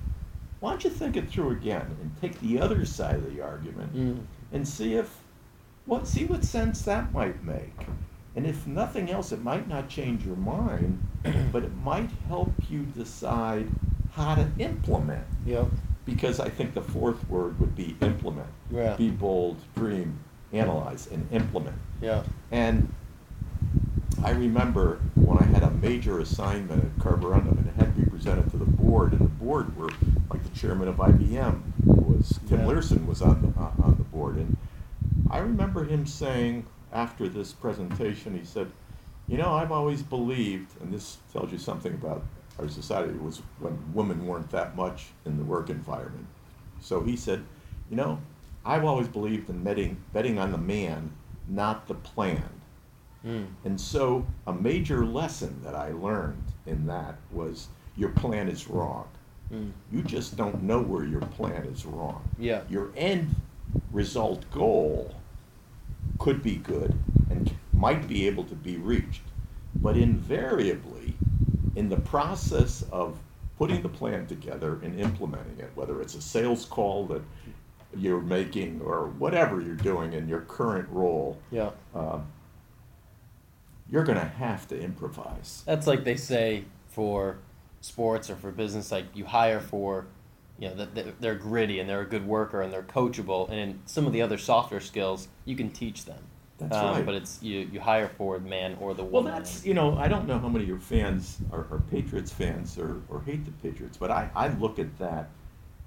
Why 0.59 0.71
don't 0.71 0.83
you 0.83 0.89
think 0.89 1.17
it 1.17 1.29
through 1.29 1.51
again 1.51 1.97
and 2.01 2.11
take 2.21 2.39
the 2.39 2.59
other 2.59 2.85
side 2.85 3.15
of 3.15 3.33
the 3.33 3.41
argument 3.41 3.93
Mm. 3.95 4.19
and 4.53 4.67
see 4.67 4.93
if, 4.95 5.19
what, 5.85 6.07
see 6.07 6.25
what 6.25 6.43
sense 6.45 6.83
that 6.83 7.11
might 7.11 7.43
make. 7.43 7.87
And 8.35 8.45
if 8.45 8.65
nothing 8.67 9.09
else, 9.09 9.31
it 9.31 9.43
might 9.43 9.67
not 9.67 9.89
change 9.89 10.25
your 10.25 10.37
mind, 10.37 11.05
but 11.51 11.63
it 11.63 11.75
might 11.83 12.09
help 12.27 12.53
you 12.69 12.83
decide 12.83 13.67
how 14.13 14.35
to 14.35 14.47
implement. 14.59 15.25
Yep. 15.45 15.67
Because 16.05 16.39
I 16.39 16.49
think 16.49 16.73
the 16.73 16.81
fourth 16.81 17.27
word 17.29 17.59
would 17.59 17.75
be 17.75 17.95
implement. 18.01 18.47
Yeah. 18.69 18.95
Be 18.95 19.09
bold, 19.09 19.57
dream, 19.75 20.17
analyze, 20.53 21.07
and 21.07 21.27
implement. 21.31 21.75
Yeah. 22.01 22.23
And 22.51 22.93
I 24.23 24.31
remember 24.31 24.99
when 25.25 25.37
I 25.37 25.43
had 25.43 25.63
a 25.63 25.71
major 25.71 26.19
assignment 26.19 26.83
at 26.83 26.99
Carborundum 26.99 27.57
and 27.57 27.67
it 27.67 27.75
had 27.75 27.93
to 27.95 28.01
be 28.01 28.05
presented 28.05 28.49
to 28.51 28.57
the 28.57 28.65
board, 28.65 29.13
and 29.13 29.21
the 29.21 29.29
board 29.29 29.75
were 29.75 29.93
like 30.29 30.43
the 30.43 30.49
chairman 30.49 30.87
of 30.87 30.97
IBM 30.97 31.61
was 32.05 32.37
Vin 32.43 32.59
Yeah. 32.59 32.67
Learson 32.67 33.07
was 33.07 33.21
on 33.21 33.41
the 33.41 33.47
uh, 33.59 33.71
on 33.81 33.97
the 33.97 34.03
board, 34.03 34.35
and 34.37 34.55
I 35.29 35.39
remember 35.39 35.85
him 35.85 36.05
saying 36.05 36.65
after 36.93 37.27
this 37.27 37.51
presentation, 37.53 38.37
he 38.37 38.45
said, 38.45 38.71
"You 39.27 39.37
know, 39.37 39.53
I've 39.53 39.71
always 39.71 40.03
believed, 40.03 40.79
and 40.81 40.93
this 40.93 41.17
tells 41.33 41.51
you 41.51 41.57
something 41.57 41.93
about 41.93 42.23
our 42.59 42.69
society 42.69 43.17
was 43.17 43.41
when 43.59 43.93
women 43.93 44.27
weren't 44.27 44.51
that 44.51 44.75
much 44.75 45.07
in 45.25 45.37
the 45.37 45.43
work 45.43 45.69
environment." 45.69 46.27
So 46.79 47.01
he 47.01 47.15
said, 47.17 47.43
"You 47.89 47.97
know, 47.97 48.19
I've 48.63 48.85
always 48.85 49.07
believed 49.07 49.49
in 49.49 49.63
betting 49.63 49.97
betting 50.13 50.37
on 50.37 50.51
the 50.51 50.59
man, 50.59 51.11
not 51.47 51.87
the 51.87 51.95
plan." 51.95 52.60
Mm. 53.25 53.47
And 53.65 53.79
so, 53.79 54.25
a 54.47 54.53
major 54.53 55.05
lesson 55.05 55.61
that 55.63 55.75
I 55.75 55.91
learned 55.91 56.43
in 56.65 56.87
that 56.87 57.17
was 57.31 57.67
your 57.95 58.09
plan 58.09 58.49
is 58.49 58.67
wrong. 58.67 59.07
Mm. 59.53 59.71
You 59.91 60.01
just 60.01 60.37
don't 60.37 60.63
know 60.63 60.81
where 60.81 61.05
your 61.05 61.21
plan 61.21 61.65
is 61.65 61.85
wrong. 61.85 62.23
Yeah. 62.39 62.61
Your 62.69 62.91
end 62.95 63.35
result 63.91 64.49
goal 64.51 65.13
could 66.17 66.41
be 66.41 66.55
good 66.55 66.93
and 67.29 67.51
might 67.73 68.07
be 68.07 68.27
able 68.27 68.43
to 68.45 68.55
be 68.55 68.77
reached. 68.77 69.21
But 69.83 69.97
invariably, 69.97 71.15
in 71.75 71.89
the 71.89 71.97
process 71.97 72.83
of 72.91 73.17
putting 73.57 73.81
the 73.81 73.89
plan 73.89 74.25
together 74.27 74.79
and 74.83 74.99
implementing 74.99 75.59
it, 75.59 75.71
whether 75.75 76.01
it's 76.01 76.15
a 76.15 76.21
sales 76.21 76.65
call 76.65 77.05
that 77.07 77.21
you're 77.95 78.21
making 78.21 78.81
or 78.81 79.07
whatever 79.07 79.59
you're 79.61 79.75
doing 79.75 80.13
in 80.13 80.27
your 80.27 80.41
current 80.41 80.87
role, 80.89 81.37
Yeah. 81.51 81.71
uh, 81.93 82.19
you're 83.91 84.03
going 84.03 84.17
to 84.17 84.25
have 84.25 84.67
to 84.69 84.81
improvise. 84.81 85.63
That's 85.65 85.85
like 85.85 86.03
they 86.03 86.15
say 86.15 86.63
for 86.89 87.37
sports 87.81 88.29
or 88.29 88.35
for 88.37 88.51
business, 88.51 88.91
like 88.91 89.05
you 89.13 89.25
hire 89.25 89.59
for, 89.59 90.07
you 90.57 90.69
know, 90.69 90.75
that 90.75 91.19
they're 91.21 91.35
gritty 91.35 91.79
and 91.79 91.89
they're 91.89 92.01
a 92.01 92.09
good 92.09 92.25
worker 92.25 92.61
and 92.61 92.71
they're 92.71 92.83
coachable. 92.83 93.49
And 93.49 93.59
in 93.59 93.79
some 93.85 94.07
of 94.07 94.13
the 94.13 94.21
other 94.21 94.37
softer 94.37 94.79
skills, 94.79 95.27
you 95.45 95.55
can 95.55 95.71
teach 95.71 96.05
them. 96.05 96.23
That's 96.57 96.77
um, 96.77 96.95
right. 96.95 97.05
But 97.05 97.15
it's 97.15 97.41
you, 97.41 97.67
you 97.71 97.79
hire 97.81 98.07
for 98.17 98.39
the 98.39 98.47
man 98.47 98.77
or 98.79 98.93
the 98.93 99.03
woman. 99.03 99.31
Well, 99.31 99.41
that's, 99.41 99.65
you 99.65 99.73
know, 99.73 99.97
I 99.97 100.07
don't 100.07 100.27
know 100.27 100.39
how 100.39 100.47
many 100.47 100.63
of 100.63 100.69
your 100.69 100.79
fans 100.79 101.39
are, 101.51 101.67
are 101.71 101.81
Patriots 101.89 102.31
fans 102.31 102.77
or, 102.77 103.01
or 103.09 103.21
hate 103.21 103.43
the 103.45 103.51
Patriots, 103.51 103.97
but 103.97 104.11
I, 104.11 104.29
I 104.35 104.49
look 104.49 104.79
at 104.79 104.97
that 104.99 105.29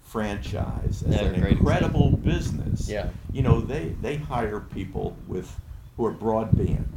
franchise 0.03 1.03
as 1.03 1.15
Yeah, 1.15 1.23
an 1.23 1.47
incredible 1.47 2.11
business. 2.11 2.89
Yeah. 2.89 3.09
You 3.33 3.43
know, 3.43 3.61
they, 3.61 3.95
they 4.03 4.17
hire 4.17 4.61
people 4.61 5.17
with 5.27 5.51
who 5.97 6.05
are 6.07 6.13
broadband 6.13 6.89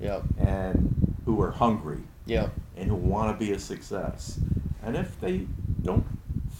Yep. 0.00 0.24
and 0.38 1.16
who 1.24 1.40
are 1.40 1.50
hungry 1.50 2.02
Yep. 2.26 2.52
and 2.76 2.88
who 2.88 2.96
want 2.96 3.38
to 3.38 3.44
be 3.44 3.52
a 3.52 3.58
success. 3.58 4.40
And 4.82 4.96
if 4.96 5.18
they 5.20 5.46
don't 5.82 6.04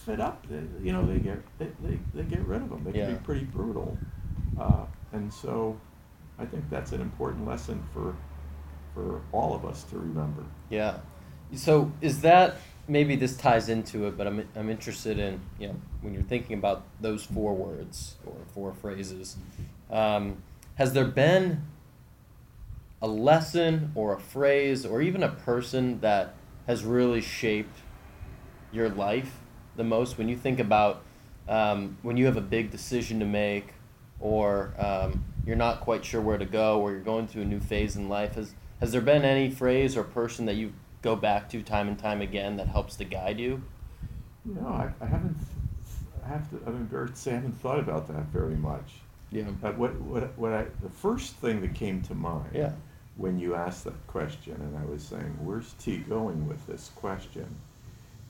fit 0.05 0.20
up, 0.20 0.47
they, 0.49 0.62
you 0.82 0.93
know, 0.93 1.05
they 1.07 1.18
get 1.18 1.39
they, 1.59 1.68
they, 1.82 1.99
they 2.14 2.22
get 2.22 2.41
rid 2.47 2.62
of 2.62 2.70
them. 2.70 2.85
They 2.85 2.93
can 2.93 3.14
be 3.14 3.20
pretty 3.22 3.45
brutal. 3.45 3.97
Uh, 4.59 4.85
and 5.12 5.32
so, 5.32 5.78
I 6.39 6.45
think 6.45 6.68
that's 6.70 6.93
an 6.93 7.01
important 7.01 7.47
lesson 7.47 7.82
for 7.93 8.14
for 8.95 9.20
all 9.32 9.55
of 9.55 9.64
us 9.64 9.82
to 9.85 9.99
remember. 9.99 10.45
Yeah. 10.70 10.99
So 11.55 11.93
is 12.01 12.20
that 12.22 12.57
maybe 12.89 13.16
this 13.16 13.37
ties 13.37 13.68
into 13.68 14.07
it, 14.07 14.16
but 14.16 14.26
I'm 14.26 14.49
I'm 14.57 14.70
interested 14.70 15.18
in 15.18 15.41
you 15.59 15.68
know 15.68 15.76
when 16.01 16.14
you're 16.14 16.22
thinking 16.22 16.59
about 16.59 16.85
those 17.01 17.24
four 17.24 17.55
words 17.55 18.16
or 18.26 18.35
four 18.55 18.72
phrases, 18.72 19.37
um, 19.91 20.43
has 20.76 20.93
there 20.93 21.05
been 21.07 21.62
a 23.05 23.07
lesson 23.07 23.93
or 23.95 24.15
a 24.15 24.19
phrase 24.19 24.87
or 24.87 25.03
even 25.03 25.23
a 25.23 25.29
person 25.29 26.01
that 26.01 26.35
has 26.67 26.85
really 26.85 27.21
shaped 27.21 27.81
your 28.73 28.89
life 28.89 29.41
the 29.77 29.85
most. 29.85 30.17
When 30.17 30.27
you 30.27 30.39
think 30.39 30.59
about 30.59 31.03
um, 31.47 31.99
when 32.01 32.17
you 32.17 32.25
have 32.25 32.39
a 32.39 32.41
big 32.41 32.71
decision 32.71 33.21
to 33.21 33.27
make 33.27 33.75
or 34.21 34.73
um, 34.79 35.23
you're 35.45 35.55
not 35.55 35.83
quite 35.83 36.03
sure 36.03 36.23
where 36.23 36.39
to 36.39 36.47
go 36.47 36.81
or 36.81 36.93
you're 36.93 37.01
going 37.01 37.27
through 37.27 37.43
a 37.43 37.45
new 37.45 37.61
phase 37.61 37.95
in 37.95 38.09
life 38.09 38.37
has 38.37 38.55
has 38.81 38.93
there 38.93 39.03
been 39.03 39.23
any 39.23 39.51
phrase 39.51 39.99
or 39.99 40.03
person 40.03 40.47
that 40.47 40.55
you 40.55 40.73
go 41.03 41.15
back 41.15 41.51
to 41.51 41.63
time 41.63 41.89
and 41.89 41.99
time 41.99 42.23
again 42.23 42.57
that 42.57 42.69
helps 42.69 42.97
to 42.97 43.05
guide 43.05 43.39
you? 43.39 43.63
Know, 44.47 44.67
I, 44.67 44.91
I 44.99 45.07
haven't 45.07 45.37
I 46.25 46.29
have 46.29 46.49
to 46.49 46.57
I'm 46.67 46.77
embarrassed 46.77 47.17
to 47.17 47.21
say 47.21 47.33
I 47.33 47.35
haven't 47.35 47.61
thought 47.61 47.81
about 47.81 48.09
that 48.09 48.25
very 48.33 48.57
much. 48.57 48.95
yeah. 49.31 49.43
But 49.61 49.77
what 49.77 49.95
what 50.01 50.39
what 50.39 50.55
I 50.55 50.65
the 50.81 50.89
first 50.89 51.35
thing 51.35 51.61
that 51.61 51.75
came 51.75 52.01
to 52.05 52.15
mind 52.15 52.49
yeah 52.55 52.73
when 53.17 53.39
you 53.39 53.55
asked 53.55 53.85
that 53.85 54.07
question, 54.07 54.55
and 54.55 54.77
I 54.77 54.85
was 54.91 55.03
saying, 55.03 55.37
where's 55.43 55.73
T 55.75 55.99
going 55.99 56.49
with 56.49 56.67
this 56.67 56.91
question? 56.97 57.47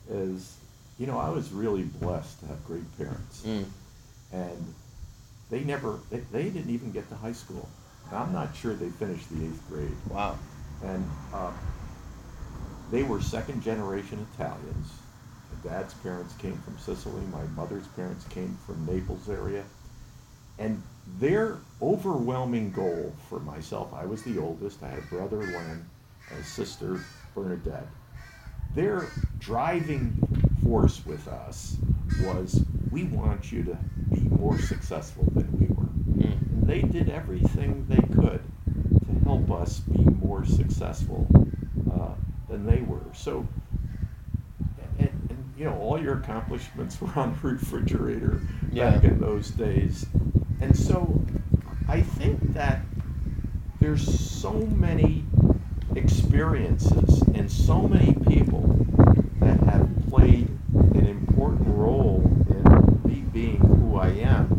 Is, 0.09 0.57
you 0.99 1.07
know, 1.07 1.17
I 1.17 1.29
was 1.29 1.51
really 1.51 1.83
blessed 1.83 2.39
to 2.41 2.45
have 2.47 2.63
great 2.65 2.97
parents. 2.97 3.43
mm. 3.45 3.65
And 4.31 4.73
they 5.49 5.61
never, 5.61 5.99
they, 6.11 6.19
they 6.31 6.43
didn't 6.43 6.69
even 6.69 6.91
get 6.91 7.09
to 7.09 7.15
high 7.15 7.31
school. 7.31 7.67
And 8.09 8.19
I'm 8.19 8.33
not 8.33 8.55
sure 8.55 8.73
they 8.73 8.89
finished 8.89 9.29
the 9.29 9.45
eighth 9.45 9.67
grade. 9.69 9.95
wow 10.09 10.37
And 10.83 11.09
uh, 11.33 11.51
they 12.91 13.03
were 13.03 13.21
second 13.21 13.63
generation 13.63 14.25
Italians. 14.33 14.91
My 15.63 15.69
dad's 15.69 15.93
parents 15.95 16.33
came 16.35 16.57
from 16.59 16.77
Sicily. 16.77 17.21
My 17.31 17.43
mother's 17.55 17.87
parents 17.87 18.25
came 18.25 18.57
from 18.65 18.85
Naples 18.85 19.29
area. 19.29 19.63
And 20.59 20.81
their 21.19 21.57
overwhelming 21.81 22.71
goal 22.71 23.13
for 23.29 23.39
myself, 23.39 23.93
I 23.93 24.05
was 24.05 24.23
the 24.23 24.39
oldest. 24.39 24.81
I 24.83 24.89
had 24.89 24.99
a 24.99 25.01
brother, 25.03 25.37
Len, 25.37 25.85
and 26.31 26.39
a 26.39 26.43
sister, 26.43 26.99
Bernadette. 27.33 27.87
Their 28.73 29.07
driving 29.39 30.17
force 30.63 31.05
with 31.05 31.27
us 31.27 31.77
was, 32.21 32.63
we 32.91 33.03
want 33.03 33.51
you 33.51 33.63
to 33.63 33.77
be 34.13 34.21
more 34.21 34.57
successful 34.59 35.25
than 35.33 35.49
we 35.57 35.67
were. 35.67 35.83
mm. 36.27 36.41
And 36.41 36.67
they 36.67 36.81
did 36.81 37.09
everything 37.09 37.85
they 37.87 38.01
could 38.15 38.41
to 39.07 39.23
help 39.23 39.51
us 39.51 39.79
be 39.79 40.03
more 40.03 40.43
successful 40.45 41.27
uh, 41.93 42.13
than 42.49 42.65
they 42.65 42.81
were. 42.81 43.05
So, 43.13 43.47
and, 44.99 45.09
and 45.29 45.53
you 45.57 45.65
know, 45.65 45.77
all 45.77 46.01
your 46.01 46.17
accomplishments 46.17 46.99
were 47.01 47.11
on 47.15 47.37
the 47.41 47.47
refrigerator 47.47 48.41
back 48.73 49.03
in 49.03 49.19
those 49.19 49.51
days. 49.51 50.05
And 50.61 50.75
so, 50.77 51.21
I 51.87 52.01
think 52.01 52.53
that 52.53 52.81
there's 53.79 54.03
so 54.19 54.53
many 54.53 55.25
experiences 55.95 57.21
and 57.33 57.51
so 57.51 57.81
many 57.87 58.13
people 58.27 58.85
that 59.39 59.59
have 59.61 59.87
played 60.09 60.49
an 60.73 61.05
important 61.05 61.67
role 61.67 62.21
in 62.49 63.01
me 63.03 63.21
being 63.31 63.57
who 63.57 63.97
I 63.97 64.09
am 64.09 64.51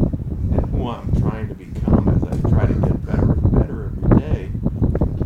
and 0.53 0.67
who 0.71 0.89
I'm 0.89 1.11
trying 1.21 1.49
to 1.49 1.55
become 1.55 2.09
as 2.09 2.23
I 2.25 2.49
try 2.49 2.67
to 2.67 2.75
get 2.75 3.05
better 3.05 3.33
and 3.33 3.53
better 3.53 3.87
every 3.87 4.21
day. 4.21 4.51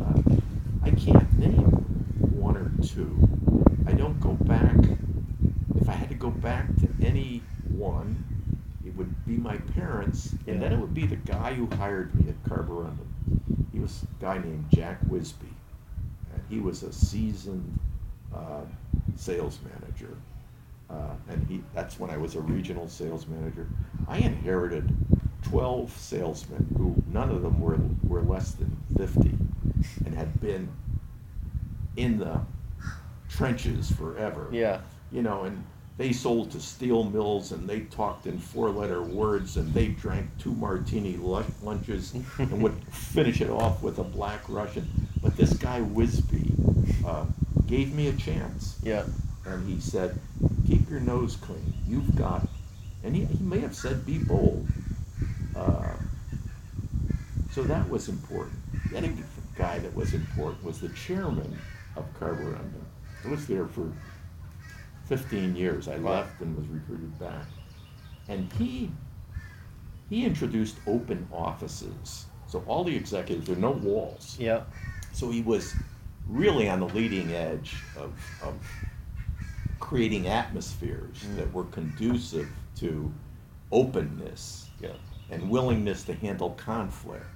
Uh, 0.01 0.23
I 0.83 0.91
can't 0.91 1.39
name 1.39 1.67
one 2.33 2.57
or 2.57 2.71
two. 2.87 3.29
I 3.87 3.93
don't 3.93 4.19
go 4.21 4.33
back. 4.45 4.77
If 5.81 5.89
I 5.89 5.93
had 5.93 6.09
to 6.09 6.15
go 6.15 6.31
back 6.31 6.75
to 6.77 6.89
any 7.03 7.43
one, 7.69 8.25
it 8.85 8.97
would 8.97 9.25
be 9.27 9.37
my 9.37 9.57
parents, 9.75 10.33
and 10.47 10.61
then 10.61 10.73
Yeah. 10.73 10.79
it 10.79 10.81
would 10.81 10.95
be 10.95 11.07
the 11.07 11.17
guy 11.17 11.55
who 11.55 11.67
hired 11.77 12.15
me 12.15 12.29
at 12.29 12.43
Carborundum. 12.45 13.07
He 13.73 13.79
was 13.79 14.05
a 14.05 14.10
guy 14.21 14.39
named 14.39 14.67
Jack 14.75 15.01
Wisby, 15.09 15.53
and 16.33 16.43
he 16.49 16.61
was 16.61 16.83
a 16.83 16.93
seasoned 16.93 17.79
uh, 18.35 18.63
sales 19.17 19.59
manager. 19.65 20.17
Uh, 20.89 21.15
and 21.29 21.47
he, 21.49 21.63
that's 21.75 22.01
when 22.01 22.11
I 22.11 22.17
was 22.17 22.35
a 22.35 22.41
regional 22.41 22.89
sales 22.89 23.27
manager. 23.29 23.69
I 24.09 24.19
inherited 24.19 24.93
12 25.43 25.91
salesmen 25.97 26.67
who 26.77 27.01
none 27.13 27.31
of 27.31 27.43
them 27.43 27.61
were, 27.61 27.79
were 28.09 28.23
less 28.23 28.53
than 28.53 28.77
50 28.97 29.31
and 30.05 30.15
had 30.15 30.41
been 30.41 30.69
in 31.97 32.19
the 32.19 32.41
trenches 33.29 33.91
forever. 33.93 34.49
yeah 34.51 34.81
You 35.13 35.23
know, 35.23 35.45
and 35.45 35.65
they 36.01 36.13
sold 36.13 36.51
to 36.51 36.59
steel 36.59 37.05
mills 37.05 37.53
and 37.53 37.69
they 37.69 37.81
talked 37.81 38.27
in 38.27 38.39
four 38.39 38.71
letter 38.71 39.03
words 39.03 39.59
and 39.59 39.75
they 39.75 39.89
drank 39.89 40.27
two 40.39 40.55
martini 40.55 41.19
lunches 41.19 42.15
and 42.39 42.63
would 42.63 42.83
finish 42.91 43.43
it 43.43 43.51
off 43.51 43.83
with 43.83 43.99
a 43.99 44.03
black 44.03 44.41
Russian. 44.49 44.89
But 45.21 45.37
this 45.37 45.53
guy 45.53 45.83
Wisby 45.83 46.53
uh, 47.05 47.27
gave 47.67 47.95
me 47.95 48.09
a 48.09 48.15
chance 48.15 48.79
yeah 48.83 49.05
and 49.45 49.69
he 49.69 49.79
said, 49.79 50.17
"Keep 50.67 50.89
your 50.89 51.01
nose 51.01 51.37
clean. 51.37 51.75
You've 51.87 52.17
got," 52.17 52.47
and 53.05 53.15
he, 53.15 53.27
he 53.27 53.45
may 53.45 53.59
have 53.59 53.75
said, 53.75 54.07
"Be 54.07 54.17
bold." 54.17 54.67
Uh, 55.55 55.97
so 57.51 57.63
that 57.65 57.91
was 57.91 58.09
important. 58.09 58.57
The 58.91 58.97
other 58.97 59.13
guy 59.55 59.79
that 59.81 59.95
was 59.95 60.15
important 60.15 60.65
was 60.65 60.81
the 60.81 60.89
chairman 60.89 61.59
of 61.95 62.19
Carborundum. 62.19 62.87
I 63.23 63.29
was 63.29 63.47
there 63.47 63.67
for 63.67 63.93
15 65.15 65.57
years. 65.57 65.89
I 65.89 65.97
left 65.97 66.41
and 66.41 66.57
was 66.57 66.69
recruited 66.69 67.19
back, 67.19 67.45
and 68.29 68.51
he 68.53 68.91
he 70.09 70.25
introduced 70.25 70.77
open 70.87 71.27
offices. 71.33 72.27
So 72.47 72.63
all 72.69 72.85
the 72.85 72.95
executives, 72.95 73.47
there 73.49 73.57
are 73.57 73.61
no 73.61 73.73
walls. 73.73 74.37
yeah 74.41 74.63
So 75.13 75.31
he 75.31 75.43
was 75.43 75.75
really 76.29 76.69
on 76.69 76.79
the 76.81 76.87
leading 76.89 77.33
edge 77.33 77.75
of, 77.97 78.13
of 78.43 78.55
creating 79.81 80.27
atmospheres 80.29 81.23
Mm. 81.25 81.37
that 81.37 81.53
were 81.53 81.65
conducive 81.65 82.49
to 82.77 83.13
openness 83.73 84.69
Yeah. 84.81 84.91
and 85.31 85.49
willingness 85.51 86.05
to 86.05 86.15
handle 86.15 86.51
conflict. 86.51 87.27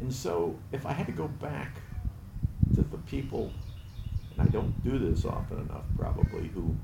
And 0.00 0.12
so, 0.12 0.54
if 0.72 0.84
I 0.84 0.92
had 0.92 1.06
to 1.06 1.12
go 1.12 1.28
back 1.28 1.72
to 2.74 2.82
the 2.82 2.98
people, 2.98 3.50
and 4.32 4.46
I 4.46 4.50
don't 4.50 4.74
do 4.84 4.98
this 4.98 5.24
often 5.24 5.60
enough 5.60 5.84
probably, 5.98 6.48
who 6.48 6.74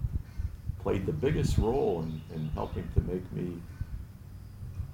played 0.82 1.06
the 1.06 1.12
biggest 1.12 1.58
role 1.58 2.02
in, 2.02 2.20
in 2.34 2.48
helping 2.50 2.88
to 2.94 3.00
make 3.00 3.30
me 3.32 3.60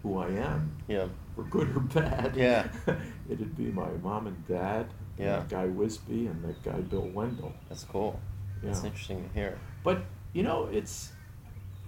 who 0.02 0.18
I 0.18 0.28
am, 0.28 0.76
Yeah. 0.86 1.08
for 1.34 1.44
good 1.44 1.74
or 1.76 1.80
bad, 1.80 2.36
Yeah. 2.36 2.68
it'd 3.28 3.56
be 3.56 3.72
my 3.72 3.90
mom 4.02 4.26
and 4.28 4.46
dad, 4.46 4.86
and 5.16 5.26
Yeah. 5.26 5.38
that 5.38 5.48
guy 5.48 5.66
Wisby, 5.66 6.30
and 6.30 6.44
that 6.44 6.62
guy 6.62 6.80
Bill 6.80 7.08
Wendel. 7.08 7.52
That's 7.68 7.84
cool. 7.84 8.20
That's 8.62 8.84
interesting 8.84 9.28
to 9.28 9.34
hear. 9.34 9.58
But 9.82 10.02
you 10.32 10.42
know, 10.42 10.66
it's, 10.66 11.12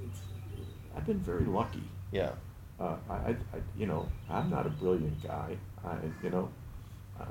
it's 0.05 0.21
I've 0.97 1.07
been 1.07 1.19
very 1.21 1.45
lucky. 1.45 1.83
Yeah. 2.11 2.33
Uh, 2.81 2.97
I, 3.09 3.15
I, 3.15 3.31
I, 3.31 3.61
you 3.77 3.87
know, 3.87 4.09
I'm 4.29 4.49
not 4.51 4.67
a 4.67 4.71
brilliant 4.71 5.23
guy. 5.23 5.57
I, 5.85 5.97
you 6.23 6.31
know, 6.31 6.51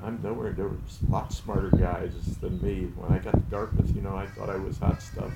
I'm 0.02 0.20
nowhere. 0.22 0.52
There 0.52 0.68
was 0.68 1.00
a 1.08 1.12
lot 1.12 1.32
smarter 1.32 1.70
guys 1.70 2.36
than 2.40 2.62
me. 2.62 2.84
When 2.94 3.10
I 3.10 3.18
got 3.18 3.32
to 3.32 3.42
Dartmouth, 3.50 3.94
you 3.94 4.02
know, 4.02 4.14
I 4.16 4.26
thought 4.26 4.48
I 4.48 4.56
was 4.56 4.78
hot 4.78 5.02
stuff. 5.02 5.32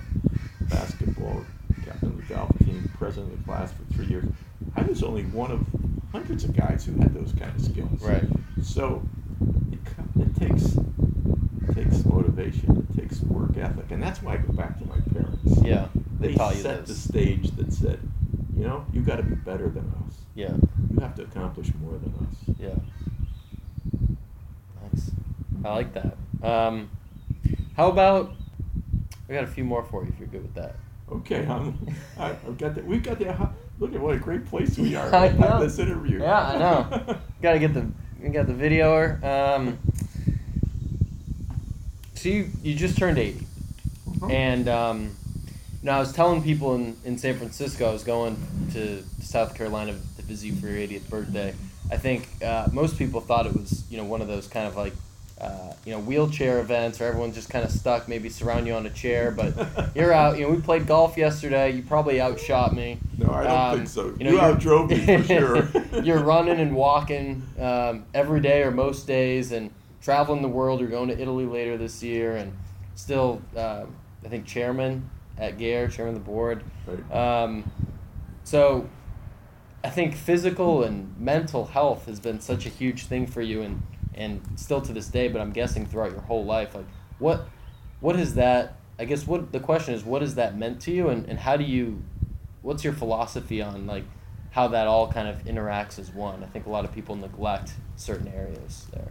Basketball, 0.68 1.44
captain 1.84 2.08
of 2.08 2.16
the 2.16 2.34
golf 2.34 2.58
team, 2.58 2.88
president 2.98 3.32
of 3.32 3.38
the 3.38 3.44
class 3.44 3.72
for 3.72 3.84
three 3.94 4.06
years. 4.06 4.24
I 4.76 4.82
was 4.82 5.02
only 5.02 5.24
one 5.24 5.50
of 5.50 5.66
hundreds 6.12 6.44
of 6.44 6.56
guys 6.56 6.84
who 6.84 6.92
had 7.00 7.14
those 7.14 7.32
kind 7.32 7.54
of 7.54 7.62
skills. 7.62 8.00
Right. 8.00 8.24
So 8.62 9.02
it, 9.72 9.78
it 10.20 10.36
takes 10.36 10.76
it 10.76 11.74
takes 11.74 12.04
motivation. 12.04 12.86
It 12.90 13.00
takes 13.00 13.20
work 13.22 13.56
ethic, 13.56 13.90
and 13.90 14.02
that's 14.02 14.22
why 14.22 14.34
I 14.34 14.36
go 14.38 14.52
back 14.52 14.78
to 14.78 14.84
my 14.86 14.96
parents. 15.12 15.62
Yeah. 15.62 15.88
They, 16.20 16.34
They 16.34 16.54
set 16.54 16.86
the 16.86 16.94
stage 16.94 17.50
that 17.56 17.72
said, 17.72 18.00
you 18.56 18.64
know, 18.64 18.86
you 18.92 19.02
got 19.02 19.16
to 19.16 19.22
be 19.22 19.34
better 19.34 19.68
than 19.68 19.92
us. 20.06 20.14
Yeah. 20.34 20.54
You 20.92 21.00
have 21.00 21.14
to 21.16 21.22
accomplish 21.22 21.70
more 21.80 21.98
than 21.98 22.14
us. 22.26 22.56
Yeah. 22.58 22.74
Nice. 24.82 25.10
I 25.64 25.74
like 25.74 25.92
that. 25.94 26.16
Um, 26.42 26.90
how 27.76 27.88
about? 27.88 28.32
I 29.28 29.32
got 29.34 29.44
a 29.44 29.48
few 29.48 29.64
more 29.64 29.82
for 29.82 30.02
you 30.04 30.08
if 30.10 30.18
you're 30.18 30.28
good 30.28 30.42
with 30.42 30.54
that. 30.54 30.76
Okay, 31.10 31.46
I'm, 31.48 31.78
I- 32.18 32.30
I've 32.30 32.58
got 32.58 32.74
that. 32.74 32.84
We've 32.84 33.02
got 33.02 33.18
that. 33.20 33.50
Look 33.78 33.94
at 33.94 34.00
what 34.00 34.14
a 34.14 34.18
great 34.18 34.46
place 34.46 34.78
we 34.78 34.94
are. 34.96 35.14
I 35.14 35.28
know. 35.30 35.60
this 35.60 35.78
interview. 35.78 36.20
Yeah, 36.20 36.40
I 36.40 36.58
know. 36.58 37.18
got 37.42 37.52
to 37.54 37.58
get 37.58 37.74
the 37.74 37.86
we 38.22 38.28
got 38.30 38.46
the 38.46 38.52
videoer. 38.54 39.22
Um, 39.22 39.78
so 42.14 42.28
you 42.28 42.48
you 42.62 42.74
just 42.74 42.96
turned 42.96 43.18
80 43.18 43.46
Mhm. 44.08 44.30
and 44.32 44.68
um, 44.68 45.02
you 45.82 45.86
know 45.86 45.92
I 45.92 45.98
was 45.98 46.12
telling 46.12 46.42
people 46.42 46.74
in, 46.76 46.96
in 47.04 47.18
San 47.18 47.36
Francisco 47.36 47.88
I 47.88 47.92
was 47.92 48.04
going 48.04 48.36
to 48.72 49.02
South 49.20 49.54
Carolina 49.54 49.92
to 50.16 50.22
visit 50.22 50.46
you 50.46 50.54
for 50.56 50.68
your 50.68 50.76
80th 50.86 51.08
birthday. 51.10 51.54
I 51.90 51.96
think 51.96 52.28
uh, 52.42 52.68
most 52.72 52.96
people 52.96 53.20
thought 53.20 53.46
it 53.46 53.54
was 53.54 53.84
you 53.90 53.96
know 53.98 54.04
one 54.04 54.22
of 54.22 54.28
those 54.28 54.46
kind 54.46 54.66
of 54.66 54.76
like 54.76 54.94
uh, 55.44 55.74
you 55.84 55.92
know 55.92 56.00
wheelchair 56.00 56.60
events 56.60 56.98
where 56.98 57.08
everyone's 57.08 57.34
just 57.34 57.50
kind 57.50 57.64
of 57.64 57.70
stuck, 57.70 58.08
maybe 58.08 58.28
surround 58.28 58.66
you 58.66 58.72
on 58.74 58.86
a 58.86 58.90
chair. 58.90 59.30
But 59.30 59.94
you're 59.94 60.12
out. 60.12 60.38
You 60.38 60.46
know 60.46 60.54
we 60.54 60.60
played 60.60 60.86
golf 60.86 61.16
yesterday. 61.16 61.72
You 61.72 61.82
probably 61.82 62.20
outshot 62.20 62.74
me. 62.74 62.98
No, 63.18 63.30
I 63.30 63.42
don't 63.44 63.52
Um, 63.52 63.76
think 63.76 63.88
so. 63.88 64.14
You, 64.18 64.24
know, 64.24 64.30
You 64.30 64.38
outdrove 64.38 64.88
me 64.90 65.18
for 65.18 65.24
sure. 65.24 66.02
you're 66.02 66.22
running 66.22 66.58
and 66.58 66.74
walking 66.74 67.42
um, 67.60 68.04
every 68.14 68.40
day 68.40 68.62
or 68.62 68.70
most 68.70 69.06
days, 69.06 69.52
and 69.52 69.70
traveling 70.00 70.42
the 70.42 70.48
world. 70.48 70.80
You're 70.80 70.88
going 70.90 71.08
to 71.08 71.20
Italy 71.20 71.44
later 71.46 71.76
this 71.76 72.02
year, 72.02 72.36
and 72.36 72.52
still, 72.94 73.42
uh, 73.56 73.84
I 74.24 74.28
think 74.28 74.46
chairman 74.46 75.10
at 75.36 75.58
Gare, 75.58 75.88
chairman 75.88 76.16
of 76.16 76.24
the 76.24 76.30
board. 76.30 76.62
Right. 76.86 77.42
Um, 77.44 77.70
so, 78.44 78.88
I 79.82 79.90
think 79.90 80.14
physical 80.14 80.82
and 80.82 81.14
mental 81.18 81.66
health 81.66 82.06
has 82.06 82.20
been 82.20 82.40
such 82.40 82.64
a 82.66 82.68
huge 82.68 83.04
thing 83.06 83.26
for 83.26 83.42
you, 83.42 83.60
and 83.62 83.82
and 84.16 84.40
still 84.56 84.80
to 84.82 84.92
this 84.92 85.08
day. 85.08 85.28
But 85.28 85.40
I'm 85.40 85.52
guessing 85.52 85.86
throughout 85.86 86.12
your 86.12 86.20
whole 86.20 86.44
life, 86.44 86.74
like 86.74 86.86
what 87.18 87.46
what 88.00 88.16
is 88.16 88.34
that? 88.34 88.76
I 88.98 89.04
guess 89.06 89.26
what 89.26 89.50
the 89.52 89.60
question 89.60 89.94
is, 89.94 90.04
what 90.04 90.22
has 90.22 90.36
that 90.36 90.56
meant 90.56 90.80
to 90.82 90.92
you, 90.92 91.08
and, 91.08 91.28
and 91.28 91.38
how 91.38 91.56
do 91.56 91.64
you? 91.64 92.02
What's 92.62 92.84
your 92.84 92.92
philosophy 92.92 93.60
on 93.60 93.86
like 93.86 94.04
how 94.50 94.68
that 94.68 94.86
all 94.86 95.10
kind 95.10 95.28
of 95.28 95.44
interacts 95.44 95.98
as 95.98 96.12
one? 96.12 96.42
I 96.42 96.46
think 96.46 96.66
a 96.66 96.70
lot 96.70 96.84
of 96.84 96.92
people 96.92 97.16
neglect 97.16 97.72
certain 97.96 98.28
areas 98.28 98.86
there. 98.92 99.08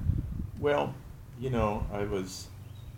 Well, 0.60 0.93
you 1.39 1.49
know, 1.49 1.86
I 1.91 2.04
was. 2.04 2.47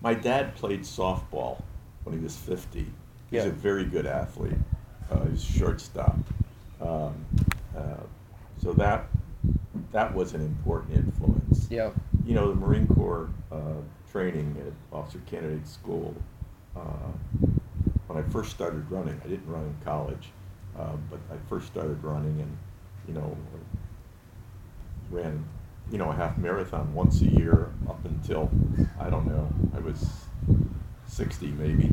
My 0.01 0.13
dad 0.13 0.55
played 0.55 0.81
softball 0.81 1.63
when 2.03 2.15
he 2.17 2.23
was 2.23 2.35
50. 2.37 2.79
He's 2.79 2.87
Yeah. 3.31 3.43
a 3.45 3.49
very 3.49 3.85
good 3.85 4.05
athlete. 4.05 4.53
Uh, 5.09 5.23
he 5.23 5.31
was 5.31 5.43
shortstop. 5.43 6.17
Um, 6.79 7.25
uh, 7.75 8.03
so 8.61 8.73
that 8.73 9.07
that 9.91 10.13
was 10.13 10.33
an 10.33 10.41
important 10.41 10.95
influence. 10.95 11.67
Yeah. 11.69 11.91
You 12.25 12.33
know, 12.33 12.49
the 12.49 12.55
Marine 12.55 12.87
Corps 12.87 13.29
uh, 13.51 13.81
training 14.11 14.55
at 14.65 14.97
Officer 14.97 15.21
Candidate 15.25 15.67
School. 15.67 16.15
Uh, 16.75 17.11
when 18.07 18.23
I 18.23 18.27
first 18.29 18.51
started 18.51 18.89
running, 18.91 19.19
I 19.23 19.27
didn't 19.27 19.47
run 19.47 19.63
in 19.63 19.75
college, 19.83 20.29
uh, 20.77 20.95
but 21.09 21.19
I 21.31 21.37
first 21.49 21.67
started 21.67 22.03
running, 22.03 22.39
and 22.41 22.57
you 23.07 23.13
know, 23.13 23.37
ran, 25.09 25.43
you 25.91 25.97
know, 25.97 26.09
a 26.09 26.13
half 26.13 26.37
marathon 26.37 26.93
once 26.93 27.21
a 27.21 27.25
year 27.25 27.71
up 27.87 28.03
until 28.05 28.49
I 28.99 29.09
don't 29.09 29.27
know, 29.27 29.47
I 29.75 29.79
was 29.79 30.25
sixty 31.07 31.47
maybe, 31.47 31.91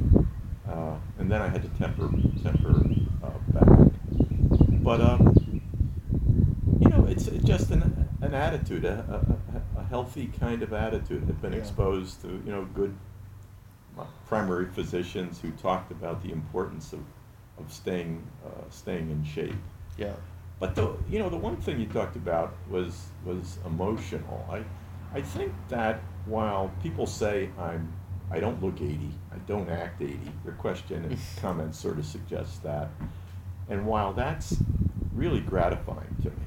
uh, 0.68 0.96
and 1.18 1.30
then 1.30 1.40
I 1.40 1.48
had 1.48 1.62
to 1.62 1.68
temper 1.78 2.10
temper 2.42 2.84
uh, 3.22 3.30
back. 3.52 3.90
But 4.82 5.00
um, 5.00 5.41
it's 7.12 7.44
just 7.46 7.70
an 7.70 8.08
an 8.20 8.34
attitude, 8.34 8.84
a, 8.84 9.24
a, 9.76 9.80
a 9.80 9.84
healthy 9.84 10.30
kind 10.38 10.62
of 10.62 10.72
attitude. 10.72 11.24
I've 11.28 11.42
been 11.42 11.52
Yeah. 11.52 11.58
exposed 11.58 12.20
to 12.22 12.28
you 12.28 12.52
know 12.52 12.64
good 12.74 12.94
uh, 13.98 14.04
primary 14.26 14.66
physicians 14.66 15.40
who 15.40 15.50
talked 15.52 15.90
about 15.90 16.22
the 16.22 16.32
importance 16.32 16.92
of 16.92 17.00
of 17.58 17.72
staying 17.72 18.22
uh, 18.46 18.68
staying 18.70 19.10
in 19.10 19.24
shape. 19.24 19.54
Yeah. 19.98 20.12
But 20.58 20.74
the 20.74 20.94
you 21.10 21.18
know 21.18 21.28
the 21.28 21.36
one 21.36 21.56
thing 21.56 21.80
you 21.80 21.86
talked 21.86 22.16
about 22.16 22.54
was 22.70 23.06
was 23.24 23.58
emotional. 23.66 24.46
I 24.50 24.64
I 25.14 25.20
think 25.22 25.52
that 25.68 26.00
while 26.26 26.70
people 26.82 27.06
say 27.06 27.50
I'm 27.58 27.92
I 28.30 28.40
don't 28.40 28.62
look 28.62 28.80
80, 28.80 29.10
I 29.30 29.38
don't 29.46 29.68
act 29.68 30.00
80. 30.00 30.18
Their 30.44 30.54
question 30.54 31.04
and 31.04 31.18
comments 31.42 31.78
sort 31.78 31.98
of 31.98 32.06
suggest 32.06 32.62
that. 32.62 32.88
And 33.68 33.84
while 33.86 34.14
that's 34.14 34.56
really 35.14 35.40
gratifying 35.40 36.16
to 36.22 36.30
me, 36.30 36.46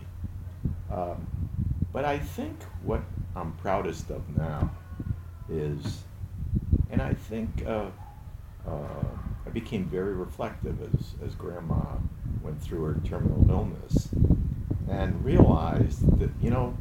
um, 0.95 1.27
but 1.91 2.05
I 2.05 2.17
think 2.17 2.63
what 2.83 3.01
I'm 3.35 3.51
proudest 3.53 4.09
of 4.09 4.21
now 4.37 4.71
is, 5.49 6.03
and 6.89 7.01
I 7.01 7.13
think 7.13 7.65
uh, 7.67 7.87
uh, 8.67 9.03
I 9.45 9.49
became 9.49 9.85
very 9.85 10.13
reflective 10.13 10.81
as, 10.81 11.13
as 11.25 11.35
grandma 11.35 11.81
went 12.41 12.61
through 12.61 12.83
her 12.83 12.95
terminal 13.03 13.45
illness 13.49 14.09
and 14.89 15.23
realized 15.23 16.19
that, 16.19 16.29
you 16.41 16.49
know, 16.49 16.77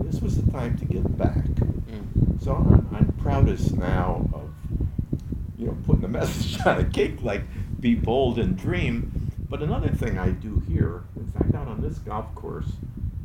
this 0.00 0.20
was 0.20 0.40
the 0.40 0.50
time 0.50 0.78
to 0.78 0.84
give 0.84 1.18
back. 1.18 1.44
Mm. 1.44 2.42
So 2.42 2.54
I'm, 2.54 2.88
I'm 2.94 3.12
proudest 3.20 3.76
now 3.76 4.28
of, 4.32 4.50
you 5.58 5.66
know, 5.66 5.76
putting 5.84 6.02
the 6.02 6.08
message 6.18 6.64
on 6.64 6.78
a 6.80 6.84
cake 6.84 7.22
like 7.22 7.42
be 7.80 7.94
bold 7.94 8.38
and 8.38 8.56
dream. 8.56 9.30
But 9.48 9.62
another 9.62 9.88
thing 9.88 10.18
I 10.18 10.30
do 10.30 10.62
here, 10.68 11.02
in 11.16 11.26
fact, 11.26 11.54
out 11.54 11.66
on 11.66 11.80
this 11.80 11.98
golf 11.98 12.32
course, 12.34 12.70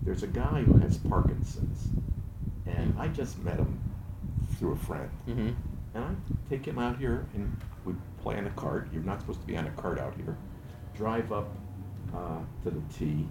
there's 0.05 0.23
a 0.23 0.27
guy 0.27 0.61
who 0.61 0.77
has 0.77 0.97
Parkinson's. 0.97 1.87
And 2.67 2.95
I 2.99 3.07
just 3.09 3.37
met 3.39 3.57
him 3.57 3.79
through 4.57 4.73
a 4.73 4.77
friend. 4.77 5.09
Mm-hmm. 5.27 5.49
And 5.95 6.03
I 6.03 6.49
take 6.49 6.65
him 6.65 6.77
out 6.77 6.97
here 6.97 7.25
and 7.33 7.55
we 7.83 7.93
play 8.21 8.37
on 8.37 8.45
a 8.45 8.51
cart. 8.51 8.87
You're 8.93 9.03
not 9.03 9.19
supposed 9.19 9.41
to 9.41 9.47
be 9.47 9.57
on 9.57 9.65
a 9.65 9.71
cart 9.71 9.99
out 9.99 10.15
here. 10.15 10.37
Drive 10.95 11.31
up 11.31 11.47
uh, 12.13 12.39
to 12.63 12.71
the 12.71 12.81
tee, 12.97 13.27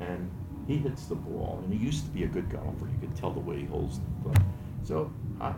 and 0.00 0.30
he 0.66 0.78
hits 0.78 1.06
the 1.06 1.14
ball. 1.14 1.60
And 1.62 1.72
he 1.72 1.84
used 1.84 2.04
to 2.04 2.10
be 2.10 2.24
a 2.24 2.26
good 2.26 2.48
golfer. 2.50 2.86
You 2.86 2.98
could 3.00 3.14
tell 3.16 3.30
the 3.30 3.40
way 3.40 3.60
he 3.60 3.66
holds 3.66 3.98
the 3.98 4.30
club. 4.30 4.42
So 4.84 5.12
I, 5.40 5.52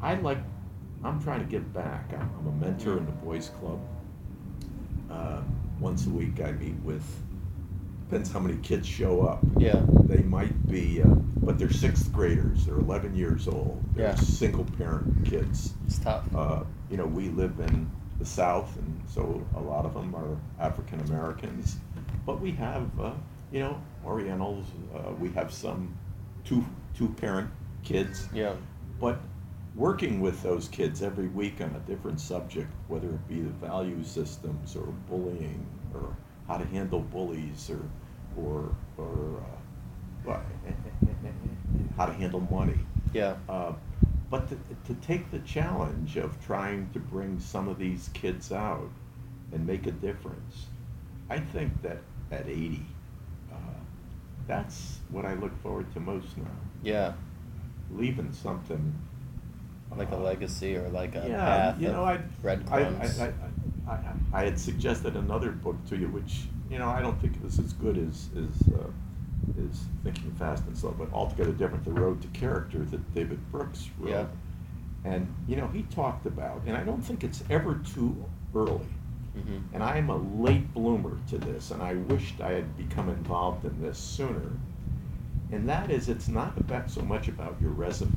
I 0.00 0.14
like, 0.14 0.38
I'm 1.04 1.22
trying 1.22 1.40
to 1.40 1.46
give 1.46 1.72
back. 1.72 2.12
I'm, 2.12 2.30
I'm 2.38 2.46
a 2.46 2.64
mentor 2.64 2.98
in 2.98 3.06
the 3.06 3.12
boys' 3.12 3.50
club. 3.60 3.80
Uh, 5.10 5.42
once 5.80 6.06
a 6.06 6.10
week, 6.10 6.40
I 6.40 6.52
meet 6.52 6.76
with. 6.82 7.04
Depends 8.08 8.30
how 8.30 8.38
many 8.38 8.56
kids 8.58 8.86
show 8.86 9.22
up. 9.22 9.40
Yeah. 9.58 9.82
They 10.04 10.22
might 10.22 10.68
be, 10.68 11.02
uh, 11.02 11.08
but 11.42 11.58
they're 11.58 11.72
sixth 11.72 12.12
graders. 12.12 12.66
They're 12.66 12.78
11 12.78 13.16
years 13.16 13.48
old. 13.48 13.82
They're 13.94 14.08
Yeah. 14.10 14.14
single 14.14 14.64
parent 14.64 15.24
kids. 15.24 15.74
It's 15.86 15.98
tough. 15.98 16.24
Uh, 16.34 16.62
you 16.88 16.96
know, 16.96 17.06
we 17.06 17.30
live 17.30 17.58
in 17.58 17.90
the 18.20 18.24
South, 18.24 18.76
and 18.78 19.00
so 19.08 19.42
a 19.56 19.60
lot 19.60 19.84
of 19.84 19.94
them 19.94 20.14
are 20.14 20.36
African 20.60 21.00
Americans. 21.00 21.78
But 22.24 22.40
we 22.40 22.52
have, 22.52 22.88
uh, 23.00 23.12
you 23.52 23.58
know, 23.60 23.76
Orientals. 24.04 24.66
Uh, 24.94 25.12
we 25.18 25.30
have 25.30 25.52
some 25.52 25.96
two 26.44 26.64
two 26.94 27.08
parent 27.08 27.50
kids. 27.82 28.28
yeah. 28.32 28.52
But 29.00 29.18
working 29.74 30.20
with 30.20 30.42
those 30.42 30.68
kids 30.68 31.02
every 31.02 31.28
week 31.28 31.60
on 31.60 31.74
a 31.74 31.80
different 31.90 32.20
subject, 32.20 32.70
whether 32.88 33.08
it 33.08 33.28
be 33.28 33.40
the 33.40 33.50
value 33.50 34.02
systems 34.04 34.74
or 34.76 34.86
bullying 35.10 35.66
or 35.92 36.16
how 36.48 36.56
to 36.58 36.64
handle 36.66 37.00
bullies 37.00 37.70
or 37.70 37.82
or 38.36 38.74
or 38.98 39.42
uh, 40.26 40.36
how 41.96 42.06
to 42.06 42.12
handle 42.12 42.40
money. 42.50 42.78
Yeah. 43.12 43.36
Uh, 43.48 43.72
but 44.28 44.48
to, 44.48 44.58
to 44.86 44.94
take 45.00 45.30
the 45.30 45.38
challenge 45.40 46.16
of 46.16 46.44
trying 46.44 46.90
to 46.92 46.98
bring 46.98 47.38
some 47.38 47.68
of 47.68 47.78
these 47.78 48.10
kids 48.12 48.52
out 48.52 48.90
and 49.52 49.66
make 49.66 49.86
a 49.86 49.92
difference, 49.92 50.66
I 51.30 51.38
think 51.38 51.82
that 51.82 51.98
at 52.30 52.48
80, 52.48 52.82
uh, 53.52 53.56
that's 54.48 54.98
what 55.10 55.24
I 55.24 55.34
look 55.34 55.56
forward 55.62 55.92
to 55.94 56.00
most 56.00 56.36
now. 56.36 56.44
Yeah. 56.82 57.12
Leaving 57.92 58.32
something. 58.32 58.94
Like 59.96 60.10
a 60.10 60.16
uh, 60.16 60.18
legacy 60.18 60.76
or 60.76 60.88
like 60.88 61.14
a 61.14 61.24
yeah, 61.28 61.36
path 61.36 61.80
you 61.80 61.88
know, 61.88 62.02
I, 62.02 62.14
of 62.14 62.20
I, 62.20 62.24
breadcrumbs. 62.42 63.20
I, 63.20 63.26
I, 63.26 63.32
I, 63.88 63.98
I 64.32 64.44
had 64.44 64.58
suggested 64.58 65.16
another 65.16 65.52
book 65.52 65.76
to 65.88 65.96
you, 65.96 66.08
which 66.08 66.44
you 66.70 66.78
know 66.78 66.88
I 66.88 67.00
don't 67.00 67.20
think 67.20 67.34
is 67.44 67.58
as 67.58 67.72
good 67.72 67.96
as 67.98 68.28
is 68.34 68.62
uh, 68.74 68.88
is 69.58 69.84
Thinking 70.02 70.32
Fast 70.32 70.64
and 70.66 70.76
Slow, 70.76 70.94
but 70.98 71.12
altogether 71.12 71.52
different. 71.52 71.84
The 71.84 71.92
Road 71.92 72.20
to 72.22 72.28
Character 72.28 72.78
that 72.78 73.14
David 73.14 73.38
Brooks 73.52 73.88
wrote, 73.98 74.10
Yeah. 74.10 74.26
and 75.04 75.32
you 75.46 75.56
know 75.56 75.68
he 75.68 75.82
talked 75.84 76.26
about, 76.26 76.62
and 76.66 76.76
I 76.76 76.82
don't 76.82 77.02
think 77.02 77.22
it's 77.24 77.44
ever 77.50 77.76
too 77.94 78.24
early. 78.54 78.86
Mhm. 79.36 79.62
And 79.74 79.82
I 79.82 79.98
am 79.98 80.08
a 80.08 80.16
late 80.16 80.72
bloomer 80.72 81.16
to 81.28 81.38
this, 81.38 81.70
and 81.70 81.82
I 81.82 81.94
wished 81.94 82.40
I 82.40 82.52
had 82.52 82.76
become 82.76 83.08
involved 83.10 83.64
in 83.66 83.80
this 83.82 83.98
sooner. 83.98 84.50
And 85.52 85.68
that 85.68 85.90
is, 85.90 86.08
it's 86.08 86.26
not 86.26 86.58
about 86.58 86.90
so 86.90 87.02
much 87.02 87.28
about 87.28 87.54
your 87.60 87.70
resume. 87.70 88.10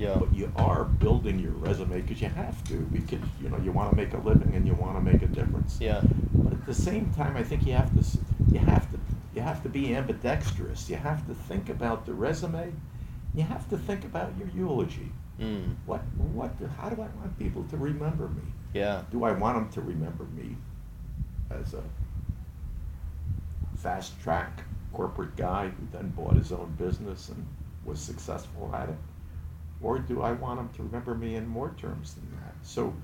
Yeah. 0.00 0.16
But 0.18 0.34
you 0.34 0.50
are 0.56 0.84
building 0.84 1.38
your 1.38 1.52
resume 1.52 2.00
because 2.00 2.22
you 2.22 2.28
have 2.28 2.66
to, 2.68 2.78
because 2.90 3.20
you 3.42 3.50
know 3.50 3.58
you 3.58 3.70
want 3.70 3.90
to 3.90 3.96
make 3.96 4.14
a 4.14 4.18
living 4.18 4.54
and 4.54 4.66
you 4.66 4.72
want 4.72 4.96
to 4.96 5.00
make 5.02 5.20
a 5.22 5.26
difference. 5.26 5.76
Yeah. 5.78 6.04
But 6.42 6.54
at 6.54 6.64
the 6.64 6.74
same 6.74 7.10
time, 7.10 7.36
I 7.36 7.42
think 7.42 7.66
you 7.66 7.74
have 7.74 7.94
to 7.94 8.02
you 8.50 8.60
have 8.60 8.90
to 8.92 8.98
you 9.34 9.42
have 9.42 9.62
to 9.62 9.68
be 9.68 9.94
ambidextrous. 9.94 10.88
You 10.88 10.96
have 10.96 11.26
to 11.26 11.34
think 11.34 11.68
about 11.68 12.06
the 12.06 12.14
resume. 12.14 12.72
You 13.34 13.42
have 13.42 13.68
to 13.68 13.76
think 13.76 14.04
about 14.06 14.32
your 14.38 14.48
eulogy. 14.48 15.12
Mm. 15.38 15.74
What 15.84 16.00
what 16.16 16.52
how 16.78 16.88
do 16.88 17.02
I 17.02 17.08
want 17.18 17.38
people 17.38 17.64
to 17.64 17.76
remember 17.76 18.28
me? 18.28 18.42
Yeah. 18.72 19.02
Do 19.10 19.24
I 19.24 19.32
want 19.32 19.56
them 19.58 19.68
to 19.72 19.80
remember 19.82 20.24
me 20.24 20.56
as 21.50 21.74
a 21.74 21.82
fast 23.76 24.18
track 24.22 24.62
corporate 24.94 25.36
guy 25.36 25.68
who 25.68 25.86
then 25.92 26.08
bought 26.16 26.36
his 26.36 26.52
own 26.52 26.74
business 26.78 27.28
and 27.28 27.46
was 27.84 28.00
successful 28.00 28.70
at 28.74 28.88
it? 28.88 28.96
Or 29.82 29.98
do 29.98 30.22
I 30.22 30.32
want 30.32 30.58
them 30.58 30.68
to 30.76 30.82
remember 30.82 31.14
me 31.14 31.36
in 31.36 31.46
more 31.46 31.74
terms 31.78 32.14
than 32.14 32.30
that? 32.32 32.54
So 32.62 32.94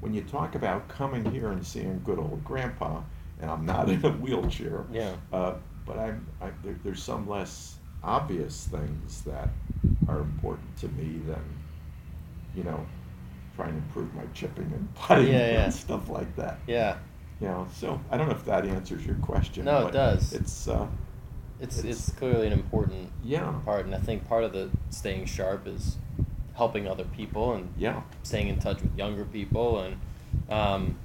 when 0.00 0.12
you 0.14 0.22
talk 0.22 0.54
about 0.54 0.88
coming 0.88 1.24
here 1.30 1.50
and 1.50 1.64
seeing 1.66 2.00
good 2.04 2.18
old 2.18 2.44
grandpa, 2.44 3.02
and 3.40 3.50
I'm 3.50 3.64
not 3.64 3.88
in 3.88 4.04
a 4.04 4.10
wheelchair, 4.10 4.84
Yeah. 4.92 5.14
uh, 5.32 5.54
but 5.86 5.98
I'm, 5.98 6.26
I, 6.40 6.50
there, 6.64 6.76
there's 6.84 7.02
some 7.02 7.28
less 7.28 7.76
obvious 8.02 8.68
things 8.70 9.22
that 9.22 9.48
are 10.08 10.18
important 10.20 10.76
to 10.78 10.88
me 10.88 11.20
than, 11.26 11.42
you 12.54 12.64
know, 12.64 12.84
trying 13.56 13.70
to 13.72 13.76
improve 13.78 14.12
my 14.14 14.24
chipping 14.34 14.64
and 14.72 14.92
putting 14.96 15.28
Yeah, 15.32 15.52
yeah. 15.52 15.64
and 15.64 15.74
stuff 15.74 16.08
like 16.08 16.34
that. 16.36 16.58
Yeah. 16.66 16.96
You 17.40 17.46
know, 17.48 17.68
so 17.72 18.00
I 18.10 18.16
don't 18.16 18.28
know 18.28 18.34
if 18.34 18.44
that 18.46 18.64
answers 18.66 19.06
your 19.06 19.14
question. 19.16 19.64
No, 19.66 19.86
it 19.86 19.92
does. 19.92 20.32
It's 20.32 20.66
uh, 20.66 20.86
It's, 21.60 21.78
It's- 21.78 22.08
it's 22.08 22.18
clearly 22.18 22.48
an 22.48 22.52
important 22.52 23.10
yeah, 23.24 23.52
part, 23.64 23.86
and 23.86 23.94
I 23.94 23.98
think 23.98 24.26
part 24.28 24.42
of 24.44 24.52
the 24.52 24.70
staying 24.90 25.26
sharp 25.26 25.66
is 25.68 25.96
helping 26.58 26.88
other 26.88 27.04
people 27.04 27.54
and 27.54 27.72
yeah. 27.78 28.02
staying 28.24 28.48
in 28.48 28.58
touch 28.58 28.82
with 28.82 28.98
younger 28.98 29.24
people. 29.24 29.78
And 29.78 29.96
um, 30.50 30.98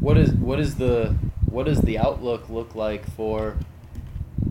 what 0.00 0.18
is 0.18 0.32
what 0.32 0.60
is 0.60 0.74
the 0.74 1.14
what 1.48 1.66
does 1.66 1.80
the 1.80 1.98
outlook 1.98 2.50
look 2.50 2.74
like 2.74 3.08
for 3.12 3.56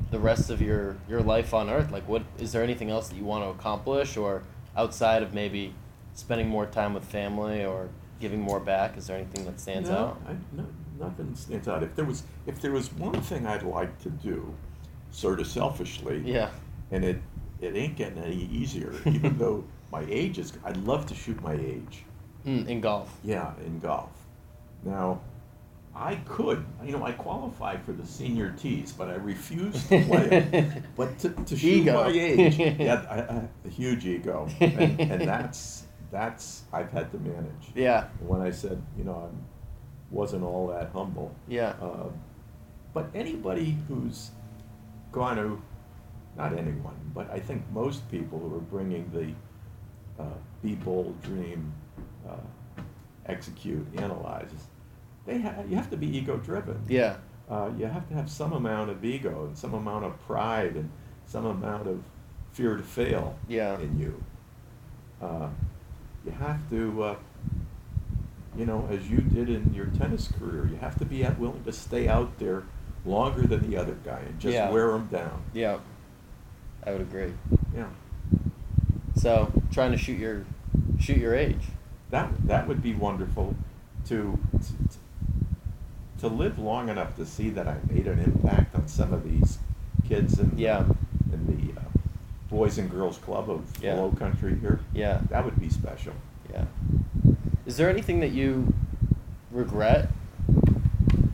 the 0.09 0.19
rest 0.19 0.49
of 0.49 0.61
your 0.61 0.95
your 1.07 1.21
life 1.21 1.53
on 1.53 1.69
Earth? 1.69 1.91
Like, 1.91 2.07
what 2.07 2.23
is 2.39 2.53
there 2.53 2.63
anything 2.63 2.89
else 2.89 3.09
that 3.09 3.15
you 3.15 3.25
want 3.25 3.43
to 3.43 3.49
accomplish, 3.49 4.17
or 4.17 4.41
outside 4.75 5.21
of 5.21 5.33
maybe 5.33 5.75
spending 6.13 6.47
more 6.47 6.65
time 6.65 6.93
with 6.93 7.03
family 7.03 7.65
or 7.65 7.89
giving 8.19 8.41
more 8.41 8.59
back? 8.59 8.97
Is 8.97 9.07
there 9.07 9.17
anything 9.17 9.45
that 9.45 9.59
stands 9.59 9.89
no, 9.89 9.97
out? 9.97 10.21
I, 10.27 10.35
no, 10.55 10.65
nothing 10.97 11.35
stands 11.35 11.67
out. 11.67 11.83
If 11.83 11.95
there 11.95 12.05
was, 12.05 12.23
if 12.47 12.61
there 12.61 12.71
was 12.71 12.91
one 12.93 13.21
thing 13.21 13.45
I'd 13.45 13.63
like 13.63 13.99
to 14.03 14.09
do, 14.09 14.53
sort 15.11 15.41
of 15.41 15.47
selfishly, 15.47 16.23
Yeah. 16.25 16.49
and 16.89 17.03
it 17.03 17.21
it 17.59 17.75
ain't 17.75 17.97
getting 17.97 18.23
any 18.23 18.45
easier. 18.45 18.93
even 19.05 19.37
though 19.43 19.65
my 19.91 20.05
age 20.09 20.37
is, 20.39 20.53
I'd 20.63 20.77
love 20.77 21.05
to 21.07 21.15
shoot 21.15 21.41
my 21.41 21.53
age. 21.53 22.03
Mm, 22.45 22.67
in 22.67 22.81
golf. 22.81 23.09
Yeah, 23.23 23.53
in 23.65 23.79
golf. 23.79 24.09
Now, 24.83 25.21
I 25.93 26.15
could, 26.15 26.65
you 26.83 26.93
know, 26.93 27.05
I 27.05 27.11
qualify 27.11 27.77
for 27.77 27.91
the 27.91 28.05
senior 28.05 28.51
tees, 28.57 28.93
but 28.93 29.09
I 29.09 29.15
refuse 29.15 29.73
to 29.89 30.03
play 30.05 30.27
it. 30.31 30.83
But 30.95 31.19
to, 31.19 31.29
to 31.29 31.57
shoot 31.57 31.81
Ego. 31.81 32.05
my 32.05 32.09
age, 32.09 32.57
yeah, 32.79 33.05
I, 33.09 33.15
I, 33.19 33.49
a 33.65 33.69
huge 33.69 34.05
ego, 34.05 34.47
and, 34.59 34.99
and 34.99 35.21
that's 35.27 35.83
that's 36.11 36.63
I've 36.71 36.91
had 36.91 37.11
to 37.11 37.17
manage. 37.19 37.71
Yeah. 37.75 38.07
When 38.19 38.41
I 38.41 38.51
said, 38.51 38.81
you 38.97 39.03
know, 39.03 39.29
I 39.29 39.35
wasn't 40.11 40.43
all 40.43 40.67
that 40.67 40.91
humble. 40.93 41.33
Yeah. 41.47 41.73
Uh, 41.81 42.09
but 42.93 43.09
anybody 43.13 43.77
who's 43.87 44.31
going 45.11 45.37
to, 45.37 45.61
not 46.37 46.57
anyone, 46.57 46.95
but 47.13 47.29
I 47.31 47.39
think 47.39 47.63
most 47.71 48.09
people 48.11 48.39
who 48.39 48.55
are 48.55 48.59
bringing 48.59 49.09
the 49.13 49.33
uh, 50.21 50.25
be 50.61 50.75
bold, 50.75 51.21
dream, 51.21 51.73
uh, 52.29 52.35
execute, 53.25 53.85
analyze, 53.97 54.49
they 55.25 55.39
ha- 55.41 55.63
you 55.67 55.75
have 55.75 55.89
to 55.89 55.97
be 55.97 56.07
ego 56.17 56.37
driven. 56.37 56.81
Yeah. 56.87 57.15
Uh, 57.49 57.69
you 57.77 57.85
have 57.85 58.07
to 58.09 58.13
have 58.13 58.29
some 58.29 58.53
amount 58.53 58.89
of 58.89 59.03
ego 59.03 59.45
and 59.45 59.57
some 59.57 59.73
amount 59.73 60.05
of 60.05 60.19
pride 60.25 60.75
and 60.75 60.89
some 61.25 61.45
amount 61.45 61.87
of 61.87 62.01
fear 62.53 62.77
to 62.77 62.83
fail 62.83 63.37
Yeah. 63.47 63.77
in 63.79 63.99
you. 63.99 64.23
Uh, 65.21 65.49
you 66.25 66.31
have 66.31 66.67
to, 66.69 67.03
uh, 67.03 67.15
you 68.57 68.65
know, 68.65 68.87
as 68.91 69.09
you 69.09 69.17
did 69.19 69.49
in 69.49 69.73
your 69.73 69.87
tennis 69.87 70.27
career, 70.39 70.67
you 70.67 70.77
have 70.77 70.97
to 70.99 71.05
be 71.05 71.23
willing 71.39 71.63
to 71.63 71.71
stay 71.71 72.07
out 72.07 72.37
there 72.39 72.63
longer 73.05 73.43
than 73.47 73.69
the 73.69 73.77
other 73.77 73.95
guy 74.05 74.19
and 74.19 74.39
just 74.39 74.53
Yeah. 74.53 74.69
wear 74.69 74.91
him 74.95 75.07
down. 75.07 75.41
Yeah. 75.53 75.79
I 76.85 76.91
would 76.91 77.01
agree. 77.01 77.33
Yeah, 77.75 77.87
So 79.15 79.51
trying 79.71 79.91
to 79.91 79.97
shoot 79.97 80.17
your 80.19 80.45
shoot 80.99 81.17
your 81.17 81.35
age. 81.35 81.63
that 82.09 82.29
that 82.47 82.67
would 82.67 82.81
be 82.81 82.93
wonderful 82.93 83.55
to 84.07 84.37
to, 84.61 86.19
to 86.19 86.27
live 86.27 86.59
long 86.59 86.89
enough 86.89 87.15
to 87.17 87.25
see 87.25 87.49
that 87.51 87.67
I 87.67 87.77
made 87.89 88.07
an 88.07 88.19
impact 88.19 88.75
on 88.75 88.87
some 88.87 89.13
of 89.13 89.23
these 89.23 89.59
kids 90.07 90.39
in 90.39 90.57
Yeah. 90.57 90.85
in 91.31 91.45
the 91.47 91.79
uh, 91.79 91.83
Boys 92.49 92.77
and 92.77 92.89
Girls 92.91 93.17
Club 93.17 93.49
of 93.49 93.61
Yeah. 93.81 93.95
Low 93.95 94.11
Country 94.11 94.57
here. 94.59 94.79
Yeah. 94.93 95.21
That 95.29 95.45
would 95.45 95.59
be 95.59 95.69
special. 95.69 96.13
Yeah. 96.51 96.65
Is 97.65 97.77
there 97.77 97.89
anything 97.89 98.19
that 98.21 98.31
you 98.31 98.73
regret 99.51 100.09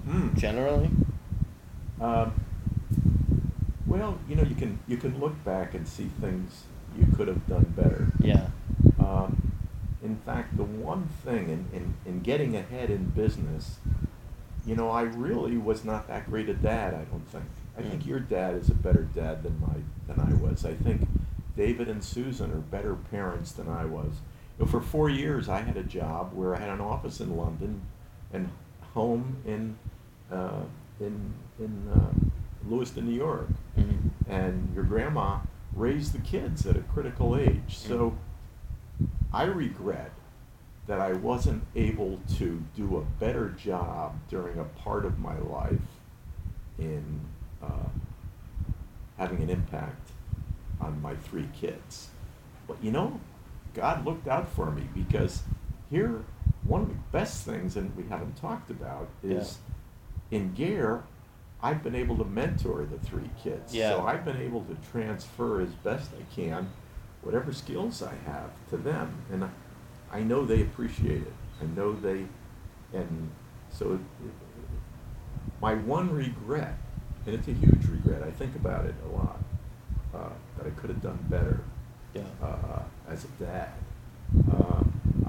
Hmm. 0.07 0.33
generally? 0.35 0.89
Um, 1.99 2.31
well, 3.85 4.17
you 4.29 4.35
know, 4.35 4.43
you 4.43 4.55
can 4.55 4.79
you 4.87 4.97
can 4.97 5.19
look 5.19 5.43
back 5.43 5.73
and 5.73 5.87
see 5.87 6.09
things 6.21 6.63
you 6.97 7.05
could 7.15 7.27
have 7.27 7.45
done 7.47 7.73
better. 7.75 8.07
Yeah. 8.19 8.47
Um, 8.99 9.51
in 10.03 10.15
fact, 10.25 10.55
the 10.57 10.63
one 10.63 11.07
thing 11.23 11.49
in, 11.49 11.65
in, 11.73 11.93
in 12.05 12.19
getting 12.21 12.55
ahead 12.55 12.89
in 12.89 13.05
business, 13.09 13.77
you 14.65 14.75
know, 14.75 14.89
I 14.89 15.01
really 15.03 15.57
was 15.57 15.83
not 15.85 16.07
that 16.07 16.29
great 16.29 16.49
a 16.49 16.53
dad. 16.53 16.93
I 16.93 17.03
don't 17.05 17.27
think. 17.29 17.45
I 17.77 17.81
think 17.83 18.03
Mm. 18.03 18.07
your 18.07 18.19
dad 18.19 18.55
is 18.55 18.69
a 18.69 18.73
better 18.73 19.03
dad 19.15 19.43
than 19.43 19.59
my 19.61 19.75
than 20.07 20.19
I 20.19 20.33
was. 20.33 20.65
I 20.65 20.73
think 20.73 21.07
David 21.55 21.87
and 21.87 22.03
Susan 22.03 22.51
are 22.51 22.55
better 22.57 22.95
parents 22.95 23.51
than 23.51 23.69
I 23.69 23.85
was. 23.85 24.13
You 24.57 24.65
know, 24.65 24.71
for 24.71 24.81
four 24.81 25.09
years, 25.09 25.47
I 25.47 25.61
had 25.61 25.77
a 25.77 25.83
job 25.83 26.31
where 26.33 26.55
I 26.55 26.59
had 26.59 26.69
an 26.69 26.81
office 26.81 27.19
in 27.19 27.37
London 27.37 27.81
and 28.33 28.49
home 28.95 29.37
in 29.45 29.77
uh, 30.31 30.61
in 30.99 31.33
in 31.59 31.87
uh, 31.93 32.09
Lewiston, 32.67 33.05
New 33.05 33.15
York 33.15 33.47
Mhm. 33.77 34.09
and 34.27 34.73
your 34.73 34.83
grandma 34.83 35.37
raised 35.77 36.13
the 36.13 36.19
kids 36.19 36.65
at 36.65 36.75
a 36.75 36.81
critical 36.81 37.37
age. 37.37 37.77
So 37.77 38.17
I 39.31 39.43
regret 39.43 40.11
that 40.87 40.99
I 40.99 41.13
wasn't 41.13 41.63
able 41.75 42.19
to 42.37 42.63
do 42.75 42.97
a 42.97 43.01
better 43.19 43.49
job 43.49 44.15
during 44.29 44.57
a 44.57 44.63
part 44.63 45.05
of 45.05 45.19
my 45.19 45.37
life 45.37 45.79
in 46.79 47.21
uh, 47.61 47.89
having 49.17 49.41
an 49.41 49.49
impact 49.49 50.11
on 50.79 51.01
my 51.01 51.15
three 51.15 51.49
kids. 51.59 52.09
But 52.67 52.81
you 52.81 52.91
know, 52.91 53.19
God 53.73 54.05
looked 54.05 54.27
out 54.27 54.47
for 54.47 54.71
me 54.71 54.87
because 54.93 55.43
here, 55.89 56.23
one 56.63 56.81
of 56.81 56.89
the 56.89 56.95
best 57.11 57.45
things, 57.45 57.75
and 57.75 57.95
we 57.95 58.03
haven't 58.03 58.35
talked 58.37 58.69
about, 58.69 59.07
is 59.23 59.57
in 60.31 60.53
Gare, 60.53 61.03
I've 61.61 61.83
been 61.83 61.95
able 61.95 62.17
to 62.17 62.23
mentor 62.25 62.85
the 62.85 62.99
three 62.99 63.29
kids. 63.41 63.73
Yeah. 63.73 63.91
So 63.91 64.05
I've 64.05 64.23
been 64.23 64.37
able 64.37 64.61
to 64.65 64.75
transfer 64.91 65.61
as 65.61 65.69
best 65.69 66.11
I 66.19 66.23
can 66.35 66.69
whatever 67.23 67.51
skills 67.51 68.01
I 68.01 68.13
have 68.29 68.51
to 68.69 68.77
them. 68.77 69.13
And 69.31 69.49
I 70.11 70.21
know 70.21 70.45
they 70.45 70.61
appreciate 70.61 71.23
it. 71.23 71.33
I 71.61 71.65
know 71.75 71.93
they, 71.93 72.25
and 72.93 73.31
so 73.71 73.99
my 75.61 75.73
one 75.73 76.11
regret, 76.13 76.77
and 77.25 77.35
it's 77.35 77.47
a 77.47 77.53
huge 77.53 77.85
regret. 77.87 78.23
I 78.23 78.31
think 78.31 78.55
about 78.55 78.85
it 78.85 78.95
a 79.11 79.15
lot. 79.15 79.39
Uh, 80.13 80.29
that 80.57 80.65
I 80.67 80.69
could 80.71 80.89
have 80.89 81.01
done 81.01 81.19
better 81.29 81.59
Yeah. 82.13 82.21
uh, 82.41 82.81
as 83.09 83.25
a 83.25 83.43
dad. 83.43 83.69
Uh, 84.51 84.66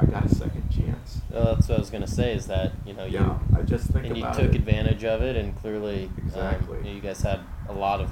I 0.00 0.04
got 0.06 0.24
a 0.24 0.28
second 0.34 0.68
chance. 0.70 1.20
Well, 1.30 1.54
that's 1.54 1.68
what 1.68 1.76
I 1.76 1.80
was 1.80 1.90
gonna 1.90 2.06
say. 2.06 2.32
Is 2.34 2.46
that 2.46 2.72
you 2.86 2.92
know 2.94 3.04
you 3.04 3.18
Yeah, 3.18 3.38
I 3.56 3.62
just 3.62 3.86
think 3.90 4.06
and 4.06 4.16
you 4.16 4.22
took 4.32 4.50
it. 4.50 4.54
advantage 4.54 5.04
of 5.04 5.22
it, 5.22 5.36
and 5.36 5.56
clearly, 5.60 6.04
um, 6.04 6.24
Exactly. 6.26 6.78
you, 6.78 6.84
know, 6.84 6.90
you 6.90 7.00
guys 7.00 7.20
had 7.22 7.40
a 7.68 7.72
lot 7.72 8.00
of 8.00 8.10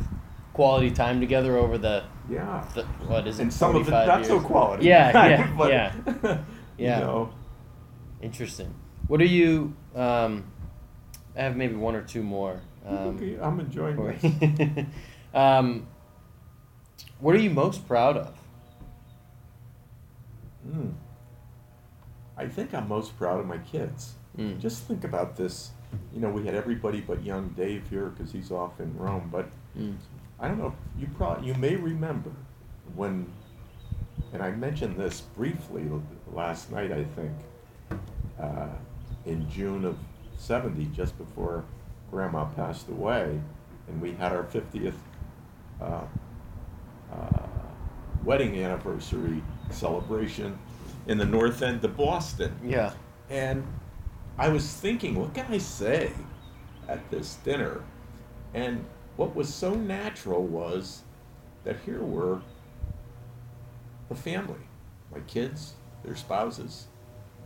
quality 0.53 0.91
time 0.91 1.20
together 1.20 1.57
over 1.57 1.76
the, 1.78 2.03
Yeah. 2.30 2.64
the 2.74 2.82
what 3.07 3.26
is 3.26 3.39
it? 3.39 3.43
and 3.43 3.53
some 3.53 3.76
of 3.76 3.82
it 3.82 3.91
45 3.91 4.07
not 4.09 4.26
so 4.26 4.41
quality. 4.41 4.87
Yeah, 4.87 5.28
yeah, 5.28 5.55
but, 5.59 5.70
yeah. 5.70 5.93
Yeah. 6.78 6.99
You 6.99 7.05
know, 7.05 7.30
Interesting. 8.22 8.74
What 9.07 9.20
are 9.20 9.24
you? 9.26 9.74
Um, 9.95 10.45
I 11.37 11.43
have 11.43 11.57
maybe 11.57 11.74
one 11.74 11.95
or 11.95 12.03
two 12.03 12.22
more. 12.22 12.61
Um, 12.87 12.97
okay, 13.16 13.39
I'm 13.41 13.61
enjoying 13.61 13.97
this. 13.97 14.87
um, 15.34 15.87
what 17.20 17.34
are 17.34 17.39
you 17.39 17.51
most 17.51 17.87
proud 17.87 18.16
of? 18.16 18.34
Mm. 20.68 20.93
I 22.37 22.47
think 22.47 22.74
I'm 22.74 22.89
most 22.89 23.16
proud 23.16 23.41
of 23.41 23.47
my 23.47 23.59
kids. 23.59 24.14
Mm. 24.39 24.61
Just 24.61 24.82
think 24.84 25.05
about 25.05 25.37
this. 25.37 25.70
You 26.12 26.20
know, 26.20 26.28
we 26.28 26.45
had 26.45 26.55
everybody 26.55 27.01
but 27.01 27.22
young 27.24 27.49
Dave 27.57 27.84
here 27.89 28.07
because 28.07 28.32
he's 28.32 28.51
off 28.51 28.80
in 28.80 28.97
Rome. 28.97 29.28
But 29.32 29.49
Mm. 29.78 29.95
I 30.41 30.49
don't 30.49 30.59
know. 30.59 30.74
You 30.99 31.07
probably 31.16 31.49
you 31.49 31.55
may 31.55 31.76
remember 31.76 32.30
when, 32.95 33.26
and 34.32 34.43
I 34.43 34.51
mentioned 34.51 34.97
this 34.97 35.20
briefly 35.20 35.84
last 36.32 36.70
night. 36.70 36.93
I 36.93 37.05
think 37.05 37.32
uh, 38.41 38.68
in 39.24 39.49
June 39.51 39.84
of 39.84 39.99
'70, 40.39 40.87
just 40.95 41.16
before 41.18 41.64
Grandma 42.11 42.47
passed 42.47 42.89
away, 42.89 43.41
and 43.89 44.01
we 44.01 44.12
had 44.12 44.32
our 44.32 44.45
50th 44.45 44.95
uh, 45.80 46.01
uh, 47.12 47.47
wedding 48.24 48.59
anniversary 48.62 49.43
celebration 49.70 50.59
in 51.07 51.18
the 51.18 51.24
north 51.24 51.62
end 51.62 51.84
of 51.84 51.96
Boston. 51.96 52.59
Yeah. 52.64 52.92
And 53.30 53.66
I 54.38 54.48
was 54.48 54.70
thinking, 54.72 55.14
what 55.14 55.34
can 55.34 55.46
I 55.48 55.59
say 55.59 56.12
at 56.88 57.11
this 57.11 57.36
dinner? 57.44 57.82
And 58.54 58.84
what 59.16 59.34
was 59.34 59.52
so 59.52 59.74
natural 59.74 60.44
was 60.44 61.02
that 61.64 61.76
here 61.84 62.02
were 62.02 62.40
the 64.09 64.14
family 64.14 64.61
my 65.12 65.20
kids, 65.20 65.74
their 66.04 66.16
spouses, 66.16 66.86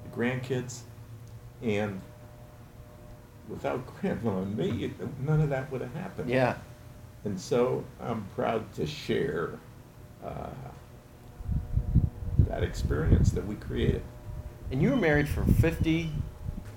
the 0.04 0.16
grandkids, 0.16 0.80
and 1.62 2.00
without 3.48 3.86
grandma 4.00 4.38
and 4.38 4.56
me, 4.56 4.92
none 5.24 5.40
of 5.40 5.50
that 5.50 5.70
would 5.70 5.80
have 5.80 5.94
happened. 5.94 6.30
Yeah. 6.30 6.56
And 7.24 7.38
so 7.38 7.84
I'm 8.00 8.24
proud 8.34 8.72
to 8.74 8.86
share 8.86 9.58
uh, 10.24 10.48
that 12.50 12.64
experience 12.64 13.30
that 13.30 13.46
we 13.46 13.54
created. 13.54 14.02
And 14.70 14.82
you 14.82 14.90
were 14.90 14.96
married 14.96 15.28
for 15.28 15.44
50, 15.44 16.10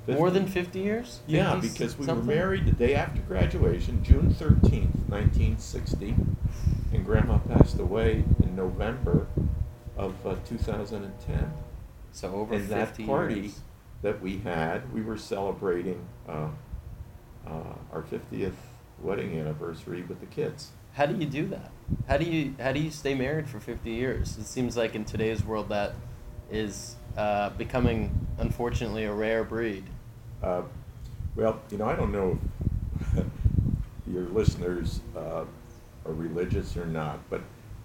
more 0.08 0.30
than 0.30 0.48
50 0.48 0.80
years? 0.80 1.22
Yeah, 1.28 1.56
because 1.56 1.98
we 1.98 2.06
something? 2.06 2.28
were 2.28 2.36
married 2.36 2.66
the 2.66 2.72
day 2.72 2.96
after 2.96 3.22
graduation, 3.22 4.04
June 4.04 4.34
13th, 4.34 5.10
1960, 5.10 6.16
and 6.94 7.06
Grandma 7.06 7.40
passed 7.40 7.80
away 7.80 8.24
in 8.44 8.56
November 8.56 9.28
of 9.98 10.14
uh, 10.26 10.36
2010. 10.46 11.54
So 12.12 12.32
over 12.34 12.54
and 12.54 12.68
50 12.68 13.04
that 13.04 13.08
party 13.08 13.34
years. 13.42 13.60
that 14.04 14.22
we 14.22 14.40
had, 14.40 14.94
we 14.94 15.02
were 15.02 15.18
celebrating 15.18 16.06
uh, 16.30 16.50
uh, 17.48 17.74
our 17.92 18.04
50th 18.04 18.54
wedding 19.02 19.40
anniversary 19.40 20.04
with 20.04 20.20
the 20.20 20.28
kids. 20.28 20.72
How 20.94 21.06
do 21.06 21.16
you 21.18 21.26
do 21.26 21.48
that? 21.48 21.72
How 22.08 22.18
do 22.18 22.26
you 22.26 22.56
how 22.60 22.72
do 22.72 22.80
you 22.80 22.92
stay 22.92 23.14
married 23.16 23.48
for 23.48 23.60
50 23.60 23.90
years? 23.92 24.38
It 24.38 24.46
seems 24.46 24.78
like 24.78 24.96
in 24.96 25.06
today's 25.06 25.44
world 25.44 25.70
that 25.70 25.94
is 26.52 26.96
uh, 27.18 27.50
becoming 27.52 28.28
unfortunately 28.38 29.06
a 29.06 29.14
rare 29.14 29.44
breed. 29.44 29.84
Uh, 30.42 30.64
well, 31.36 31.62
you 31.72 31.78
know, 31.78 31.86
I 31.86 31.96
don't 31.96 32.12
know 32.12 32.38
if 33.16 33.26
your 34.08 34.24
listeners 34.26 35.02
uh, 35.16 35.46
are 36.06 36.14
religious 36.14 36.78
or 36.78 36.86
not, 36.86 37.20
but 37.30 37.42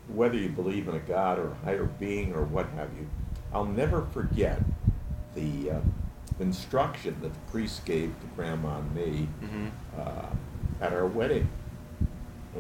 whether 0.09 0.37
you 0.37 0.49
believe 0.51 0.89
in 0.89 0.95
a 0.95 1.01
God 1.01 1.39
or 1.39 1.51
a 1.51 1.55
higher 1.65 1.85
being 1.85 2.35
or 2.35 2.45
what 2.45 2.69
have 2.71 2.91
you, 2.99 3.07
I'll 3.53 3.65
never 3.65 4.03
forget 4.13 4.61
the 5.35 5.71
uh, 5.71 5.81
instruction 6.41 7.17
that 7.23 7.33
the 7.33 7.51
priest 7.51 7.85
gave 7.85 8.09
to 8.21 8.27
Grandma 8.37 8.79
and 8.79 8.95
me 8.95 9.29
Mm-hmm. 9.43 9.67
uh, 9.99 10.85
at 10.85 10.93
our 10.93 11.07
wedding. 11.07 11.49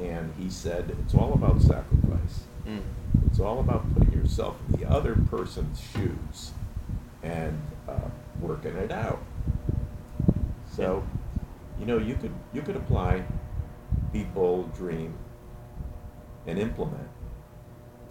And 0.00 0.32
he 0.38 0.48
said, 0.50 0.94
it's 1.02 1.14
all 1.14 1.32
about 1.34 1.60
sacrifice. 1.60 2.44
Mm. 2.66 2.82
It's 3.26 3.40
all 3.40 3.60
about 3.60 3.92
putting 3.94 4.12
yourself 4.12 4.56
in 4.68 4.80
the 4.80 4.88
other 4.88 5.16
person's 5.30 5.80
shoes 5.80 6.52
and 7.22 7.60
uh, 7.88 7.98
working 8.40 8.76
it 8.76 8.92
out. 8.92 9.20
So, 10.70 11.02
you 11.80 11.86
know, 11.86 11.98
you 11.98 12.14
could 12.14 12.32
you 12.52 12.62
could 12.62 12.76
apply, 12.76 13.24
be 14.12 14.22
bold, 14.24 14.74
dream, 14.74 15.14
and 16.46 16.58
implement 16.58 17.08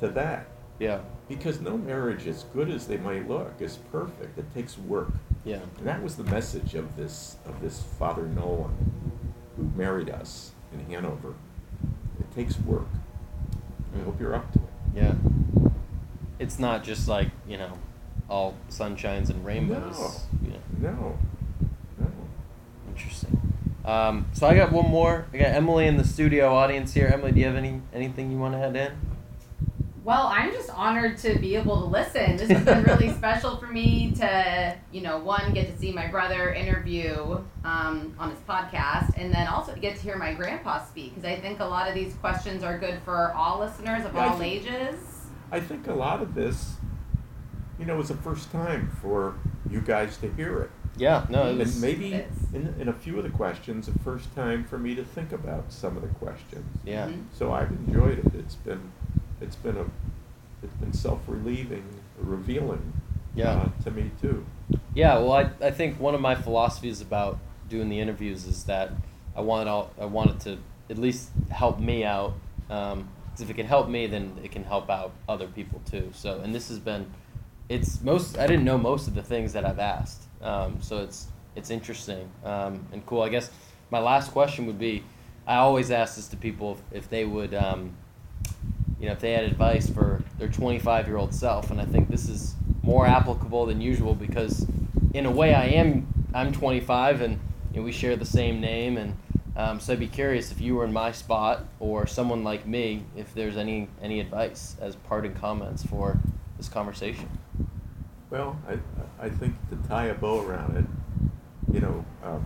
to 0.02 0.10
that. 0.10 0.48
Yeah. 0.80 1.00
Because 1.30 1.60
no 1.62 1.78
marriage, 1.78 2.28
as 2.28 2.44
good 2.54 2.70
as 2.70 2.88
they 2.88 2.98
might 2.98 3.28
look, 3.28 3.54
is 3.60 3.78
perfect. 3.92 4.38
It 4.38 4.54
takes 4.54 4.78
work, 4.78 5.10
Yeah. 5.44 5.60
and 5.78 5.88
that 5.88 6.02
was 6.04 6.16
the 6.16 6.24
message 6.24 6.76
of 6.76 6.96
this 6.96 7.38
of 7.46 7.62
this 7.62 7.82
Father 7.82 8.26
Nolan, 8.28 8.76
who 9.56 9.72
married 9.76 10.10
us 10.10 10.52
in 10.74 10.80
Hanover. 10.92 11.34
It 12.38 12.44
takes 12.44 12.60
work. 12.60 12.86
I 13.96 14.04
hope 14.04 14.20
you're 14.20 14.36
up 14.36 14.52
to 14.54 14.60
it. 14.60 14.66
Yeah. 14.96 15.16
It's 16.38 16.60
not 16.60 16.84
just 16.84 17.08
like, 17.08 17.30
you 17.48 17.58
know, 17.58 17.72
all 18.30 18.56
sunshines 18.70 19.32
and 19.32 19.44
rainbows. 19.44 19.98
No. 19.98 20.12
You 20.46 20.52
know. 20.52 20.92
No, 20.92 21.18
no. 22.00 22.08
Interesting. 22.90 23.42
Um, 23.84 24.28
so 24.34 24.46
I 24.46 24.54
got 24.54 24.72
one 24.72 24.88
more. 24.88 25.26
I 25.34 25.38
got 25.38 25.48
Emily 25.48 25.88
in 25.88 25.98
the 25.98 26.04
studio 26.04 26.54
audience 26.54 26.94
here. 26.94 27.10
Emily, 27.12 27.32
do 27.32 27.40
you 27.40 27.48
have 27.48 27.56
any 27.56 27.82
anything 27.92 28.30
you 28.32 28.38
want 28.38 28.54
to 28.54 28.60
add 28.60 28.76
in? 28.76 28.92
Well, 30.08 30.28
I'm 30.28 30.54
just 30.54 30.70
honored 30.70 31.18
to 31.18 31.38
be 31.38 31.58
able 31.58 31.82
to 31.82 31.86
listen. 31.86 32.38
This 32.38 32.50
has 32.50 32.64
been 32.64 32.82
really 32.86 33.12
special 33.22 33.58
for 33.58 33.68
me 33.68 34.14
to, 34.14 34.74
you 34.94 35.02
know, 35.02 35.18
one, 35.20 35.54
get 35.54 35.70
to 35.70 35.78
see 35.78 35.92
my 35.92 36.08
brother 36.08 36.54
interview 36.54 37.44
um, 37.66 38.16
on 38.18 38.30
his 38.30 38.40
podcast, 38.48 39.18
and 39.18 39.34
then 39.34 39.48
also 39.48 39.74
to 39.74 39.80
get 39.82 39.98
to 39.98 40.02
hear 40.02 40.16
my 40.18 40.34
grandpa 40.34 40.82
speak, 40.86 41.14
because 41.14 41.30
I 41.30 41.36
think 41.42 41.60
a 41.60 41.66
lot 41.66 41.90
of 41.90 41.94
these 41.94 42.14
questions 42.22 42.64
are 42.64 42.78
good 42.80 43.02
for 43.04 43.34
all 43.34 43.60
listeners 43.60 44.06
of 44.06 44.14
Yeah, 44.14 44.22
I 44.22 44.28
all 44.30 44.38
think- 44.38 44.66
ages. 44.66 44.96
I 45.52 45.60
think 45.60 45.88
a 45.88 45.94
lot 45.94 46.22
of 46.22 46.34
this, 46.36 46.76
you 47.78 47.86
know, 47.86 47.98
was 47.98 48.08
the 48.08 48.16
first 48.16 48.50
time 48.50 48.90
for 49.02 49.36
you 49.70 49.82
guys 49.82 50.16
to 50.20 50.32
hear 50.36 50.62
it. 50.62 50.70
Yeah. 50.96 51.26
No. 51.30 51.48
It 51.48 51.60
And 51.60 51.82
maybe 51.82 52.14
in, 52.54 52.74
in 52.80 52.88
a 52.88 52.94
few 52.94 53.18
of 53.18 53.24
the 53.26 53.30
questions, 53.30 53.88
the 53.88 54.00
first 54.00 54.34
time 54.36 54.64
for 54.64 54.78
me 54.78 54.96
to 54.96 55.04
think 55.04 55.34
about 55.34 55.74
some 55.74 55.98
of 55.98 56.02
the 56.02 56.08
questions. 56.16 56.66
Yeah. 56.86 57.08
Mhm. 57.10 57.24
So 57.34 57.52
I've 57.52 57.72
enjoyed 57.72 58.20
it. 58.20 58.34
It's 58.36 58.56
been, 58.56 58.92
it's 59.42 59.56
been 59.56 59.78
a, 59.78 59.86
it's 60.64 60.76
been 60.76 60.94
self-relieving, 60.94 61.86
revealing. 62.18 62.94
Yeah. 63.36 63.52
Uh, 63.52 63.84
to 63.84 63.92
me 63.92 64.12
too. 64.22 64.46
Yeah, 64.96 65.20
well, 65.20 65.34
I, 65.34 65.50
I 65.62 65.72
think 65.72 66.00
one 66.00 66.16
of 66.16 66.22
my 66.22 66.34
philosophies 66.34 67.02
about 67.02 67.38
doing 67.70 67.90
the 67.90 68.00
interviews 68.00 68.46
is 68.46 68.64
that 68.64 68.92
I 69.36 69.42
want 69.42 69.70
all 69.70 69.92
I 70.02 70.06
want 70.06 70.32
it 70.32 70.40
to 70.42 70.58
at 70.90 70.98
least 70.98 71.30
help 71.52 71.80
me 71.80 72.04
out. 72.04 72.34
Um 72.70 73.10
'cause 73.30 73.42
if 73.42 73.52
it 73.52 73.54
can 73.54 73.68
help 73.68 73.88
me, 73.88 74.08
then 74.08 74.36
it 74.44 74.52
can 74.52 74.64
help 74.64 74.90
out 74.90 75.12
other 75.30 75.46
people 75.46 75.80
too. 75.86 76.10
So, 76.14 76.40
and 76.40 76.56
this 76.56 76.70
has 76.70 76.80
been, 76.80 77.06
it's 77.70 78.02
most 78.02 78.40
I 78.40 78.48
didn't 78.48 78.66
know 78.66 78.80
most 78.80 79.08
of 79.08 79.14
the 79.14 79.22
things 79.22 79.54
that 79.54 79.64
I've 79.64 79.78
asked. 79.78 80.24
Um, 80.42 80.82
so 80.82 80.98
it's 81.04 81.28
it's 81.56 81.70
interesting 81.70 82.28
um, 82.44 82.88
and 82.92 83.06
cool. 83.06 83.22
I 83.22 83.30
guess 83.30 83.52
my 83.92 84.00
last 84.00 84.32
question 84.32 84.66
would 84.66 84.80
be, 84.80 85.04
I 85.46 85.58
always 85.58 85.92
ask 85.92 86.16
this 86.16 86.28
to 86.30 86.38
people 86.38 86.80
if, 86.92 87.04
if 87.04 87.10
they 87.12 87.26
would. 87.26 87.54
You 89.00 89.06
know, 89.08 89.12
if 89.12 89.20
they 89.20 89.34
had 89.34 89.44
advice 89.44 89.90
for 89.90 90.22
their 90.40 90.48
25 90.48 91.08
year 91.08 91.18
old 91.18 91.34
self. 91.34 91.72
And 91.72 91.80
I 91.80 91.86
think 91.86 92.10
this 92.10 92.28
is 92.30 92.56
more 92.84 93.06
applicable 93.06 93.66
than 93.68 93.80
usual 93.82 94.16
because, 94.16 94.66
in 95.14 95.26
a 95.26 95.32
way, 95.32 95.54
I 95.54 95.66
am 95.66 96.08
I'm 96.34 96.52
25 96.52 97.22
and 97.22 97.40
you 97.74 97.80
know, 97.80 97.86
we 97.86 97.92
share 97.92 98.16
the 98.16 98.26
same 98.26 98.60
name. 98.60 98.98
And 98.98 99.16
um, 99.56 99.80
so 99.80 99.94
I'd 99.94 100.00
be 100.00 100.08
curious 100.08 100.52
if 100.52 100.62
you 100.62 100.76
were 100.76 100.86
in 100.86 100.94
my 100.94 101.12
spot 101.12 101.66
or 101.80 102.08
someone 102.08 102.44
like 102.44 102.66
me, 102.66 103.04
if 103.16 103.34
there's 103.34 103.58
any 103.58 103.88
any 104.02 104.20
advice 104.20 104.76
as 104.82 104.96
parting 104.96 105.34
comments 105.36 105.84
for 105.84 106.18
this 106.58 106.70
conversation. 106.70 107.30
Well, 108.30 108.58
I, 108.68 109.26
I 109.26 109.30
think 109.30 109.56
to 109.70 109.76
tie 109.88 110.08
a 110.08 110.14
bow 110.14 110.42
around 110.46 110.76
it, 110.76 110.86
you 111.74 111.80
know, 111.80 112.04
um, 112.24 112.46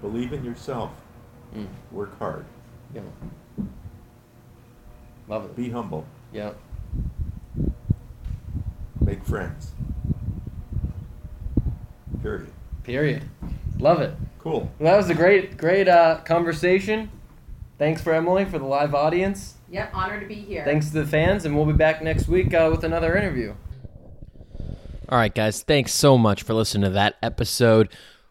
believe 0.00 0.32
in 0.32 0.44
yourself, 0.44 0.92
Mm. 1.56 1.66
work 1.90 2.18
hard, 2.18 2.44
Yeah. 2.94 3.00
Love 5.28 5.44
it. 5.44 5.56
be 5.56 5.70
humble, 5.70 6.06
Yeah. 6.32 6.52
make 9.00 9.24
friends. 9.24 9.72
Period. 12.22 12.48
Period. 12.82 13.22
Love 13.78 14.00
it. 14.00 14.14
Cool. 14.38 14.70
Well, 14.78 14.92
that 14.92 14.96
was 14.96 15.10
a 15.10 15.14
great, 15.14 15.56
great 15.56 15.88
uh, 15.88 16.20
conversation. 16.24 17.10
Thanks 17.78 18.02
for 18.02 18.12
Emily 18.12 18.44
for 18.44 18.58
the 18.58 18.64
live 18.64 18.94
audience. 18.94 19.54
Yep, 19.70 19.90
honored 19.94 20.20
to 20.22 20.26
be 20.26 20.34
here. 20.34 20.64
Thanks 20.64 20.86
to 20.88 20.94
the 20.94 21.06
fans, 21.06 21.44
and 21.44 21.54
we'll 21.54 21.66
be 21.66 21.72
back 21.74 22.02
next 22.02 22.26
week 22.26 22.52
uh, 22.54 22.68
with 22.70 22.82
another 22.84 23.16
interview. 23.16 23.54
All 25.08 25.18
right, 25.18 25.34
guys, 25.34 25.62
thanks 25.62 25.92
so 25.94 26.18
much 26.18 26.42
for 26.42 26.54
listening 26.54 26.84
to 26.84 26.90
that 26.90 27.16
episode. 27.22 27.88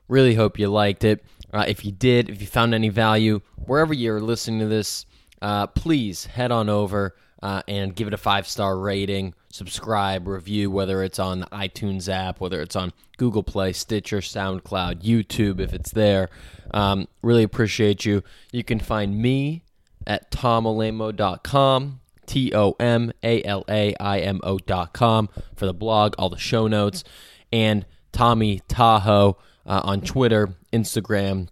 Really 0.08 0.36
hope 0.36 0.60
you 0.60 0.68
liked 0.70 1.04
it. 1.04 1.24
Uh, 1.54 1.66
if 1.68 1.86
you 1.86 1.92
did, 1.92 2.30
if 2.30 2.42
you 2.42 2.48
found 2.48 2.74
any 2.74 2.90
value, 2.90 3.42
wherever 3.56 3.94
you're 3.94 4.20
listening 4.22 4.60
to 4.60 4.68
this, 4.68 5.06
uh, 5.42 5.68
please 5.68 6.26
head 6.26 6.52
on 6.52 6.70
over 6.70 7.16
uh, 7.42 7.62
and 7.68 7.96
give 7.96 8.08
it 8.08 8.14
a 8.14 8.18
five 8.18 8.48
star 8.48 8.78
rating, 8.78 9.34
subscribe, 9.50 10.28
review, 10.28 10.72
whether 10.72 11.04
it's 11.04 11.20
on 11.20 11.42
the 11.42 11.46
iTunes 11.48 12.10
app, 12.10 12.40
whether 12.40 12.62
it's 12.62 12.76
on 12.76 12.94
Google 13.18 13.44
Play, 13.44 13.74
Stitcher, 13.74 14.20
SoundCloud, 14.20 15.04
YouTube, 15.04 15.60
if 15.60 15.74
it's 15.74 15.92
there. 15.92 16.30
Um, 16.72 17.08
really 17.22 17.44
appreciate 17.44 18.06
you. 18.06 18.24
You 18.52 18.64
can 18.64 18.80
find 18.80 19.18
me 19.18 19.64
at 20.06 20.32
tomalaimo.com, 20.32 22.00
T 22.26 22.54
O 22.54 22.76
M 22.80 23.12
A 23.24 23.44
L 23.44 23.64
A 23.70 23.96
I 24.00 24.20
M 24.20 24.40
O.com 24.44 25.30
for 25.56 25.66
the 25.66 25.74
blog, 25.74 26.16
all 26.18 26.30
the 26.30 26.38
show 26.38 26.68
notes, 26.68 27.04
and 27.52 27.86
Tommy 28.12 28.62
Tahoe 28.68 29.38
uh, 29.66 29.82
on 29.84 30.02
Twitter, 30.02 30.56
Instagram, 30.74 31.50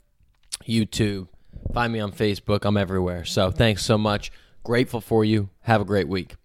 YouTube. 0.68 1.28
Find 1.74 1.92
me 1.92 2.00
on 2.00 2.12
Facebook. 2.12 2.66
I'm 2.66 2.78
everywhere. 2.78 3.26
So 3.26 3.52
thanks 3.52 3.84
so 3.84 3.98
much. 3.98 4.32
Grateful 4.64 5.02
for 5.02 5.26
you. 5.26 5.50
Have 5.62 5.82
a 5.82 5.86
great 5.86 6.08
week. 6.08 6.36